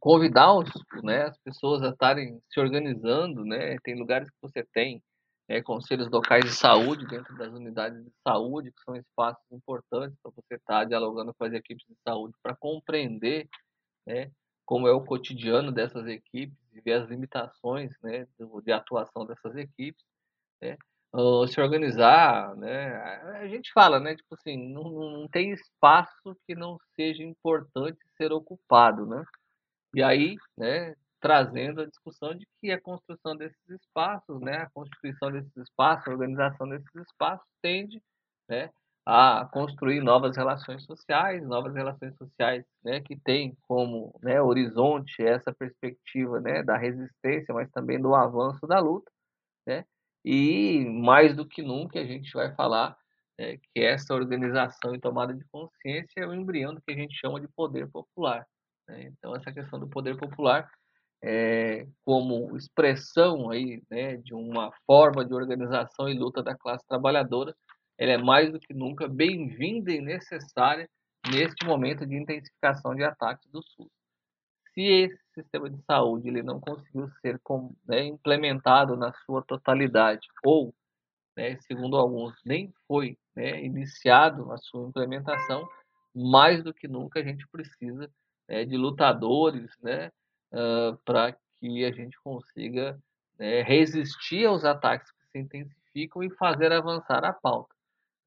[0.00, 0.70] convidar os,
[1.02, 3.76] né, as pessoas a estarem se organizando, né?
[3.82, 5.02] Tem lugares que você tem
[5.48, 10.32] né, conselhos locais de saúde dentro das unidades de saúde, que são espaços importantes para
[10.34, 13.48] você estar dialogando com as equipes de saúde para compreender
[14.06, 14.30] né,
[14.64, 18.26] como é o cotidiano dessas equipes e ver as limitações né,
[18.64, 20.04] de atuação dessas equipes.
[20.60, 20.76] Né?
[21.48, 22.94] Se organizar, né?
[23.40, 24.14] A gente fala, né?
[24.14, 29.24] Tipo assim, não, não tem espaço que não seja importante ser ocupado, né?
[29.94, 35.32] E aí, né, trazendo a discussão de que a construção desses espaços, né, a constituição
[35.32, 38.02] desses espaços, a organização desses espaços tende,
[38.48, 38.70] né,
[39.10, 45.50] a construir novas relações sociais, novas relações sociais, né, que tem como, né, horizonte essa
[45.50, 49.10] perspectiva, né, da resistência, mas também do avanço da luta,
[49.66, 49.84] né,
[50.24, 52.98] e mais do que nunca a gente vai falar
[53.38, 57.14] é, que essa organização e tomada de consciência é o embrião do que a gente
[57.18, 58.46] chama de poder popular,
[58.88, 59.04] né?
[59.04, 60.68] Então, essa questão do poder popular
[61.22, 67.54] é, como expressão aí, né, de uma forma de organização e luta da classe trabalhadora,
[67.98, 70.88] ela é mais do que nunca bem-vinda e necessária
[71.28, 73.90] neste momento de intensificação de ataques do SUS.
[74.72, 77.40] Se esse sistema de saúde ele não conseguiu ser
[77.86, 80.72] né, implementado na sua totalidade, ou,
[81.36, 85.68] né, segundo alguns, nem foi né, iniciado a sua implementação,
[86.14, 88.08] mais do que nunca a gente precisa
[88.46, 90.12] é, de lutadores, né,
[90.52, 92.96] uh, para que a gente consiga
[93.36, 97.77] né, resistir aos ataques que se intensificam e fazer avançar a pauta.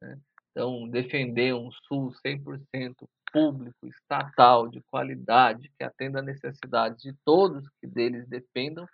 [0.01, 0.17] Né?
[0.51, 2.95] Então, defender um SUS 100%
[3.31, 8.85] público, estatal, de qualidade, que atenda a necessidades de todos que deles dependam,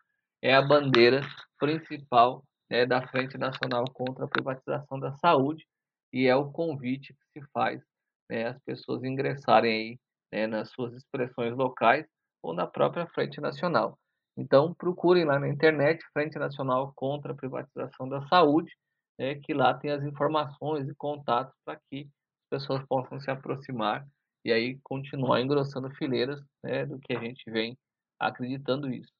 [0.41, 1.21] é a bandeira
[1.57, 5.65] principal né, da Frente Nacional contra a Privatização da Saúde
[6.13, 7.81] e é o convite que se faz
[8.29, 9.99] né, as pessoas ingressarem aí
[10.31, 12.05] né, nas suas expressões locais
[12.43, 13.97] ou na própria Frente Nacional.
[14.37, 18.71] Então, procurem lá na internet Frente Nacional contra a Privatização da Saúde,
[19.17, 22.07] né, que lá tem as informações e contatos para que
[22.43, 24.05] as pessoas possam se aproximar
[24.45, 27.77] e aí continuar engrossando fileiras né, do que a gente vem
[28.19, 29.11] acreditando isso.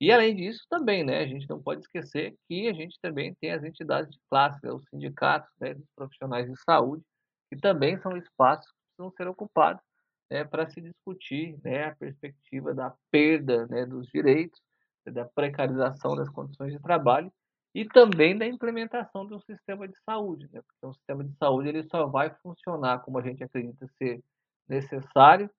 [0.00, 3.52] E além disso, também, né, a gente não pode esquecer que a gente também tem
[3.52, 7.02] as entidades de classe, né, os sindicatos né, dos profissionais de saúde,
[7.48, 9.82] que também são espaços que precisam ser ocupados
[10.30, 14.60] né, para se discutir né, a perspectiva da perda né, dos direitos,
[15.06, 17.32] da precarização das condições de trabalho
[17.74, 21.68] e também da implementação de um sistema de saúde, né, porque um sistema de saúde
[21.68, 24.22] ele só vai funcionar como a gente acredita ser
[24.68, 25.50] necessário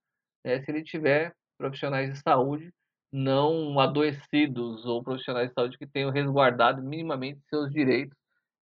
[0.43, 2.71] né, se ele tiver profissionais de saúde
[3.11, 8.17] não adoecidos ou profissionais de saúde que tenham resguardado minimamente seus direitos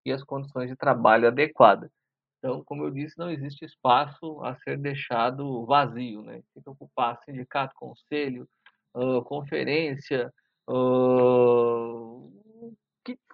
[0.05, 1.89] e as condições de trabalho adequadas.
[2.37, 6.41] Então, como eu disse, não existe espaço a ser deixado vazio, né?
[6.53, 8.47] Tem que ocupar sindicato, conselho,
[8.93, 10.31] uh, conferência,
[10.69, 12.12] uh,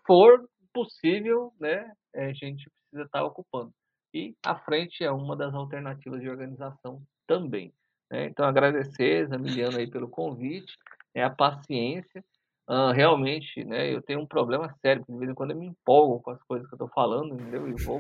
[0.09, 1.91] for possível, né?
[2.15, 3.71] A gente precisa estar ocupando.
[4.11, 7.71] E a frente é uma das alternativas de organização também.
[8.11, 8.25] Né?
[8.25, 10.75] Então, agradecer, Zamiliano, aí pelo convite,
[11.13, 12.23] é a paciência
[12.69, 15.65] Uh, realmente, né, eu tenho um problema sério, porque de vez em quando eu me
[15.65, 17.67] empolgo com as coisas que eu estou falando, entendeu?
[17.67, 17.99] E vou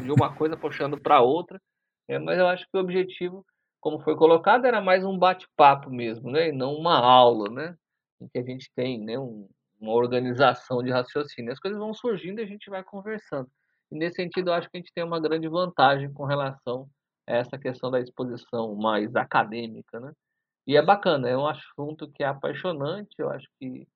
[0.00, 1.60] de uma coisa puxando para outra.
[2.06, 3.44] É, mas eu acho que o objetivo,
[3.80, 6.50] como foi colocado, era mais um bate-papo mesmo, né?
[6.50, 7.76] E não uma aula, né?
[8.20, 9.48] Em que a gente tem né, um,
[9.84, 11.52] uma organização de raciocínio.
[11.52, 13.48] As coisas vão surgindo e a gente vai conversando.
[13.92, 16.88] E nesse sentido, eu acho que a gente tem uma grande vantagem com relação
[17.28, 20.12] a essa questão da exposição mais acadêmica, né?
[20.66, 23.86] E é bacana, é um assunto que é apaixonante, eu acho que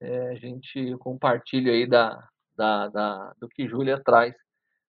[0.00, 4.34] é, a gente compartilha aí da, da, da, do que Júlia traz,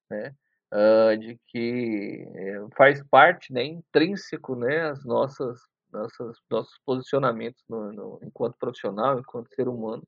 [0.10, 0.34] né?
[0.72, 5.60] Uh, de que é, faz parte, né, intrínseco, né, as nossas,
[5.92, 10.03] nossas nossos posicionamentos no, no, enquanto profissional, enquanto ser humano,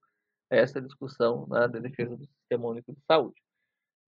[0.51, 3.35] essa discussão né, da defesa do sistema único de saúde.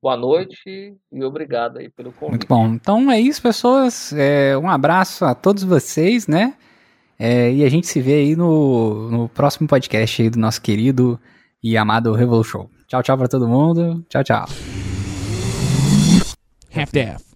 [0.02, 2.32] Boa noite e obrigado aí pelo convite.
[2.32, 2.68] Muito bom.
[2.68, 4.12] Então é isso, pessoas.
[4.12, 6.58] É, um abraço a todos vocês, né?
[7.18, 11.18] É, e a gente se vê aí no, no próximo podcast aí do nosso querido
[11.64, 12.68] e amado Revolution.
[12.86, 14.06] Tchau, tchau pra todo mundo.
[14.10, 14.46] Tchau, tchau.
[16.76, 17.33] Half-Death.